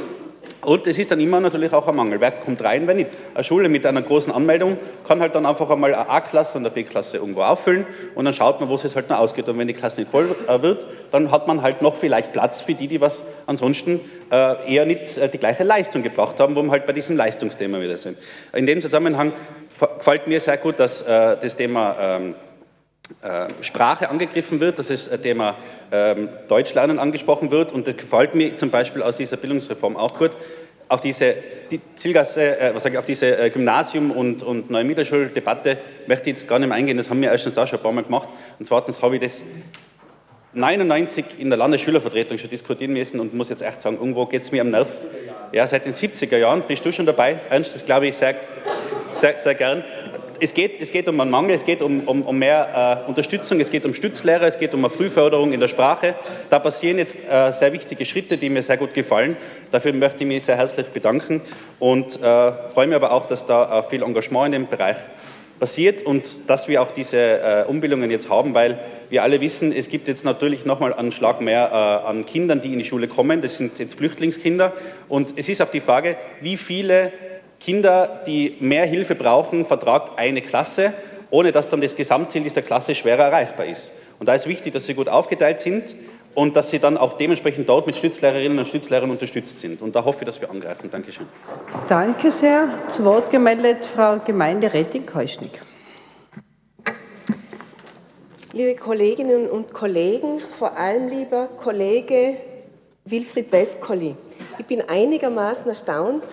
und 0.63 0.87
es 0.87 0.99
ist 0.99 1.11
dann 1.11 1.21
immer 1.21 1.41
natürlich 1.41 1.73
auch 1.73 1.89
ein 1.89 1.97
Mangel. 1.97 2.21
Wer 2.21 2.33
kommt 2.33 2.63
rein, 2.63 2.87
wenn 2.87 2.99
nicht? 2.99 3.11
Eine 3.35 3.45
Schule 3.45 3.69
mit 3.69 3.87
einer 3.87 4.03
großen 4.03 4.33
Anmeldung 4.33 4.77
kann 5.07 5.21
halt 5.21 5.35
dann 5.35 5.47
einfach 5.47 5.71
einmal 5.71 5.95
eine 5.95 6.09
A-Klasse 6.09 6.59
und 6.59 6.67
eine 6.67 6.75
B-Klasse 6.75 7.17
irgendwo 7.17 7.43
auffüllen 7.43 7.87
und 8.15 8.25
dann 8.27 8.35
schaut 8.35 8.61
man, 8.61 8.69
wo 8.69 8.75
es 8.75 8.95
halt 8.95 9.09
noch 9.09 9.19
ausgeht. 9.19 9.49
Und 9.49 9.59
wenn 9.59 9.69
die 9.69 9.75
Klasse 9.75 10.01
nicht 10.01 10.11
voll 10.11 10.29
äh, 10.47 10.61
wird, 10.61 10.87
dann 11.11 11.31
hat 11.31 11.47
man 11.47 11.63
halt 11.63 11.81
noch 11.81 11.97
vielleicht 11.97 12.33
Platz 12.33 12.61
für 12.61 12.75
die, 12.75 12.89
die 12.89 13.01
was 13.01 13.25
ansonsten 13.47 14.01
äh, 14.31 14.75
eher 14.75 14.85
nicht 14.85 15.17
äh, 15.17 15.29
die 15.29 15.39
gleiche 15.39 15.65
Leistung 15.65 16.03
gebracht 16.03 16.39
haben, 16.41 16.55
wo 16.55 16.63
wir 16.63 16.71
halt 16.71 16.87
bei 16.87 16.93
diesem 16.93 17.17
Leistungsthema 17.17 17.81
wieder 17.81 17.97
sind. 17.97 18.19
In 18.53 18.67
dem 18.67 18.81
Zusammenhang 18.83 19.33
gefällt 19.99 20.27
mir 20.27 20.41
sehr 20.41 20.59
gut, 20.59 20.79
dass 20.79 21.03
das 21.03 21.57
Thema 21.57 21.97
ähm, 21.99 22.35
Sprache 23.61 24.09
angegriffen 24.09 24.61
wird, 24.61 24.79
dass 24.79 24.89
das 24.89 25.11
Thema 25.23 25.57
ähm, 25.93 26.29
Deutschlernen 26.49 26.99
angesprochen 26.99 27.51
wird. 27.51 27.73
Und 27.73 27.87
das 27.87 27.97
gefällt 27.97 28.35
mir 28.35 28.57
zum 28.57 28.71
Beispiel 28.71 29.03
aus 29.03 29.17
dieser 29.17 29.37
Bildungsreform 29.37 29.97
auch 29.97 30.19
gut. 30.19 30.31
Auf 30.89 31.01
diese 31.01 31.35
die 31.71 31.81
Zielgasse, 31.95 32.59
äh, 32.59 32.75
was 32.75 32.83
sage 32.83 32.95
ich, 32.95 32.99
auf 32.99 33.05
diese 33.05 33.39
äh, 33.39 33.51
Gymnasium- 33.51 34.11
und, 34.11 34.43
und 34.43 34.71
neue 34.71 34.85
Mittelschuldebatte 34.85 35.79
möchte 36.07 36.31
ich 36.31 36.37
jetzt 36.37 36.49
gar 36.49 36.59
nicht 36.59 36.69
mehr 36.69 36.77
eingehen. 36.77 36.97
Das 36.97 37.11
haben 37.11 37.23
wir 37.23 37.31
erstens 37.31 37.55
da 37.55 37.67
schon 37.67 37.79
ein 37.79 37.83
paar 37.83 37.93
Mal 37.93 38.03
gemacht. 38.05 38.29
Und 38.59 38.67
zweitens 38.67 39.01
habe 39.01 39.17
ich 39.17 39.23
das 39.23 39.45
99 40.53 41.25
in 41.39 41.49
der 41.49 41.59
Landesschülervertretung 41.59 42.39
schon 42.39 42.51
diskutieren 42.51 42.93
müssen 42.93 43.21
und 43.21 43.35
muss 43.35 43.49
jetzt 43.51 43.63
echt 43.63 43.83
sagen, 43.83 43.97
irgendwo 43.97 44.27
geht 44.27 44.43
es 44.43 44.51
mir 44.51 44.63
am 44.63 44.71
Nerv. 44.71 44.89
Ja, 45.53 45.67
seit 45.67 45.87
den 45.87 45.93
70er 45.93 46.37
Jahren 46.37 46.63
bist 46.67 46.85
du 46.85 46.93
schon 46.93 47.07
dabei. 47.07 47.39
Ernst, 47.49 47.75
das 47.75 47.85
glaube 47.85 48.09
ich 48.09 48.17
sehr, 48.17 48.35
sehr, 49.15 49.39
sehr 49.39 49.55
gern 49.55 49.85
es 50.41 50.55
geht, 50.55 50.81
es 50.81 50.91
geht 50.91 51.07
um 51.09 51.21
einen 51.21 51.31
Mangel, 51.31 51.55
es 51.55 51.65
geht 51.65 51.83
um, 51.83 52.01
um, 52.09 52.23
um 52.23 52.39
mehr 52.39 53.03
äh, 53.07 53.09
Unterstützung, 53.09 53.61
es 53.61 53.71
geht 53.71 53.85
um 53.85 53.95
Stützlehrer, 53.95 54.45
es 54.45 54.59
geht 54.59 54.75
um 54.75 54.81
eine 54.81 54.91
Frühförderung 54.91 55.53
in 55.53 55.61
der 55.61 55.69
Sprache. 55.69 56.15
Da 56.49 56.59
passieren 56.59 56.99
jetzt 56.99 57.19
äh, 57.29 57.53
sehr 57.53 57.73
wichtige 57.73 58.05
Schritte, 58.05 58.39
die 58.39 58.49
mir 58.49 58.63
sehr 58.63 58.77
gut 58.77 58.95
gefallen. 58.95 59.37
Dafür 59.71 59.93
möchte 59.93 60.25
ich 60.25 60.29
mich 60.29 60.45
sehr 60.45 60.57
herzlich 60.57 60.87
bedanken 60.89 61.43
und 61.79 62.17
äh, 62.17 62.53
freue 62.73 62.87
mich 62.87 62.97
aber 62.97 63.13
auch, 63.13 63.27
dass 63.27 63.47
da 63.47 63.81
äh, 63.81 63.83
viel 63.83 64.03
Engagement 64.03 64.47
in 64.47 64.63
dem 64.63 64.69
Bereich 64.69 64.97
passiert 65.59 66.03
und 66.03 66.49
dass 66.49 66.69
wir 66.69 66.81
auch 66.81 66.91
diese 66.91 67.19
äh, 67.19 67.65
Umbildungen 67.69 68.11
jetzt 68.11 68.31
haben, 68.31 68.55
weil 68.55 68.81
wir 69.11 69.23
alle 69.23 69.41
wissen, 69.41 69.73
es 69.73 69.89
gibt 69.89 70.09
jetzt 70.09 70.25
natürlich 70.25 70.65
nochmal 70.65 70.95
einen 70.95 71.13
Schlag 71.13 71.41
mehr 71.41 71.69
äh, 71.71 72.09
an 72.09 72.25
Kindern, 72.25 72.63
die 72.63 72.73
in 72.73 72.79
die 72.79 72.85
Schule 72.85 73.09
kommen. 73.09 73.43
Das 73.43 73.59
sind 73.59 73.79
jetzt 73.79 73.95
Flüchtlingskinder. 73.95 74.73
Und 75.09 75.35
es 75.37 75.49
ist 75.49 75.61
auch 75.61 75.69
die 75.69 75.81
Frage, 75.81 76.17
wie 76.41 76.57
viele 76.57 77.13
Kinder, 77.61 78.23
die 78.27 78.57
mehr 78.61 78.87
Hilfe 78.87 79.15
brauchen, 79.15 79.67
vertragt 79.67 80.19
eine 80.19 80.41
Klasse, 80.41 80.95
ohne 81.31 81.53
dass 81.53 81.69
dann 81.69 81.81
das 81.81 81.95
Gesamtziel 81.95 82.43
dieser 82.43 82.63
Klasse 82.63 82.95
schwerer 82.95 83.25
erreichbar 83.25 83.67
ist. 83.67 83.93
Und 84.19 84.29
da 84.29 84.35
ist 84.35 84.47
wichtig, 84.47 84.73
dass 84.73 84.87
sie 84.87 84.95
gut 84.95 85.09
aufgeteilt 85.09 85.61
sind 85.61 85.95
und 86.35 86.57
dass 86.57 86.71
sie 86.71 86.79
dann 86.79 86.97
auch 86.97 87.17
dementsprechend 87.17 87.69
dort 87.69 87.87
mit 87.87 87.97
Stützlehrerinnen 87.97 88.59
und 88.59 88.67
Stützlehrern 88.67 89.11
unterstützt 89.11 89.61
sind. 89.61 89.83
Und 89.83 89.95
da 89.95 90.05
hoffe 90.05 90.21
ich, 90.21 90.27
dass 90.27 90.41
wir 90.41 90.51
angreifen. 90.51 90.91
Dankeschön. 90.91 91.27
Danke 91.89 92.31
sehr. 92.31 92.69
Zu 92.89 93.05
Wort 93.05 93.31
gemeldet 93.31 93.87
Frau 93.87 94.19
Gemeinderätin 94.19 95.07
Keuschnick. 95.07 95.61
Liebe 98.53 98.75
Kolleginnen 98.75 99.49
und 99.49 99.73
Kollegen, 99.73 100.41
vor 100.59 100.77
allem 100.77 101.09
lieber 101.09 101.49
Kollege 101.63 102.37
Wilfried 103.05 103.53
Westkolli, 103.53 104.17
ich 104.59 104.67
bin 104.67 104.83
einigermaßen 104.89 105.69
erstaunt, 105.69 106.25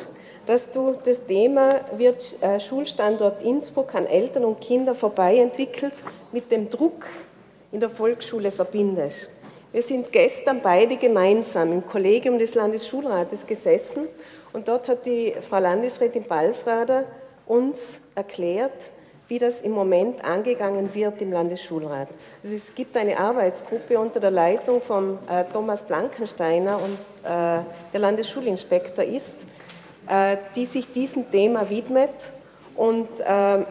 dass 0.48 0.72
du 0.72 0.96
das 1.04 1.24
Thema 1.26 1.82
wird 1.98 2.42
äh, 2.42 2.60
Schulstandort 2.60 3.44
Innsbruck 3.44 3.94
an 3.94 4.08
Eltern 4.08 4.46
und 4.46 4.62
Kinder 4.62 4.96
vorbei 4.96 5.38
entwickelt 5.38 5.94
mit 6.32 6.50
dem 6.52 6.70
Druck 6.70 7.06
in 7.72 7.82
der 7.82 7.90
Volksschule 7.90 8.52
verbindest. 8.52 9.30
Wir 9.74 9.82
sind 9.82 10.12
gestern 10.14 10.62
beide 10.62 10.96
gemeinsam 10.96 11.74
im 11.74 11.86
Kollegium 11.86 12.40
des 12.40 12.56
Landesschulrates 12.56 13.46
gesessen 13.46 14.08
und 14.54 14.70
dort 14.70 14.88
hat 14.88 15.06
die 15.06 15.36
Frau 15.48 15.60
Landesrätin 15.60 16.24
Balfrader 16.24 17.04
uns 17.46 18.00
erklärt, 18.16 18.90
wie 19.28 19.40
das 19.40 19.62
im 19.62 19.74
Moment 19.74 20.24
angegangen 20.24 20.96
wird 20.96 21.22
im 21.22 21.34
Landesschulrat. 21.34 22.08
Also 22.42 22.56
es 22.56 22.74
gibt 22.74 22.96
eine 22.96 23.20
Arbeitsgruppe 23.20 24.00
unter 24.00 24.22
der 24.22 24.32
Leitung 24.32 24.82
von 24.82 25.20
äh, 25.30 25.44
Thomas 25.52 25.84
Blankensteiner 25.84 26.78
und 26.78 26.94
äh, 27.26 27.62
der 27.92 28.00
Landesschulinspektor 28.00 29.04
ist, 29.04 29.34
die 30.56 30.66
sich 30.66 30.92
diesem 30.92 31.30
Thema 31.32 31.70
widmet. 31.70 32.32
Und 32.76 33.08
ähm, 33.26 33.66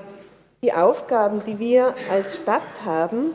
die 0.62 0.72
Aufgaben, 0.72 1.42
die 1.46 1.58
wir 1.58 1.94
als 2.10 2.36
Stadt 2.36 2.84
haben, 2.84 3.34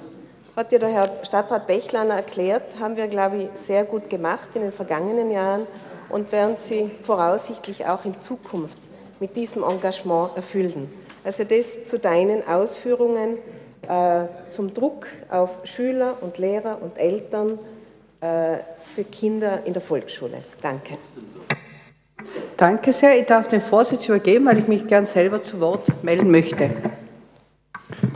hat 0.56 0.72
ja 0.72 0.80
der 0.80 0.89
Herr 0.89 1.10
Stadtrat 1.24 1.68
Bechlaner 1.68 2.16
erklärt, 2.16 2.80
haben 2.80 2.97
wir, 2.97 3.08
glaube 3.08 3.38
ich, 3.38 3.47
sehr 3.60 3.84
gut 3.84 4.10
gemacht 4.10 4.49
in 4.54 4.62
den 4.62 4.72
vergangenen 4.72 5.32
Jahren 5.32 5.66
und 6.10 6.32
werden 6.32 6.58
sie 6.60 6.91
voraussichtlich 7.04 7.86
auch 7.86 8.06
in 8.06 8.20
Zukunft 8.22 8.78
mit 9.20 9.36
diesem 9.36 9.64
Engagement 9.64 10.36
erfüllen. 10.36 10.91
Also 11.24 11.43
das 11.43 11.84
zu 11.84 11.99
deinen 11.99 12.45
Ausführungen 12.47 13.38
äh, 13.88 14.26
zum 14.49 14.74
Druck 14.74 15.08
auf 15.30 15.52
Schüler 15.64 16.18
und 16.22 16.38
Lehrer 16.38 16.80
und 16.82 16.97
Eltern 16.97 17.60
äh, 18.20 18.58
für 18.93 19.04
Kinder 19.04 19.62
in 19.66 19.74
der 19.74 19.82
Volksschule. 19.82 20.43
Danke. 20.62 20.97
Danke 22.62 22.93
sehr. 22.93 23.20
Ich 23.20 23.26
darf 23.26 23.47
den 23.47 23.59
Vorsitz 23.59 24.07
übergeben, 24.07 24.45
weil 24.45 24.59
ich 24.59 24.68
mich 24.68 24.86
gern 24.86 25.03
selber 25.03 25.41
zu 25.41 25.59
Wort 25.59 26.03
melden 26.03 26.30
möchte. 26.30 26.70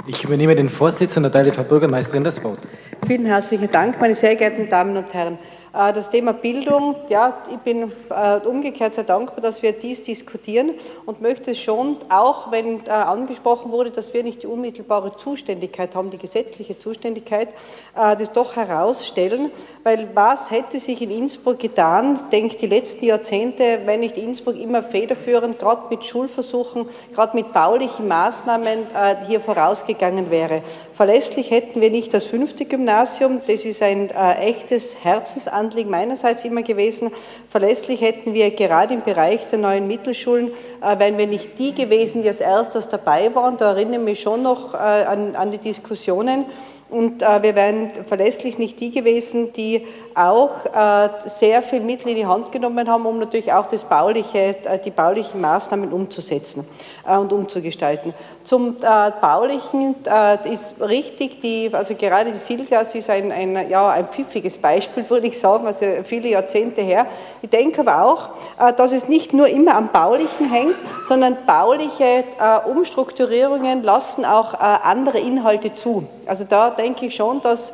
Ich 0.05 0.23
übernehme 0.23 0.53
den 0.53 0.69
Vorsitz 0.69 1.17
und 1.17 1.23
erteile 1.23 1.51
Frau 1.51 1.63
Bürgermeisterin 1.63 2.23
das 2.23 2.43
Wort. 2.43 2.59
Vielen 3.07 3.25
herzlichen 3.25 3.71
Dank, 3.71 3.99
meine 3.99 4.13
sehr 4.13 4.35
geehrten 4.35 4.69
Damen 4.69 4.95
und 4.97 5.11
Herren. 5.11 5.39
Äh, 5.75 5.93
das 5.93 6.09
Thema 6.09 6.33
Bildung, 6.33 6.95
ja, 7.09 7.37
ich 7.51 7.57
bin 7.57 7.91
äh, 8.09 8.47
umgekehrt 8.47 8.93
sehr 8.93 9.03
dankbar, 9.03 9.41
dass 9.41 9.61
wir 9.61 9.73
dies 9.73 10.03
diskutieren 10.03 10.71
und 11.05 11.21
möchte 11.21 11.53
schon, 11.55 11.97
auch 12.09 12.51
wenn 12.51 12.85
äh, 12.85 12.91
angesprochen 12.91 13.71
wurde, 13.71 13.91
dass 13.91 14.13
wir 14.13 14.23
nicht 14.23 14.43
die 14.43 14.47
unmittelbare 14.47 15.17
Zuständigkeit 15.17 15.95
haben, 15.95 16.11
die 16.11 16.17
gesetzliche 16.17 16.77
Zuständigkeit, 16.79 17.49
das 17.93 18.31
doch 18.31 18.55
herausstellen, 18.55 19.51
weil 19.83 20.09
was 20.13 20.51
hätte 20.51 20.79
sich 20.79 21.01
in 21.01 21.11
Innsbruck 21.11 21.59
getan, 21.59 22.19
denke 22.31 22.57
die 22.57 22.67
letzten 22.67 23.05
Jahrzehnte, 23.05 23.81
wenn 23.85 24.01
nicht 24.01 24.17
Innsbruck 24.17 24.59
immer 24.59 24.83
federführend, 24.83 25.59
gerade 25.59 25.89
mit 25.89 26.05
Schulversuchen, 26.05 26.87
gerade 27.13 27.35
mit 27.35 27.53
baulichen 27.53 28.07
Maßnahmen 28.07 28.87
hier 29.27 29.39
vorausgegangen 29.39 30.29
wäre. 30.29 30.61
Verlässlich 30.93 31.51
hätten 31.51 31.81
wir 31.81 31.91
nicht 31.91 32.13
das 32.13 32.25
fünfte 32.25 32.65
Gymnasium, 32.65 33.41
das 33.47 33.65
ist 33.65 33.81
ein 33.81 34.09
echtes 34.09 34.95
Herzensanliegen, 35.03 35.64
Anliegen 35.65 35.89
meinerseits 35.89 36.45
immer 36.45 36.61
gewesen. 36.61 37.11
Verlässlich 37.49 38.01
hätten 38.01 38.33
wir 38.33 38.51
gerade 38.51 38.93
im 38.93 39.01
Bereich 39.01 39.47
der 39.47 39.59
neuen 39.59 39.87
Mittelschulen, 39.87 40.51
äh, 40.81 40.99
wären 40.99 41.17
wir 41.17 41.27
nicht 41.27 41.57
die 41.57 41.73
gewesen, 41.73 42.21
die 42.21 42.27
als 42.27 42.41
erstes 42.41 42.87
dabei 42.89 43.33
waren. 43.33 43.57
Da 43.57 43.71
erinnere 43.71 43.99
ich 43.99 44.05
mich 44.05 44.21
schon 44.21 44.43
noch 44.43 44.73
äh, 44.73 44.77
an, 44.77 45.35
an 45.35 45.51
die 45.51 45.57
Diskussionen. 45.57 46.45
Und 46.89 47.23
äh, 47.23 47.41
wir 47.41 47.55
wären 47.55 47.91
verlässlich 48.07 48.59
nicht 48.59 48.79
die 48.79 48.91
gewesen, 48.91 49.51
die 49.53 49.87
auch 50.15 50.65
äh, 50.65 51.09
sehr 51.25 51.61
viel 51.61 51.81
Mittel 51.81 52.09
in 52.09 52.15
die 52.15 52.25
Hand 52.25 52.51
genommen 52.51 52.89
haben, 52.89 53.05
um 53.05 53.19
natürlich 53.19 53.51
auch 53.51 53.65
das 53.65 53.83
bauliche, 53.83 54.55
äh, 54.63 54.79
die 54.79 54.91
baulichen 54.91 55.41
Maßnahmen 55.41 55.91
umzusetzen 55.91 56.65
äh, 57.05 57.17
und 57.17 57.33
umzugestalten. 57.33 58.13
Zum 58.43 58.77
Baulichen 59.21 59.95
ist 60.43 60.79
richtig, 60.79 61.39
die, 61.39 61.71
also 61.73 61.95
gerade 61.95 62.31
die 62.31 62.37
Silgas 62.37 62.93
ist 62.93 63.09
ein, 63.09 63.31
ein, 63.31 63.67
ja, 63.71 63.89
ein 63.89 64.07
pfiffiges 64.07 64.59
Beispiel, 64.59 65.03
würde 65.09 65.25
ich 65.25 65.39
sagen, 65.39 65.65
also 65.65 65.83
viele 66.03 66.29
Jahrzehnte 66.29 66.81
her. 66.81 67.07
Ich 67.41 67.49
denke 67.49 67.81
aber 67.81 68.05
auch, 68.05 68.73
dass 68.73 68.91
es 68.91 69.09
nicht 69.09 69.33
nur 69.33 69.47
immer 69.47 69.75
am 69.75 69.87
Baulichen 69.87 70.51
hängt, 70.51 70.75
sondern 71.07 71.37
bauliche 71.47 72.23
Umstrukturierungen 72.71 73.81
lassen 73.81 74.25
auch 74.25 74.53
andere 74.53 75.17
Inhalte 75.17 75.73
zu. 75.73 76.07
Also 76.27 76.43
da 76.47 76.69
denke 76.69 77.07
ich 77.07 77.15
schon, 77.15 77.41
dass 77.41 77.73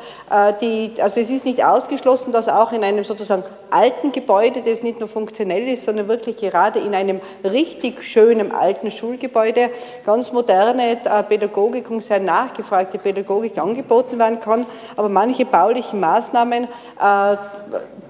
die, 0.62 0.94
also 1.02 1.20
es 1.20 1.30
ist 1.30 1.44
nicht 1.44 1.66
ausgeschlossen, 1.66 2.31
dass 2.32 2.48
auch 2.48 2.72
in 2.72 2.84
einem 2.84 3.04
sozusagen 3.04 3.44
alten 3.70 4.12
Gebäude, 4.12 4.62
das 4.62 4.84
nicht 4.84 5.00
nur 5.00 5.10
funktionell 5.10 5.68
ist, 5.68 5.84
sondern 5.84 6.08
wirklich 6.08 6.38
gerade 6.38 6.80
in 6.80 6.94
einem 6.96 7.22
richtig 7.44 8.04
schönen 8.04 8.52
alten 8.52 8.92
Schulgebäude 8.92 9.70
ganz 10.06 10.32
moderne 10.32 10.98
äh, 11.04 11.24
Pädagogik 11.24 11.90
und 11.90 12.02
sehr 12.02 12.20
nachgefragte 12.20 12.98
Pädagogik 12.98 13.58
angeboten 13.58 14.20
werden 14.20 14.40
kann. 14.40 14.66
Aber 14.96 15.10
manche 15.10 15.46
baulichen 15.46 16.00
Maßnahmen 16.00 16.64
äh, 16.64 17.38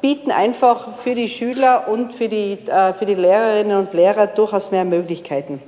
bieten 0.01 0.31
einfach 0.31 0.95
für 0.97 1.15
die 1.15 1.27
Schüler 1.27 1.87
und 1.87 2.13
für 2.13 2.27
die, 2.27 2.57
für 2.97 3.05
die 3.05 3.13
Lehrerinnen 3.13 3.77
und 3.77 3.93
Lehrer 3.93 4.25
durchaus 4.25 4.71
mehr 4.71 4.83
Möglichkeiten. 4.83 5.61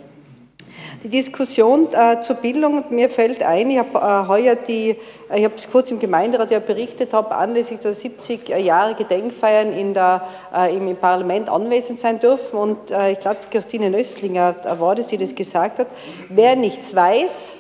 Die 1.04 1.10
Diskussion 1.10 1.90
äh, 1.92 2.22
zur 2.22 2.38
Bildung, 2.38 2.86
mir 2.90 3.10
fällt 3.10 3.44
ein, 3.44 3.70
ich 3.70 3.78
habe 3.78 3.98
äh, 3.98 4.28
heuer 4.30 4.56
die, 4.56 4.92
äh, 5.30 5.38
ich 5.38 5.44
habe 5.44 5.56
es 5.58 5.70
kurz 5.70 5.92
im 5.92 6.00
Gemeinderat 6.00 6.50
ja 6.50 6.60
berichtet, 6.60 7.14
habe 7.14 7.36
anlässlich 7.36 7.80
der 7.80 7.94
70 7.94 8.48
Jahre 8.48 8.96
Gedenkfeiern 8.96 9.74
in 9.74 9.94
der, 9.94 10.26
äh, 10.56 10.74
im, 10.74 10.88
im, 10.88 10.96
Parlament 10.96 11.50
anwesend 11.50 12.00
sein 12.00 12.20
dürfen. 12.20 12.58
Und 12.58 12.90
äh, 12.90 13.12
ich 13.12 13.20
glaube, 13.20 13.40
Christine 13.52 13.90
Nöstlinger 13.90 14.56
war 14.80 14.96
das, 14.96 15.08
die 15.08 15.18
das 15.18 15.36
gesagt 15.36 15.80
hat, 15.80 15.88
wer 16.30 16.56
nichts 16.56 16.96
weiß, 16.96 17.56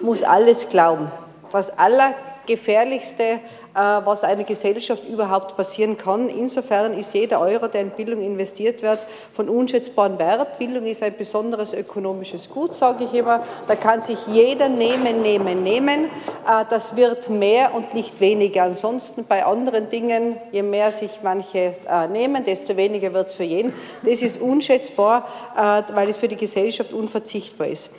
muss 0.00 0.22
alles 0.22 0.68
glauben. 0.68 1.10
Das 1.50 1.76
Allergefährlichste 1.76 3.24
äh, 3.24 3.38
was 3.74 4.22
einer 4.22 4.44
Gesellschaft 4.44 5.04
überhaupt 5.04 5.56
passieren 5.56 5.96
kann. 5.96 6.28
Insofern 6.28 6.94
ist 6.94 7.12
jeder 7.12 7.40
Euro, 7.40 7.66
der 7.66 7.80
in 7.80 7.90
Bildung 7.90 8.20
investiert 8.20 8.82
wird, 8.82 9.00
von 9.32 9.48
unschätzbarem 9.48 10.18
Wert. 10.18 10.58
Bildung 10.58 10.86
ist 10.86 11.02
ein 11.02 11.16
besonderes 11.16 11.72
ökonomisches 11.72 12.48
Gut, 12.48 12.74
sage 12.74 13.04
ich 13.04 13.12
immer. 13.14 13.42
Da 13.66 13.74
kann 13.74 14.00
sich 14.00 14.18
jeder 14.28 14.68
nehmen, 14.68 15.22
nehmen, 15.22 15.62
nehmen. 15.62 16.04
Äh, 16.04 16.64
das 16.70 16.94
wird 16.94 17.28
mehr 17.28 17.74
und 17.74 17.94
nicht 17.94 18.20
weniger. 18.20 18.64
Ansonsten 18.64 19.24
bei 19.24 19.44
anderen 19.44 19.88
Dingen, 19.88 20.36
je 20.52 20.62
mehr 20.62 20.92
sich 20.92 21.10
manche 21.22 21.74
äh, 21.88 22.08
nehmen, 22.08 22.44
desto 22.44 22.76
weniger 22.76 23.12
wird 23.12 23.28
es 23.28 23.34
für 23.34 23.44
jeden. 23.44 23.74
Das 24.04 24.22
ist 24.22 24.40
unschätzbar, 24.40 25.28
weil 25.56 26.08
es 26.08 26.16
für 26.16 26.28
die 26.28 26.36
Gesellschaft 26.36 26.92
unverzichtbar 26.92 27.68
ist. 27.68 27.90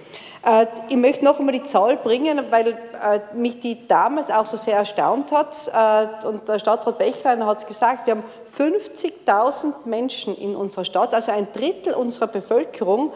Äh, 0.46 0.68
ich 0.90 0.96
möchte 0.96 1.26
noch 1.26 1.40
einmal 1.40 1.54
die 1.54 1.64
Zahl 1.64 1.98
bringen, 1.98 2.40
weil 2.52 2.68
äh, 2.68 3.20
mich 3.34 3.60
die 3.60 3.88
damals 3.88 4.30
auch 4.30 4.46
so 4.46 4.58
sehr 4.58 4.78
erstaunt 4.78 5.32
hat. 5.32 5.56
Äh, 5.68 6.28
und 6.28 6.48
der 6.48 6.60
Stadtrat 6.60 7.00
Bechleiner 7.00 7.48
hat 7.48 7.60
es 7.60 7.66
gesagt, 7.66 8.06
wir 8.06 8.16
haben 8.16 8.24
50.000 8.56 9.74
Menschen 9.86 10.36
in 10.38 10.56
unserer 10.56 10.86
Stadt, 10.86 11.14
also 11.14 11.32
ein 11.32 11.48
Drittel 11.52 11.94
unserer 11.94 12.28
Bevölkerung 12.28 13.12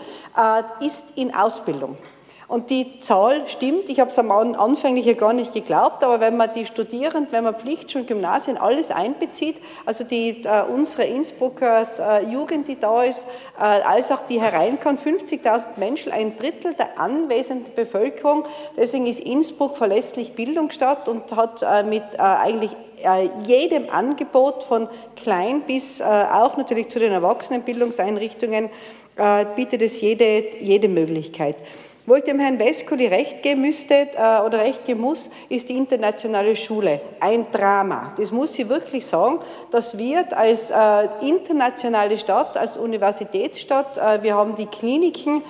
ist 0.80 1.05
in 1.15 1.34
Ausbildung. 1.34 1.97
Und 2.50 2.72
die 2.72 3.00
Zahl 3.00 3.47
stimmt, 3.47 3.89
ich 3.89 4.00
habe 4.00 4.10
es 4.10 4.18
am 4.18 4.32
anfänglich 4.32 5.06
ja 5.06 5.14
gar 5.14 5.34
nicht 5.34 5.54
geglaubt, 5.54 6.04
aber 6.04 6.20
wenn 6.20 6.36
man 6.36 6.52
die 6.52 6.66
Studierenden, 6.66 7.32
wenn 7.32 7.43
man 7.43 7.54
Pflichtschulen, 7.54 8.08
Gymnasien, 8.08 8.58
alles 8.58 8.89
einbezieht, 8.89 9.62
also 9.86 10.04
die, 10.04 10.43
äh, 10.43 10.64
unsere 10.64 11.04
Innsbrucker 11.04 11.88
äh, 12.00 12.26
Jugend, 12.26 12.68
die 12.68 12.80
da 12.80 13.04
ist, 13.04 13.28
äh, 13.56 13.62
als 13.62 14.12
auch 14.12 14.24
die 14.24 14.41
hereinkommt, 14.41 15.00
50.000 15.00 15.78
Menschen, 15.78 16.12
ein 16.12 16.36
Drittel 16.38 16.74
der 16.74 17.00
anwesenden 17.00 17.76
Bevölkerung. 17.76 18.45
Deswegen 18.76 19.06
ist 19.06 19.20
Innsbruck 19.20 19.78
verlässlich 19.78 20.34
Bildungsstadt 20.34 21.08
und 21.08 21.32
hat 21.36 21.62
äh, 21.62 21.84
mit 21.84 22.02
äh, 22.16 22.18
eigentlich 22.18 22.72
äh, 23.04 23.30
jedem 23.45 23.91
Angebot 23.91 24.64
von 24.64 24.89
klein 25.16 25.62
bis 25.62 26.02
auch 26.02 26.58
natürlich 26.58 26.89
zu 26.89 26.97
den 26.97 27.12
Erwachsenenbildungseinrichtungen 27.12 28.70
bietet 29.56 29.82
es 29.82 30.00
jede, 30.00 30.58
jede 30.60 30.88
Möglichkeit. 30.88 31.58
Wo 32.10 32.16
ich 32.16 32.24
dem 32.24 32.39
Herrn 32.39 32.57
Vescoli 32.57 33.05
recht 33.05 33.43
geben 33.43 33.62
müsste 33.62 33.93
äh, 33.93 34.41
oder 34.43 34.57
recht 34.57 34.84
geben 34.84 35.01
muss, 35.01 35.30
ist 35.47 35.70
die 35.70 35.78
internationale 35.78 36.55
Schule. 36.55 37.01
Ein 37.20 37.51
Drama. 37.51 38.14
Das 38.18 38.32
muss 38.32 38.57
ich 38.57 38.68
wirklich 38.68 39.05
sagen. 39.05 39.41
Das 39.70 39.95
wird 39.95 40.34
als 40.34 40.72
äh, 40.72 41.07
internationale 41.22 42.18
Stadt, 42.18 42.57
als 42.57 42.78
Universitätsstadt, 42.80 43.99
äh, 43.99 44.24
wir 44.24 44.34
haben 44.34 44.55
die 44.55 44.66
Kliniken 44.66 45.43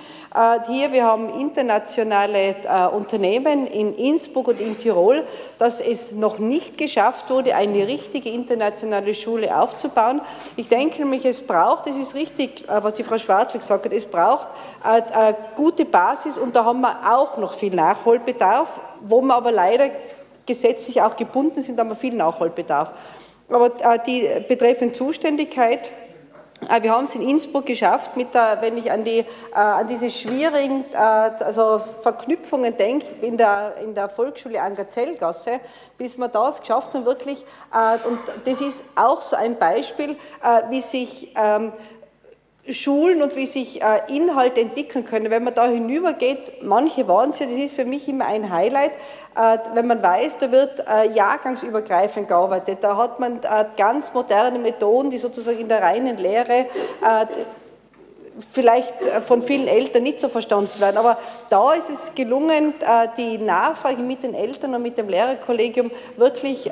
hier, 0.68 0.92
wir 0.92 1.04
haben 1.04 1.28
internationale 1.40 2.54
äh, 2.62 2.86
Unternehmen 2.94 3.66
in 3.66 3.94
Innsbruck 3.94 4.48
und 4.48 4.60
in 4.60 4.78
Tirol, 4.78 5.24
dass 5.58 5.80
es 5.80 6.12
noch 6.12 6.38
nicht 6.38 6.78
geschafft 6.78 7.30
wurde, 7.30 7.56
eine 7.56 7.86
richtige 7.88 8.30
internationale 8.30 9.12
Schule 9.14 9.56
aufzubauen. 9.60 10.20
Ich 10.54 10.68
denke 10.68 10.98
nämlich, 10.98 11.24
es 11.24 11.40
braucht, 11.40 11.86
das 11.86 11.96
ist 11.96 12.14
richtig, 12.14 12.62
äh, 12.68 12.82
was 12.82 12.94
die 12.94 13.02
Frau 13.02 13.18
Schwarz 13.18 13.54
gesagt 13.54 13.84
hat, 13.84 13.92
es 13.92 14.06
braucht 14.06 14.46
eine 14.82 15.36
gute 15.56 15.84
Basis 15.84 16.38
und 16.38 16.54
da 16.54 16.64
haben 16.64 16.80
wir 16.80 16.96
auch 17.12 17.36
noch 17.36 17.54
viel 17.54 17.74
Nachholbedarf, 17.74 18.68
wo 19.00 19.20
wir 19.20 19.34
aber 19.34 19.50
leider 19.50 19.90
gesetzlich 20.46 21.02
auch 21.02 21.16
gebunden 21.16 21.60
sind, 21.62 21.78
haben 21.78 21.88
wir 21.88 21.96
viel 21.96 22.14
Nachholbedarf. 22.14 22.92
Aber 23.48 23.70
die 23.98 24.28
betreffende 24.48 24.94
Zuständigkeit, 24.94 25.88
äh, 25.88 26.09
wir 26.60 26.92
haben 26.92 27.06
es 27.06 27.14
in 27.14 27.22
Innsbruck 27.22 27.66
geschafft, 27.66 28.16
mit 28.16 28.34
der, 28.34 28.58
wenn 28.60 28.76
ich 28.76 28.90
an, 28.90 29.04
die, 29.04 29.18
äh, 29.18 29.24
an 29.54 29.86
diese 29.86 30.10
schwierigen 30.10 30.84
äh, 30.92 30.96
also 30.96 31.80
Verknüpfungen 32.02 32.76
denke, 32.76 33.06
in 33.22 33.36
der, 33.36 33.74
in 33.82 33.94
der 33.94 34.08
Volksschule 34.08 34.60
an 34.60 34.74
Gazellgasse, 34.74 35.60
bis 35.96 36.18
wir 36.18 36.28
das 36.28 36.60
geschafft 36.60 36.94
haben, 36.94 37.06
wirklich, 37.06 37.44
äh, 37.72 38.06
und 38.06 38.18
das 38.44 38.60
ist 38.60 38.84
auch 38.94 39.22
so 39.22 39.36
ein 39.36 39.58
Beispiel, 39.58 40.10
äh, 40.42 40.62
wie 40.70 40.80
sich 40.80 41.34
ähm, 41.36 41.72
Schulen 42.74 43.22
und 43.22 43.36
wie 43.36 43.46
sich 43.46 43.82
äh, 43.82 44.00
Inhalte 44.08 44.60
entwickeln 44.60 45.04
können. 45.04 45.30
Wenn 45.30 45.44
man 45.44 45.54
da 45.54 45.66
hinübergeht, 45.66 46.62
manche 46.62 47.06
waren 47.08 47.30
es 47.30 47.38
ja, 47.38 47.46
das 47.46 47.54
ist 47.54 47.74
für 47.74 47.84
mich 47.84 48.08
immer 48.08 48.26
ein 48.26 48.50
Highlight, 48.50 48.92
äh, 49.36 49.58
wenn 49.74 49.86
man 49.86 50.02
weiß, 50.02 50.38
da 50.38 50.50
wird 50.50 50.80
äh, 50.80 51.12
jahrgangsübergreifend 51.12 52.28
gearbeitet, 52.28 52.78
da 52.82 52.96
hat 52.96 53.20
man 53.20 53.40
ganz 53.76 54.12
moderne 54.12 54.58
Methoden, 54.58 55.10
die 55.10 55.18
sozusagen 55.18 55.58
in 55.58 55.68
der 55.68 55.82
reinen 55.82 56.16
Lehre 56.16 56.66
vielleicht 58.52 58.94
von 59.26 59.42
vielen 59.42 59.68
Eltern 59.68 60.02
nicht 60.02 60.20
so 60.20 60.28
verstanden 60.28 60.80
werden. 60.80 60.96
Aber 60.96 61.18
da 61.48 61.74
ist 61.74 61.90
es 61.90 62.14
gelungen, 62.14 62.74
die 63.16 63.38
Nachfrage 63.38 64.02
mit 64.02 64.22
den 64.22 64.34
Eltern 64.34 64.74
und 64.74 64.82
mit 64.82 64.96
dem 64.96 65.08
Lehrerkollegium 65.08 65.90
wirklich 66.16 66.70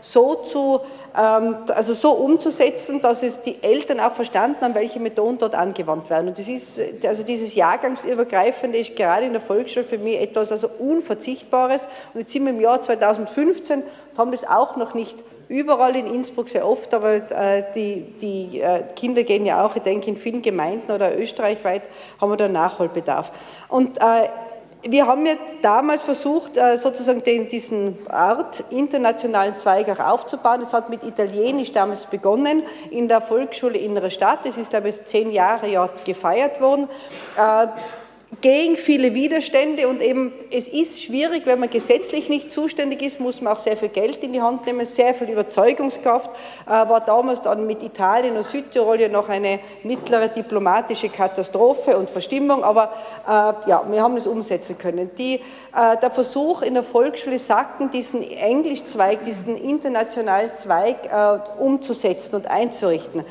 so 0.00 0.36
zu, 0.36 0.80
also 1.12 1.94
so 1.94 2.12
umzusetzen, 2.12 3.00
dass 3.00 3.22
es 3.22 3.42
die 3.42 3.62
Eltern 3.62 4.00
auch 4.00 4.14
verstanden 4.14 4.60
haben, 4.60 4.74
welche 4.74 5.00
Methoden 5.00 5.38
dort 5.38 5.54
angewandt 5.54 6.08
werden. 6.08 6.28
Und 6.28 6.38
das 6.38 6.48
ist, 6.48 6.80
also 7.04 7.22
dieses 7.22 7.54
Jahrgangsübergreifende 7.54 8.78
ist 8.78 8.94
gerade 8.96 9.26
in 9.26 9.32
der 9.32 9.40
Volksschule 9.40 9.84
für 9.84 9.98
mich 9.98 10.20
etwas 10.20 10.52
also 10.52 10.68
Unverzichtbares. 10.78 11.88
Und 12.14 12.20
jetzt 12.20 12.32
sind 12.32 12.44
wir 12.44 12.52
im 12.52 12.60
Jahr 12.60 12.80
2015 12.80 13.82
haben 14.16 14.30
das 14.30 14.44
auch 14.44 14.76
noch 14.76 14.94
nicht 14.94 15.18
überall 15.48 15.96
in 15.96 16.06
Innsbruck 16.06 16.48
sehr 16.48 16.66
oft, 16.66 16.94
aber 16.94 17.14
äh, 17.14 17.64
die, 17.74 18.02
die 18.20 18.60
äh, 18.60 18.84
Kinder 18.94 19.24
gehen 19.24 19.44
ja 19.44 19.66
auch, 19.66 19.74
ich 19.74 19.82
denke, 19.82 20.08
in 20.08 20.16
vielen 20.16 20.42
Gemeinden 20.42 20.92
oder 20.92 21.18
österreichweit 21.18 21.82
haben 22.20 22.30
wir 22.30 22.36
da 22.36 22.46
Nachholbedarf. 22.46 23.32
Und 23.68 23.98
äh, 23.98 24.28
wir 24.82 25.06
haben 25.06 25.26
ja 25.26 25.34
damals 25.60 26.00
versucht, 26.02 26.56
äh, 26.56 26.76
sozusagen 26.76 27.22
den, 27.22 27.48
diesen 27.48 27.98
Art 28.08 28.64
internationalen 28.70 29.54
Zweig 29.54 29.88
auch 29.90 30.04
aufzubauen. 30.04 30.62
Es 30.62 30.72
hat 30.72 30.88
mit 30.88 31.02
Italienisch 31.02 31.72
damals 31.72 32.06
begonnen 32.06 32.62
in 32.90 33.06
der 33.08 33.20
Volksschule 33.20 33.78
Innere 33.78 34.10
Stadt. 34.10 34.40
Das 34.44 34.56
ist, 34.56 34.70
glaube 34.70 34.88
ich, 34.88 35.04
zehn 35.04 35.32
Jahre 35.32 35.68
ja 35.68 35.88
gefeiert 36.04 36.60
worden. 36.60 36.88
Gegen 38.40 38.76
viele 38.76 39.12
Widerstände 39.12 39.88
und 39.88 40.00
eben 40.00 40.32
es 40.52 40.68
ist 40.68 41.02
schwierig, 41.02 41.46
wenn 41.46 41.58
man 41.58 41.68
gesetzlich 41.68 42.28
nicht 42.28 42.48
zuständig 42.48 43.02
ist, 43.02 43.18
muss 43.18 43.40
man 43.40 43.52
auch 43.52 43.58
sehr 43.58 43.76
viel 43.76 43.88
Geld 43.88 44.22
in 44.22 44.32
die 44.32 44.40
Hand 44.40 44.66
nehmen, 44.66 44.86
sehr 44.86 45.14
viel 45.14 45.28
Überzeugungskraft. 45.28 46.30
Äh, 46.64 46.70
war 46.70 47.00
damals 47.00 47.42
dann 47.42 47.66
mit 47.66 47.82
Italien 47.82 48.36
und 48.36 48.44
Südtirol 48.44 49.00
ja 49.00 49.08
noch 49.08 49.28
eine 49.28 49.58
mittlere 49.82 50.28
diplomatische 50.28 51.08
Katastrophe 51.08 51.98
und 51.98 52.08
Verstimmung, 52.08 52.62
aber 52.62 52.92
äh, 53.26 53.68
ja, 53.68 53.84
wir 53.90 54.00
haben 54.00 54.16
es 54.16 54.28
umsetzen 54.28 54.78
können. 54.78 55.10
Die, 55.18 55.34
äh, 55.34 55.96
der 56.00 56.12
Versuch 56.12 56.62
in 56.62 56.74
der 56.74 56.84
Volksschule 56.84 57.40
Sacken, 57.40 57.90
diesen 57.90 58.22
Englischzweig, 58.22 59.24
diesen 59.24 59.56
internationalen 59.56 60.54
Zweig 60.54 60.98
äh, 61.12 61.60
umzusetzen 61.60 62.36
und 62.36 62.46
einzurichten. 62.46 63.24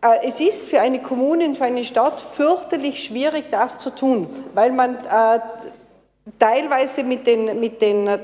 Äh, 0.00 0.28
es 0.28 0.40
ist 0.40 0.68
für 0.68 0.80
eine 0.80 1.00
Kommune, 1.00 1.54
für 1.54 1.64
eine 1.64 1.84
Stadt 1.84 2.20
fürchterlich 2.20 3.04
schwierig, 3.04 3.46
das 3.50 3.78
zu 3.78 3.90
tun, 3.90 4.28
weil 4.54 4.72
man 4.72 4.94
äh, 4.96 5.40
teilweise 6.38 7.02
mit 7.02 7.26
den, 7.26 7.58
mit 7.58 7.82
den 7.82 8.06
äh, 8.06 8.18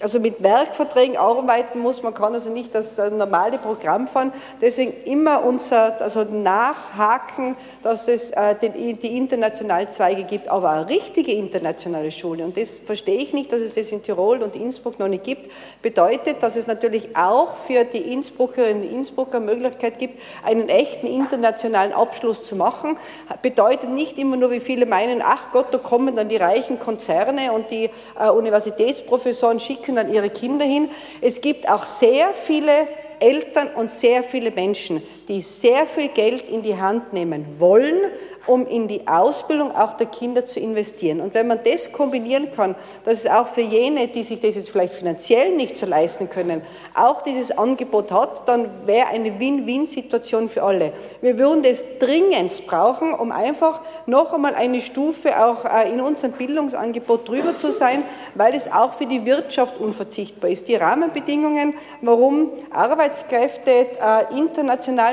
also 0.00 0.20
mit 0.20 0.42
Werkverträgen 0.42 1.16
arbeiten 1.16 1.78
muss. 1.78 2.02
Man 2.02 2.12
kann 2.12 2.34
also 2.34 2.50
nicht 2.50 2.74
das 2.74 2.98
normale 2.98 3.56
Programm 3.56 4.06
fahren. 4.06 4.32
Deswegen 4.60 4.92
immer 5.04 5.42
unser 5.42 6.00
also 6.00 6.24
nachhaken, 6.24 7.56
dass 7.82 8.06
es 8.06 8.30
äh, 8.32 8.54
die 8.60 9.16
internationalen 9.16 9.88
Zweige 9.90 10.24
gibt, 10.24 10.48
aber 10.48 10.70
eine 10.70 10.88
richtige 10.88 11.32
internationale 11.32 12.10
Schule. 12.10 12.44
Und 12.44 12.56
das 12.58 12.78
verstehe 12.78 13.16
ich 13.16 13.32
nicht, 13.32 13.52
dass 13.52 13.60
es 13.60 13.72
das 13.72 13.90
in 13.90 14.02
Tirol 14.02 14.42
und 14.42 14.54
Innsbruck 14.54 14.98
noch 14.98 15.08
nicht 15.08 15.24
gibt. 15.24 15.50
Bedeutet, 15.80 16.42
dass 16.42 16.56
es 16.56 16.66
natürlich 16.66 17.16
auch 17.16 17.56
für 17.56 17.84
die 17.84 18.12
Innsbruckerinnen 18.12 18.82
und 18.82 18.92
Innsbrucker 18.92 19.40
Möglichkeit 19.40 19.98
gibt, 19.98 20.20
einen 20.44 20.68
echten 20.68 21.06
internationalen 21.06 21.92
Abschluss 21.92 22.42
zu 22.42 22.54
machen. 22.54 22.98
Bedeutet 23.40 23.88
nicht 23.88 24.18
immer 24.18 24.36
nur, 24.36 24.50
wie 24.50 24.60
viele 24.60 24.84
meinen, 24.84 25.22
ach 25.24 25.52
Gott, 25.52 25.66
da 25.70 25.78
kommen 25.78 26.16
dann 26.16 26.28
die 26.28 26.36
reichen 26.36 26.78
Konzerne 26.78 27.52
und 27.52 27.70
die 27.70 27.90
äh, 28.18 28.28
Universitätsprofessoren 28.28 29.58
schicken 29.58 29.85
schicken 29.86 29.96
dann 29.96 30.12
ihre 30.12 30.30
Kinder 30.30 30.66
hin. 30.66 30.90
Es 31.20 31.40
gibt 31.40 31.68
auch 31.68 31.86
sehr 31.86 32.34
viele 32.34 32.88
Eltern 33.20 33.68
und 33.68 33.88
sehr 33.88 34.24
viele 34.24 34.50
Menschen, 34.50 35.02
die 35.28 35.40
sehr 35.40 35.86
viel 35.86 36.08
Geld 36.08 36.48
in 36.48 36.62
die 36.62 36.76
Hand 36.76 37.12
nehmen 37.12 37.56
wollen, 37.58 38.10
um 38.46 38.66
in 38.66 38.86
die 38.88 39.06
Ausbildung 39.08 39.74
auch 39.74 39.94
der 39.94 40.06
Kinder 40.06 40.46
zu 40.46 40.60
investieren. 40.60 41.20
Und 41.20 41.34
wenn 41.34 41.46
man 41.46 41.60
das 41.64 41.90
kombinieren 41.90 42.50
kann, 42.50 42.76
dass 43.04 43.24
es 43.24 43.26
auch 43.30 43.48
für 43.48 43.60
jene, 43.60 44.08
die 44.08 44.22
sich 44.22 44.40
das 44.40 44.54
jetzt 44.54 44.70
vielleicht 44.70 44.94
finanziell 44.94 45.54
nicht 45.56 45.76
so 45.76 45.86
leisten 45.86 46.30
können, 46.30 46.62
auch 46.94 47.22
dieses 47.22 47.56
Angebot 47.56 48.12
hat, 48.12 48.48
dann 48.48 48.68
wäre 48.86 49.08
eine 49.08 49.38
Win-Win-Situation 49.38 50.48
für 50.48 50.62
alle. 50.62 50.92
Wir 51.20 51.38
würden 51.38 51.62
das 51.62 51.84
dringend 51.98 52.66
brauchen, 52.66 53.12
um 53.12 53.32
einfach 53.32 53.80
noch 54.06 54.32
einmal 54.32 54.54
eine 54.54 54.80
Stufe 54.80 55.44
auch 55.44 55.64
äh, 55.64 55.90
in 55.90 56.00
unserem 56.00 56.32
Bildungsangebot 56.32 57.28
drüber 57.28 57.58
zu 57.58 57.72
sein, 57.72 58.04
weil 58.34 58.54
es 58.54 58.70
auch 58.70 58.94
für 58.94 59.06
die 59.06 59.24
Wirtschaft 59.24 59.78
unverzichtbar 59.78 60.50
ist. 60.50 60.68
Die 60.68 60.76
Rahmenbedingungen, 60.76 61.74
warum 62.00 62.50
Arbeitskräfte 62.70 63.70
äh, 63.70 64.34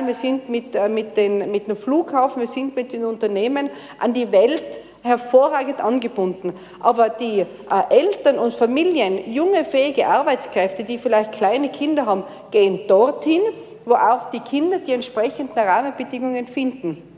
international, 0.03 0.07
wir 0.07 0.15
sind 0.15 0.49
mit, 0.49 0.75
äh, 0.75 0.89
mit, 0.89 1.17
den, 1.17 1.51
mit 1.51 1.67
dem 1.67 1.75
Flughafen, 1.75 2.41
wir 2.41 2.47
sind 2.47 2.75
mit 2.75 2.93
den 2.93 3.05
Unternehmen 3.05 3.69
an 3.99 4.13
die 4.13 4.31
Welt 4.31 4.79
hervorragend 5.01 5.81
angebunden. 5.81 6.53
Aber 6.79 7.09
die 7.09 7.41
äh, 7.41 7.45
Eltern 7.89 8.39
und 8.39 8.53
Familien, 8.53 9.31
junge, 9.31 9.65
fähige 9.65 10.07
Arbeitskräfte, 10.07 10.83
die 10.83 10.97
vielleicht 10.97 11.33
kleine 11.33 11.69
Kinder 11.69 12.05
haben, 12.05 12.23
gehen 12.51 12.81
dorthin, 12.87 13.41
wo 13.85 13.95
auch 13.95 14.29
die 14.29 14.39
Kinder 14.39 14.79
die 14.79 14.93
entsprechenden 14.93 15.59
Rahmenbedingungen 15.59 16.47
finden. 16.47 17.12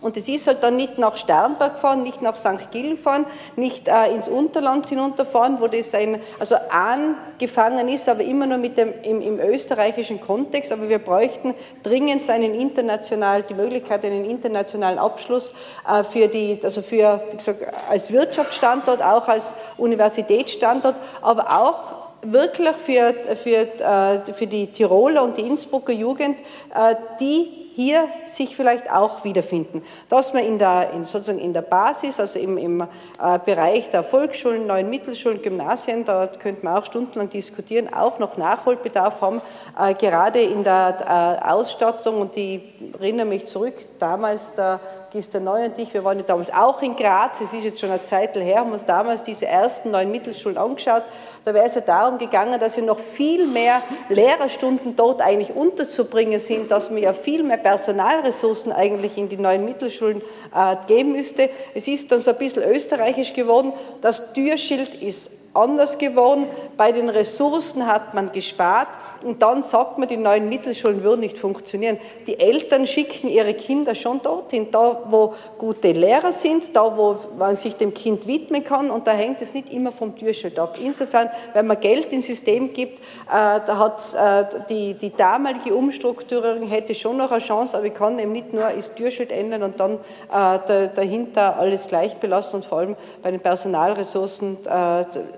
Und 0.00 0.16
es 0.16 0.28
ist 0.28 0.46
halt 0.46 0.62
dann 0.62 0.76
nicht 0.76 0.98
nach 0.98 1.16
Sternberg 1.16 1.78
fahren, 1.78 2.02
nicht 2.02 2.22
nach 2.22 2.34
St. 2.34 2.70
Gillen 2.70 2.96
fahren, 2.96 3.26
nicht 3.56 3.86
äh, 3.86 4.10
ins 4.10 4.28
Unterland 4.28 4.88
hinunterfahren, 4.88 5.60
wo 5.60 5.66
das 5.66 5.94
ein, 5.94 6.20
also 6.38 6.56
angefangen 6.70 7.88
ist, 7.88 8.08
aber 8.08 8.22
immer 8.22 8.46
nur 8.46 8.56
mit 8.56 8.78
dem, 8.78 8.94
im, 9.02 9.20
im 9.20 9.38
österreichischen 9.38 10.20
Kontext. 10.20 10.72
Aber 10.72 10.88
wir 10.88 11.00
bräuchten 11.00 11.54
dringend 11.82 12.28
einen 12.30 12.54
international, 12.54 13.42
die 13.42 13.54
Möglichkeit, 13.54 14.04
einen 14.04 14.24
internationalen 14.24 14.98
Abschluss 14.98 15.52
äh, 15.86 16.02
für 16.02 16.28
die, 16.28 16.58
also 16.62 16.80
für, 16.80 17.22
wie 17.30 17.36
gesagt, 17.36 17.66
als 17.90 18.10
Wirtschaftsstandort, 18.10 19.02
auch 19.02 19.28
als 19.28 19.54
Universitätsstandort, 19.76 20.96
aber 21.20 21.60
auch 21.60 22.00
wirklich 22.22 22.76
für, 22.76 23.14
für, 23.36 23.80
äh, 23.82 24.32
für 24.32 24.46
die 24.46 24.66
Tiroler 24.68 25.22
und 25.22 25.36
die 25.36 25.42
Innsbrucker 25.42 25.92
Jugend, 25.92 26.40
äh, 26.74 26.94
die 27.20 27.59
hier 27.80 28.08
sich 28.26 28.54
vielleicht 28.54 28.90
auch 28.90 29.24
wiederfinden. 29.24 29.82
Dass 30.10 30.34
man 30.34 30.44
in 30.44 30.58
der, 30.58 30.90
in 30.92 31.04
sozusagen 31.04 31.38
in 31.38 31.54
der 31.54 31.62
Basis, 31.62 32.20
also 32.20 32.38
im, 32.38 32.58
im 32.58 32.80
äh, 32.82 33.38
Bereich 33.44 33.88
der 33.88 34.04
Volksschulen, 34.04 34.66
neuen 34.66 34.90
Mittelschulen, 34.90 35.40
Gymnasien, 35.40 36.04
da 36.04 36.26
könnte 36.26 36.64
man 36.64 36.76
auch 36.76 36.84
stundenlang 36.84 37.30
diskutieren, 37.30 37.92
auch 37.92 38.18
noch 38.18 38.36
Nachholbedarf 38.36 39.22
haben, 39.22 39.40
äh, 39.78 39.94
gerade 39.94 40.40
in 40.40 40.62
der 40.62 41.40
äh, 41.42 41.50
Ausstattung 41.50 42.18
und 42.18 42.36
die 42.36 42.62
erinnere 42.98 43.26
mich 43.26 43.46
zurück, 43.46 43.74
damals 43.98 44.54
der 44.54 44.80
Gister 45.10 45.40
Neu 45.40 45.64
und 45.64 45.78
ich, 45.78 45.92
wir 45.92 46.04
waren 46.04 46.18
ja 46.18 46.24
damals 46.24 46.52
auch 46.52 46.82
in 46.82 46.94
Graz, 46.94 47.40
es 47.40 47.52
ist 47.52 47.64
jetzt 47.64 47.80
schon 47.80 47.90
eine 47.90 48.02
Zeit 48.02 48.36
her, 48.36 48.60
haben 48.60 48.72
uns 48.72 48.84
damals 48.84 49.22
diese 49.22 49.46
ersten 49.46 49.90
neuen 49.90 50.10
Mittelschulen 50.10 50.56
angeschaut. 50.56 51.02
Da 51.44 51.52
wäre 51.52 51.66
es 51.66 51.74
ja 51.74 51.80
darum 51.80 52.18
gegangen, 52.18 52.60
dass 52.60 52.76
wir 52.76 52.84
noch 52.84 52.98
viel 52.98 53.46
mehr 53.46 53.82
Lehrerstunden 54.08 54.94
dort 54.94 55.20
eigentlich 55.20 55.54
unterzubringen 55.54 56.38
sind, 56.38 56.70
dass 56.70 56.90
man 56.90 57.02
ja 57.02 57.12
viel 57.12 57.42
mehr 57.42 57.56
Personalressourcen 57.56 58.72
eigentlich 58.72 59.16
in 59.16 59.28
die 59.28 59.36
neuen 59.36 59.64
Mittelschulen 59.64 60.22
äh, 60.54 60.76
geben 60.86 61.12
müsste. 61.12 61.50
Es 61.74 61.88
ist 61.88 62.12
dann 62.12 62.20
so 62.20 62.30
ein 62.30 62.38
bisschen 62.38 62.62
österreichisch 62.62 63.32
geworden. 63.32 63.72
Das 64.00 64.32
Türschild 64.32 64.94
ist 64.94 65.32
anders 65.54 65.98
geworden. 65.98 66.46
Bei 66.76 66.92
den 66.92 67.08
Ressourcen 67.08 67.86
hat 67.86 68.14
man 68.14 68.32
gespart 68.32 68.88
und 69.22 69.42
dann 69.42 69.62
sagt 69.62 69.98
man, 69.98 70.08
die 70.08 70.16
neuen 70.16 70.48
Mittelschulen 70.48 71.02
würden 71.02 71.20
nicht 71.20 71.38
funktionieren. 71.38 71.98
Die 72.26 72.38
Eltern 72.38 72.86
schicken 72.86 73.28
ihre 73.28 73.54
Kinder 73.54 73.94
schon 73.94 74.22
dorthin, 74.22 74.68
da 74.70 75.02
wo 75.08 75.34
gute 75.58 75.92
Lehrer 75.92 76.32
sind, 76.32 76.74
da 76.74 76.96
wo 76.96 77.16
man 77.38 77.56
sich 77.56 77.76
dem 77.76 77.92
Kind 77.92 78.26
widmen 78.26 78.64
kann 78.64 78.90
und 78.90 79.06
da 79.06 79.12
hängt 79.12 79.42
es 79.42 79.52
nicht 79.52 79.72
immer 79.72 79.92
vom 79.92 80.16
Türschild 80.16 80.58
ab. 80.58 80.78
Insofern, 80.82 81.28
wenn 81.52 81.66
man 81.66 81.80
Geld 81.80 82.12
ins 82.12 82.26
System 82.26 82.72
gibt, 82.72 82.98
äh, 82.98 83.00
da 83.28 83.78
hat 83.78 84.14
äh, 84.14 84.64
die, 84.68 84.94
die 84.94 85.14
damalige 85.14 85.74
Umstrukturierung 85.74 86.68
hätte 86.68 86.94
schon 86.94 87.16
noch 87.16 87.30
eine 87.30 87.40
Chance, 87.40 87.76
aber 87.76 87.86
ich 87.86 87.94
kann 87.94 88.18
eben 88.18 88.32
nicht 88.32 88.52
nur 88.52 88.70
das 88.70 88.94
Türschild 88.94 89.32
ändern 89.32 89.64
und 89.64 89.80
dann 89.80 89.98
äh, 90.32 90.88
dahinter 90.94 91.58
alles 91.58 91.88
gleich 91.88 92.14
belassen 92.16 92.56
und 92.56 92.64
vor 92.64 92.78
allem 92.78 92.96
bei 93.22 93.30
den 93.30 93.40
Personalressourcen 93.40 94.58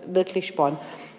wirklich 0.06 0.46
sparen. 0.46 0.78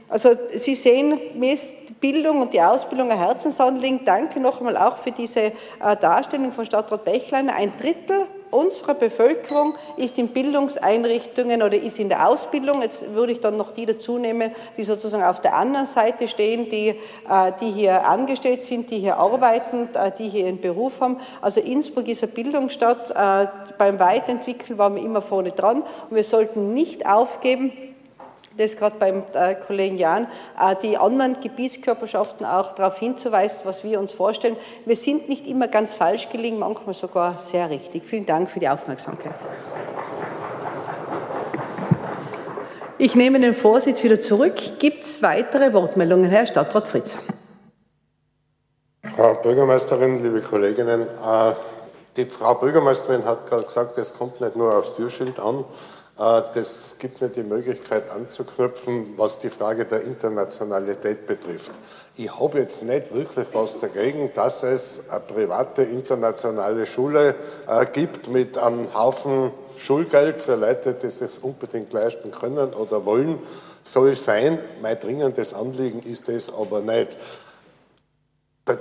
Also 0.09 0.29
Sie 0.51 0.75
sehen, 0.75 1.19
mir 1.33 1.53
ist 1.53 1.73
Bildung 1.99 2.41
und 2.41 2.53
die 2.53 2.61
Ausbildung 2.61 3.09
ein 3.11 3.17
Herzensanliegen. 3.17 4.01
Danke 4.03 4.39
noch 4.39 4.59
einmal 4.59 4.77
auch 4.77 4.97
für 4.97 5.11
diese 5.11 5.39
äh, 5.39 5.51
Darstellung 5.99 6.51
von 6.51 6.65
Stadtrat 6.65 7.05
Bechleiner. 7.05 7.55
Ein 7.55 7.71
Drittel 7.77 8.27
unserer 8.51 8.93
Bevölkerung 8.93 9.73
ist 9.97 10.19
in 10.19 10.27
Bildungseinrichtungen 10.27 11.63
oder 11.63 11.77
ist 11.77 11.99
in 11.99 12.09
der 12.09 12.27
Ausbildung. 12.27 12.81
Jetzt 12.81 13.11
würde 13.13 13.31
ich 13.31 13.39
dann 13.39 13.57
noch 13.57 13.71
die 13.71 13.85
dazu 13.85 14.19
nehmen, 14.19 14.51
die 14.77 14.83
sozusagen 14.83 15.23
auf 15.23 15.41
der 15.41 15.55
anderen 15.55 15.85
Seite 15.85 16.27
stehen, 16.27 16.69
die, 16.69 16.89
äh, 16.89 16.95
die 17.61 17.71
hier 17.71 18.05
angestellt 18.05 18.63
sind, 18.63 18.91
die 18.91 18.99
hier 18.99 19.17
arbeiten, 19.17 19.89
äh, 19.95 20.11
die 20.11 20.27
hier 20.27 20.45
ihren 20.45 20.59
Beruf 20.59 20.99
haben. 20.99 21.21
Also 21.41 21.61
Innsbruck 21.61 22.07
ist 22.09 22.21
eine 22.21 22.33
Bildungsstadt. 22.33 23.13
Beim 23.77 23.99
Weiterentwickeln 23.99 24.77
waren 24.77 24.95
wir 24.95 25.03
immer 25.03 25.21
vorne 25.21 25.51
dran 25.51 25.83
und 26.09 26.15
wir 26.15 26.23
sollten 26.23 26.73
nicht 26.73 27.07
aufgeben, 27.07 27.71
das 28.57 28.77
gerade 28.77 28.97
beim 28.99 29.23
äh, 29.33 29.55
Kollegen 29.55 29.97
Jan, 29.97 30.27
äh, 30.59 30.75
die 30.81 30.97
anderen 30.97 31.39
Gebietskörperschaften 31.41 32.45
auch 32.45 32.73
darauf 32.73 32.99
hinzuweisen, 32.99 33.61
was 33.63 33.83
wir 33.83 33.99
uns 33.99 34.11
vorstellen. 34.11 34.57
Wir 34.85 34.95
sind 34.95 35.29
nicht 35.29 35.47
immer 35.47 35.67
ganz 35.67 35.93
falsch 35.93 36.29
gelegen, 36.29 36.59
manchmal 36.59 36.93
sogar 36.93 37.39
sehr 37.39 37.69
richtig. 37.69 38.03
Vielen 38.03 38.25
Dank 38.25 38.49
für 38.49 38.59
die 38.59 38.69
Aufmerksamkeit. 38.69 39.33
Ich 42.97 43.15
nehme 43.15 43.39
den 43.39 43.55
Vorsitz 43.55 44.03
wieder 44.03 44.21
zurück. 44.21 44.55
Gibt 44.79 45.03
es 45.03 45.21
weitere 45.21 45.73
Wortmeldungen, 45.73 46.29
Herr 46.29 46.45
Stadtrat 46.45 46.87
Fritz? 46.87 47.17
Frau 49.15 49.33
Bürgermeisterin, 49.35 50.23
liebe 50.23 50.41
Kolleginnen, 50.41 51.01
äh, 51.01 51.53
die 52.15 52.25
Frau 52.25 52.55
Bürgermeisterin 52.55 53.25
hat 53.25 53.47
gerade 53.47 53.63
gesagt, 53.63 53.97
es 53.97 54.13
kommt 54.13 54.39
nicht 54.39 54.55
nur 54.55 54.75
aufs 54.75 54.95
Türschild 54.95 55.39
an, 55.39 55.65
das 56.15 56.95
gibt 56.99 57.21
mir 57.21 57.29
die 57.29 57.43
Möglichkeit 57.43 58.09
anzuknüpfen, 58.11 59.17
was 59.17 59.39
die 59.39 59.49
Frage 59.49 59.85
der 59.85 60.03
Internationalität 60.03 61.25
betrifft. 61.25 61.71
Ich 62.15 62.39
habe 62.39 62.59
jetzt 62.59 62.83
nicht 62.83 63.13
wirklich 63.13 63.47
was 63.51 63.79
dagegen, 63.79 64.31
dass 64.35 64.61
es 64.61 65.01
eine 65.09 65.21
private 65.21 65.81
internationale 65.81 66.85
Schule 66.85 67.33
äh, 67.67 67.85
gibt 67.87 68.27
mit 68.27 68.57
einem 68.57 68.93
Haufen 68.93 69.51
Schulgeld 69.77 70.41
für 70.41 70.55
Leute, 70.55 70.93
die 70.93 71.09
das 71.09 71.39
unbedingt 71.39 71.91
leisten 71.91 72.29
können 72.29 72.73
oder 72.73 73.03
wollen. 73.05 73.39
Soll 73.83 74.13
sein. 74.13 74.59
Mein 74.83 74.99
dringendes 74.99 75.55
Anliegen 75.55 76.03
ist 76.03 76.29
es 76.29 76.53
aber 76.53 76.81
nicht. 76.81 77.17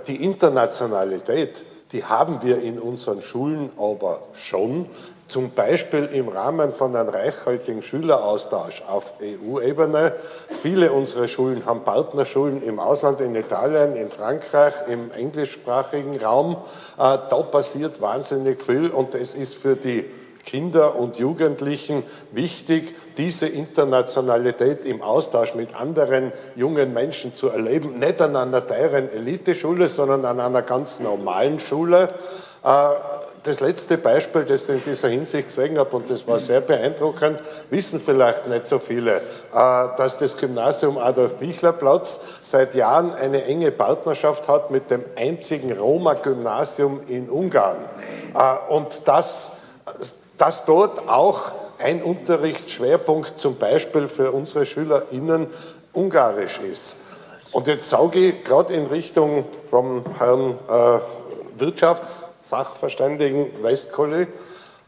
Die 0.06 0.22
Internationalität, 0.22 1.64
die 1.92 2.04
haben 2.04 2.42
wir 2.42 2.62
in 2.62 2.78
unseren 2.78 3.22
Schulen 3.22 3.70
aber 3.78 4.22
schon 4.34 4.88
zum 5.32 5.52
Beispiel 5.52 6.10
im 6.12 6.28
Rahmen 6.28 6.72
von 6.72 6.94
einem 6.94 7.08
reichhaltigen 7.08 7.80
Schüleraustausch 7.80 8.82
auf 8.86 9.14
EU-Ebene. 9.22 10.12
Viele 10.60 10.92
unserer 10.92 11.26
Schulen 11.26 11.64
haben 11.64 11.84
Partnerschulen 11.84 12.62
im 12.62 12.78
Ausland, 12.78 13.22
in 13.22 13.34
Italien, 13.34 13.96
in 13.96 14.10
Frankreich, 14.10 14.74
im 14.88 15.10
englischsprachigen 15.10 16.22
Raum. 16.22 16.58
Äh, 16.98 17.16
da 17.30 17.42
passiert 17.50 18.02
wahnsinnig 18.02 18.62
viel 18.62 18.90
und 18.90 19.14
es 19.14 19.34
ist 19.34 19.54
für 19.54 19.74
die 19.74 20.04
Kinder 20.44 20.96
und 20.96 21.16
Jugendlichen 21.16 22.02
wichtig, 22.32 22.94
diese 23.16 23.46
Internationalität 23.46 24.84
im 24.84 25.00
Austausch 25.00 25.54
mit 25.54 25.74
anderen 25.74 26.32
jungen 26.56 26.92
Menschen 26.92 27.34
zu 27.34 27.48
erleben. 27.48 27.98
Nicht 27.98 28.20
an 28.20 28.36
einer 28.36 28.66
teuren 28.66 29.10
Eliteschule, 29.10 29.88
sondern 29.88 30.26
an 30.26 30.40
einer 30.40 30.62
ganz 30.62 31.00
normalen 31.00 31.58
Schule. 31.58 32.10
Das 33.44 33.58
letzte 33.58 33.98
Beispiel, 33.98 34.44
das 34.44 34.68
ich 34.68 34.76
in 34.76 34.82
dieser 34.84 35.08
Hinsicht 35.08 35.48
gesehen 35.48 35.76
habe, 35.76 35.96
und 35.96 36.08
das 36.08 36.24
war 36.28 36.38
sehr 36.38 36.60
beeindruckend, 36.60 37.42
wissen 37.70 37.98
vielleicht 37.98 38.46
nicht 38.46 38.68
so 38.68 38.78
viele, 38.78 39.16
äh, 39.16 39.20
dass 39.52 40.16
das 40.16 40.36
Gymnasium 40.36 40.96
Adolf-Bichler-Platz 40.96 42.20
seit 42.44 42.76
Jahren 42.76 43.12
eine 43.12 43.44
enge 43.44 43.72
Partnerschaft 43.72 44.46
hat 44.46 44.70
mit 44.70 44.92
dem 44.92 45.02
einzigen 45.16 45.72
Roma-Gymnasium 45.76 47.00
in 47.08 47.28
Ungarn. 47.28 47.78
Äh, 48.32 48.72
und 48.72 49.08
dass, 49.08 49.50
dass 50.38 50.64
dort 50.64 51.08
auch 51.08 51.52
ein 51.80 52.00
Unterrichtsschwerpunkt 52.00 53.40
zum 53.40 53.56
Beispiel 53.58 54.06
für 54.06 54.30
unsere 54.30 54.66
SchülerInnen 54.66 55.48
Ungarisch 55.92 56.60
ist. 56.60 56.94
Und 57.50 57.66
jetzt 57.66 57.90
sauge 57.90 58.20
ich 58.20 58.44
gerade 58.44 58.72
in 58.72 58.86
Richtung 58.86 59.46
vom 59.68 60.04
Herrn 60.16 60.58
äh, 60.68 61.60
Wirtschafts- 61.60 62.26
Sachverständigen 62.42 63.62
Westkolli, 63.62 64.26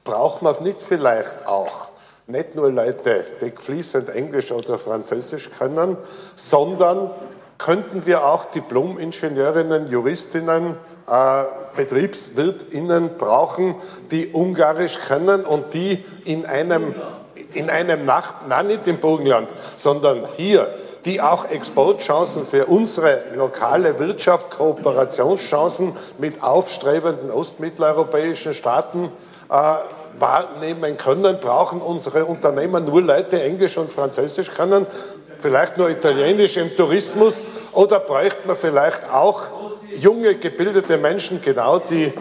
braucht 0.03 0.43
man 0.43 0.63
nicht 0.63 0.81
vielleicht 0.81 1.47
auch. 1.47 1.89
Nicht 2.27 2.55
nur 2.55 2.71
Leute, 2.71 3.25
die 3.41 3.51
fließend 3.51 4.09
Englisch 4.09 4.51
oder 4.51 4.79
Französisch 4.79 5.51
können, 5.59 5.97
sondern 6.37 7.11
könnten 7.59 8.07
wir 8.07 8.25
auch 8.27 8.47
Diplom-Ingenieurinnen, 8.47 9.89
Juristinnen 9.89 10.77
äh, 11.07 11.45
BetriebswirtInnen 11.77 13.17
brauchen, 13.17 13.77
die 14.11 14.29
Ungarisch 14.29 14.99
können 14.99 15.45
und 15.45 15.73
die 15.75 16.05
in 16.25 16.47
einem, 16.47 16.95
in 17.53 17.71
einem 17.71 18.05
Nach 18.05 18.47
nein, 18.49 18.67
nicht 18.67 18.87
im 18.87 18.99
Burgenland, 18.99 19.49
sondern 19.77 20.27
hier, 20.37 20.75
die 21.05 21.21
auch 21.21 21.51
Exportchancen 21.51 22.47
für 22.47 22.67
unsere 22.67 23.23
lokale 23.35 23.99
Wirtschaft, 23.99 24.51
Kooperationschancen 24.51 25.93
mit 26.19 26.43
aufstrebenden 26.43 27.31
ostmitteleuropäischen 27.31 28.55
Staaten 28.55 29.11
äh, 29.51 29.75
wahrnehmen 30.19 30.97
können, 30.97 31.39
brauchen 31.41 31.81
unsere 31.81 32.25
Unternehmen 32.25 32.85
nur 32.87 33.03
Leute 33.03 33.43
Englisch 33.43 33.77
und 33.77 33.93
Französisch 33.93 34.51
können, 34.51 34.87
vielleicht 35.39 35.77
nur 35.77 35.91
Italienisch 35.91 36.57
im 36.57 36.75
Tourismus 36.75 37.45
oder 37.73 38.01
bräuchte 38.01 38.47
man 38.47 38.57
vielleicht 38.57 39.11
auch 39.13 39.43
junge, 39.97 40.35
gebildete 40.37 40.97
Menschen, 40.97 41.41
genau, 41.41 41.79
die, 41.79 42.13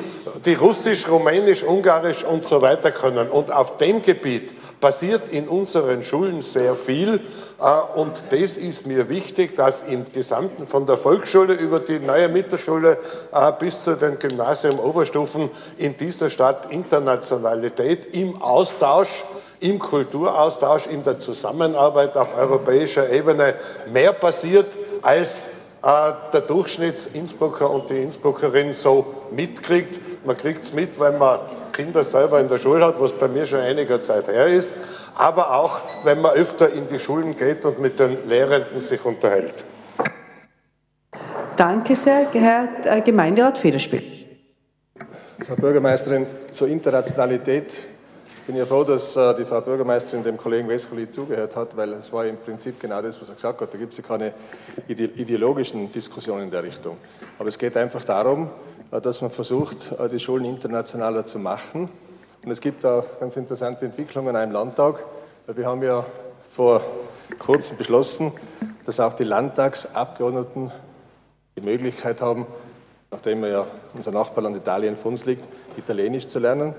die 0.45 0.55
Russisch, 0.55 1.07
Rumänisch, 1.07 1.63
Ungarisch 1.63 2.23
und 2.23 2.43
so 2.43 2.61
weiter 2.61 2.91
können. 2.91 3.29
Und 3.29 3.51
auf 3.51 3.77
dem 3.77 4.01
Gebiet 4.01 4.53
passiert 4.83 5.29
in 5.29 5.47
unseren 5.47 6.03
Schulen 6.03 6.41
sehr 6.41 6.75
viel. 6.75 7.21
Äh, 7.57 7.97
und 7.97 8.25
das 8.31 8.57
ist 8.57 8.85
mir 8.85 9.07
wichtig, 9.07 9.55
dass 9.55 9.81
im 9.81 10.11
Gesamten 10.11 10.67
von 10.67 10.85
der 10.85 10.97
Volksschule 10.97 11.53
über 11.53 11.79
die 11.79 11.99
neue 11.99 12.27
Mittelschule 12.27 12.97
äh, 13.31 13.51
bis 13.57 13.81
zu 13.81 13.95
den 13.95 14.19
Gymnasium 14.19 14.79
Oberstufen 14.79 15.49
in 15.77 15.95
dieser 15.95 16.29
Stadt 16.29 16.69
Internationalität 16.69 18.13
im 18.13 18.41
Austausch 18.41 19.23
im 19.61 19.79
Kulturaustausch, 19.79 20.87
in 20.87 21.05
der 21.05 21.19
Zusammenarbeit 21.19 22.17
auf 22.17 22.37
europäischer 22.37 23.09
Ebene 23.09 23.53
mehr 23.93 24.11
passiert, 24.11 24.67
als 25.01 25.47
äh, 25.81 26.11
der 26.33 26.41
Durchschnittsinnsbrucker 26.41 27.69
und 27.69 27.89
die 27.89 28.03
Innsbruckerin 28.03 28.73
so 28.73 29.05
mitkriegt. 29.31 30.01
Man 30.25 30.35
kriegt 30.35 30.63
es 30.63 30.73
mit, 30.73 30.99
weil 30.99 31.17
man 31.17 31.39
Kinder 31.73 32.03
selber 32.03 32.39
in 32.39 32.47
der 32.47 32.59
Schule 32.59 32.85
hat, 32.85 32.99
was 32.99 33.11
bei 33.11 33.27
mir 33.27 33.45
schon 33.45 33.59
einiger 33.59 33.99
Zeit 33.99 34.27
her 34.27 34.47
ist, 34.47 34.77
aber 35.15 35.53
auch, 35.55 35.81
wenn 36.05 36.21
man 36.21 36.33
öfter 36.33 36.71
in 36.71 36.87
die 36.87 36.99
Schulen 36.99 37.35
geht 37.35 37.65
und 37.65 37.81
mit 37.81 37.99
den 37.99 38.29
Lehrenden 38.29 38.79
sich 38.79 39.03
unterhält. 39.03 39.65
Danke 41.57 41.95
sehr, 41.95 42.27
Herr 42.31 42.69
äh, 42.85 43.01
Gemeinderat 43.01 43.57
Federspiel. 43.57 44.03
Frau 45.45 45.55
Bürgermeisterin, 45.55 46.25
zur 46.51 46.69
Internationalität 46.69 47.73
ich 48.43 48.47
bin 48.47 48.57
ja 48.57 48.65
froh, 48.65 48.83
dass 48.83 49.15
äh, 49.15 49.33
die 49.35 49.45
Frau 49.45 49.61
Bürgermeisterin 49.61 50.21
dem 50.21 50.35
Kollegen 50.35 50.67
Weskerli 50.67 51.09
zugehört 51.09 51.55
hat, 51.55 51.77
weil 51.77 51.93
es 51.93 52.11
war 52.11 52.25
im 52.25 52.35
Prinzip 52.35 52.77
genau 52.77 53.01
das, 53.01 53.21
was 53.21 53.29
er 53.29 53.35
gesagt 53.35 53.61
hat. 53.61 53.73
Da 53.73 53.77
gibt 53.77 53.93
es 53.93 53.99
ja 53.99 54.03
keine 54.03 54.33
ideologischen 54.89 55.89
Diskussionen 55.89 56.43
in 56.43 56.51
der 56.51 56.61
Richtung. 56.61 56.97
Aber 57.39 57.47
es 57.47 57.57
geht 57.57 57.77
einfach 57.77 58.03
darum, 58.03 58.49
dass 59.01 59.21
man 59.21 59.31
versucht, 59.31 59.91
äh, 59.99 60.07
die 60.09 60.19
Schulen 60.19 60.45
internationaler 60.45 61.25
zu 61.25 61.39
machen. 61.39 61.89
Und 62.43 62.51
es 62.51 62.61
gibt 62.61 62.83
da 62.83 63.03
ganz 63.19 63.35
interessante 63.37 63.85
Entwicklungen 63.85 64.35
im 64.35 64.51
Landtag. 64.51 65.03
Wir 65.47 65.65
haben 65.65 65.81
ja 65.81 66.05
vor 66.49 66.81
kurzem 67.39 67.77
beschlossen, 67.77 68.31
dass 68.85 68.99
auch 68.99 69.13
die 69.13 69.23
Landtagsabgeordneten 69.23 70.71
die 71.55 71.61
Möglichkeit 71.61 72.21
haben, 72.21 72.45
nachdem 73.11 73.43
ja 73.45 73.65
unser 73.93 74.11
Nachbarland 74.11 74.57
Italien 74.57 74.95
vor 74.95 75.11
uns 75.11 75.25
liegt, 75.25 75.43
Italienisch 75.77 76.27
zu 76.27 76.39
lernen 76.39 76.75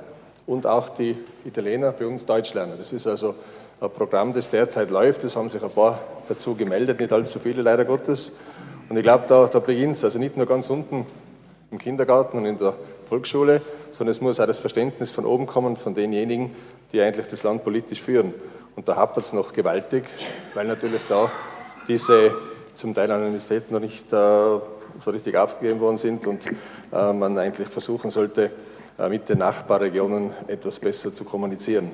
und 0.47 0.67
auch 0.67 0.91
die 0.91 1.17
Italiener 1.45 1.93
bei 1.93 2.07
uns 2.07 2.27
Deutsch 2.27 2.53
lernen. 2.55 2.75
Das 2.79 2.93
ist 2.93 3.07
also 3.07 3.35
ein 3.81 3.91
Programm, 3.91 4.33
das 4.33 4.51
derzeit 4.51 4.91
läuft. 4.91 5.25
Es 5.25 5.37
haben 5.37 5.49
sich 5.49 5.62
ein 5.62 5.71
paar 5.71 5.99
dazu 6.29 6.55
gemeldet, 6.55 7.01
nicht 7.01 7.12
allzu 7.12 7.39
viele 7.39 7.62
leider 7.62 7.85
Gottes. 7.85 8.33
Und 8.89 8.97
ich 8.97 9.03
glaube, 9.03 9.25
da, 9.29 9.47
da 9.47 9.59
beginnt 9.59 9.97
es, 9.97 10.05
also 10.05 10.19
nicht 10.19 10.37
nur 10.37 10.47
ganz 10.47 10.69
unten 10.69 11.07
im 11.75 11.79
Kindergarten 11.79 12.39
und 12.39 12.47
in 12.47 12.57
der 12.57 12.75
Volksschule, 13.09 13.61
sondern 13.91 14.12
es 14.12 14.20
muss 14.20 14.39
auch 14.39 14.47
das 14.47 14.61
Verständnis 14.61 15.11
von 15.11 15.27
oben 15.27 15.47
kommen, 15.47 15.77
von 15.77 15.95
denjenigen, 15.95 16.55
die 16.93 17.01
eigentlich 17.01 17.27
das 17.27 17.43
Land 17.43 17.64
politisch 17.64 18.01
führen. 18.01 18.33
Und 18.77 18.89
da 18.89 18.95
hapert 18.95 19.25
es 19.25 19.33
noch 19.33 19.53
gewaltig, 19.53 20.05
weil 20.55 20.66
natürlich 20.68 21.03
da 21.09 21.29
diese 21.89 22.33
zum 22.75 22.95
Teil 22.95 23.11
Anonymitäten 23.11 23.72
noch 23.72 23.81
nicht 23.81 24.12
äh, 24.12 24.16
so 24.16 25.11
richtig 25.11 25.37
aufgegeben 25.37 25.81
worden 25.81 25.97
sind 25.97 26.27
und 26.29 26.47
äh, 26.93 27.12
man 27.12 27.37
eigentlich 27.39 27.68
versuchen 27.68 28.11
sollte, 28.11 28.53
äh, 28.97 29.09
mit 29.09 29.29
den 29.29 29.39
Nachbarregionen 29.39 30.31
etwas 30.47 30.79
besser 30.79 31.12
zu 31.12 31.25
kommunizieren. 31.25 31.91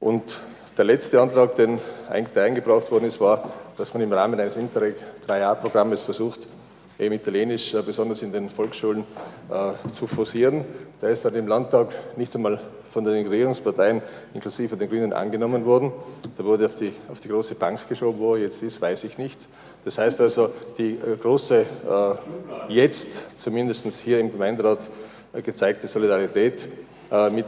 Und 0.00 0.22
der 0.76 0.84
letzte 0.84 1.20
Antrag, 1.20 1.56
der 1.56 1.78
eingebracht 2.10 2.90
worden 2.90 3.06
ist, 3.06 3.20
war, 3.20 3.52
dass 3.78 3.94
man 3.94 4.02
im 4.02 4.12
Rahmen 4.12 4.38
eines 4.38 4.56
Interreg-3-Jahr-Programmes 4.56 6.02
versucht, 6.02 6.40
eben 7.02 7.14
Italienisch 7.14 7.74
äh, 7.74 7.82
besonders 7.82 8.22
in 8.22 8.32
den 8.32 8.48
Volksschulen 8.48 9.04
äh, 9.50 9.90
zu 9.90 10.06
forcieren. 10.06 10.64
Der 11.00 11.10
ist 11.10 11.24
dann 11.24 11.34
im 11.34 11.46
Landtag 11.46 11.88
nicht 12.16 12.34
einmal 12.34 12.60
von 12.88 13.04
den 13.04 13.26
Regierungsparteien 13.26 14.02
inklusive 14.34 14.76
den 14.76 14.88
Grünen 14.88 15.12
angenommen 15.12 15.64
worden. 15.64 15.92
Der 16.38 16.44
wurde 16.44 16.66
auf 16.66 16.76
die, 16.76 16.92
auf 17.10 17.20
die 17.20 17.28
große 17.28 17.54
Bank 17.54 17.88
geschoben, 17.88 18.18
wo 18.18 18.34
er 18.34 18.42
jetzt 18.42 18.62
ist, 18.62 18.80
weiß 18.80 19.04
ich 19.04 19.18
nicht. 19.18 19.38
Das 19.84 19.98
heißt 19.98 20.20
also, 20.20 20.50
die 20.76 20.98
große, 21.20 21.66
jetzt 22.68 23.36
zumindest 23.36 23.86
hier 24.04 24.20
im 24.20 24.30
Gemeinderat 24.30 24.78
gezeigte 25.40 25.88
Solidarität 25.88 26.68
äh, 27.10 27.30
mit 27.30 27.46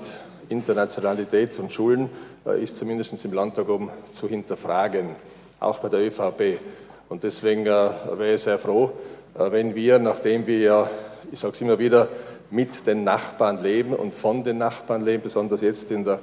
Internationalität 0.48 1.58
und 1.58 1.72
Schulen 1.72 2.08
äh, 2.46 2.62
ist 2.62 2.76
zumindest 2.76 3.24
im 3.24 3.32
Landtag 3.32 3.68
oben 3.68 3.90
zu 4.10 4.28
hinterfragen, 4.28 5.16
auch 5.60 5.78
bei 5.78 5.88
der 5.88 6.00
ÖVP. 6.00 6.60
Und 7.08 7.22
deswegen 7.22 7.66
äh, 7.66 7.66
wäre 7.66 8.34
ich 8.34 8.42
sehr 8.42 8.58
froh, 8.58 8.92
wenn 9.36 9.74
wir, 9.74 9.98
nachdem 9.98 10.46
wir 10.46 10.58
ja, 10.58 10.90
ich 11.32 11.40
sage 11.40 11.54
es 11.54 11.60
immer 11.60 11.78
wieder, 11.78 12.08
mit 12.50 12.86
den 12.86 13.04
Nachbarn 13.04 13.62
leben 13.62 13.92
und 13.92 14.14
von 14.14 14.44
den 14.44 14.58
Nachbarn 14.58 15.04
leben, 15.04 15.24
besonders 15.24 15.60
jetzt 15.60 15.90
in 15.90 16.04
der 16.04 16.20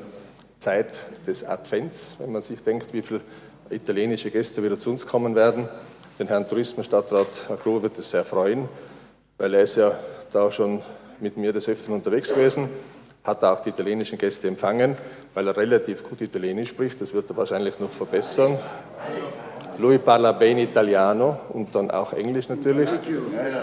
Zeit 0.60 0.98
des 1.28 1.44
Advents, 1.44 2.14
wenn 2.20 2.32
man 2.32 2.42
sich 2.42 2.62
denkt, 2.64 2.94
wie 2.94 3.02
viele 3.02 3.22
italienische 3.70 4.32
Gäste 4.32 4.64
wieder 4.64 4.78
zu 4.78 4.92
uns 4.92 5.06
kommen 5.06 5.36
werden. 5.36 5.68
Den 6.20 6.28
Herrn 6.28 6.48
Tourismusstadtrat 6.48 7.28
Groh 7.64 7.82
wird 7.82 7.98
es 7.98 8.12
sehr 8.12 8.24
freuen, 8.24 8.70
weil 9.38 9.54
er 9.56 9.62
ist 9.62 9.76
ja 9.76 9.98
da 10.32 10.52
schon 10.52 10.82
mit 11.20 11.36
mir 11.38 11.52
des 11.52 11.68
Öfteren 11.68 11.96
unterwegs 11.96 12.34
gewesen, 12.34 12.70
hat 13.24 13.44
auch 13.44 13.60
die 13.60 13.70
italienischen 13.70 14.18
Gäste 14.18 14.48
empfangen, 14.48 14.96
weil 15.34 15.48
er 15.48 15.58
relativ 15.58 16.04
gut 16.08 16.22
Italienisch 16.22 16.70
spricht. 16.70 17.02
Das 17.02 17.14
wird 17.14 17.30
er 17.30 17.38
wahrscheinlich 17.38 17.80
noch 17.80 17.92
verbessern. 17.92 18.58
Lui 19.78 19.98
parla 19.98 20.32
bene 20.32 20.64
Italiano 20.64 21.38
und 21.50 21.74
dann 21.74 21.90
auch 21.92 22.14
Englisch 22.14 22.50
natürlich 22.50 22.90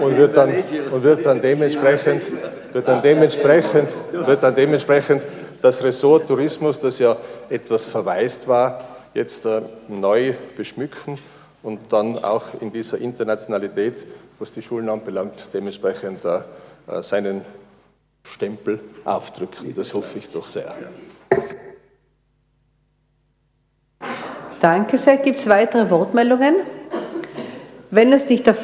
und 0.00 0.16
wird 0.16 0.36
dann, 0.36 0.52
und 0.90 1.02
wird 1.02 1.24
dann 1.24 1.40
dementsprechend, 1.40 2.22
wird 2.72 2.88
dann 2.88 3.02
dementsprechend, 3.02 3.94
wird 4.12 4.42
dann 4.42 4.54
dementsprechend 4.54 5.22
das 5.62 5.82
Ressort 5.82 6.26
Tourismus, 6.28 6.80
das 6.80 6.98
ja 6.98 7.16
etwas 7.48 7.84
verwaist 7.84 8.46
war, 8.46 8.80
jetzt 9.14 9.46
äh, 9.46 9.62
neu 9.88 10.34
beschmücken 10.56 11.18
und 11.62 11.92
dann 11.92 12.22
auch 12.22 12.44
in 12.61 12.72
dieser 12.72 12.98
Internationalität, 12.98 14.06
was 14.38 14.52
die 14.52 14.62
Schulen 14.62 14.88
anbelangt, 14.88 15.48
dementsprechend 15.52 16.24
äh, 16.24 16.38
äh, 16.86 17.02
seinen 17.02 17.44
Stempel 18.22 18.80
aufdrücken. 19.04 19.74
Das 19.74 19.92
hoffe 19.94 20.18
ich 20.18 20.28
doch 20.30 20.44
sehr. 20.44 20.74
Danke 24.61 24.96
sehr. 24.96 25.18
Gibt 25.18 25.38
es 25.38 25.48
weitere 25.48 25.88
Wortmeldungen? 25.90 26.56
Wenn 27.90 28.12
es 28.12 28.28
nicht 28.28 28.46
der 28.46 28.56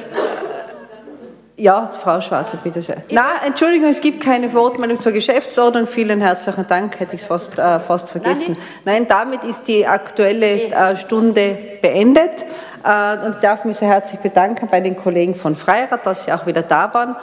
ja, 1.57 1.92
Frau 2.01 2.20
Schwarzer, 2.20 2.59
bitte 2.62 2.82
sehr. 2.82 2.97
Na, 3.11 3.26
Entschuldigung, 3.47 3.88
es 3.88 4.01
gibt 4.01 4.20
keine 4.20 4.53
Wortmeldung 4.53 5.01
zur 5.01 5.12
Geschäftsordnung. 5.12 5.86
Vielen 5.86 6.20
herzlichen 6.20 6.66
Dank, 6.66 6.99
hätte 6.99 7.14
ich 7.14 7.22
es 7.22 7.28
fast, 7.28 7.57
äh, 7.57 7.78
fast 7.78 8.11
vergessen. 8.11 8.57
Nein, 8.84 9.03
Nein, 9.03 9.07
damit 9.09 9.45
ist 9.45 9.68
die 9.68 9.86
aktuelle 9.86 10.64
äh, 10.64 10.97
Stunde 10.97 11.57
beendet. 11.80 12.45
Äh, 12.84 13.24
und 13.24 13.36
ich 13.36 13.40
darf 13.40 13.64
mich 13.64 13.76
sehr 13.76 13.88
herzlich 13.88 14.18
bedanken 14.18 14.66
bei 14.68 14.80
den 14.80 14.97
Kollegen 14.97 15.36
von 15.36 15.55
Freirad, 15.55 16.05
dass 16.05 16.24
sie 16.24 16.32
auch 16.32 16.45
wieder 16.47 16.62
da 16.62 16.92
waren. 16.92 17.14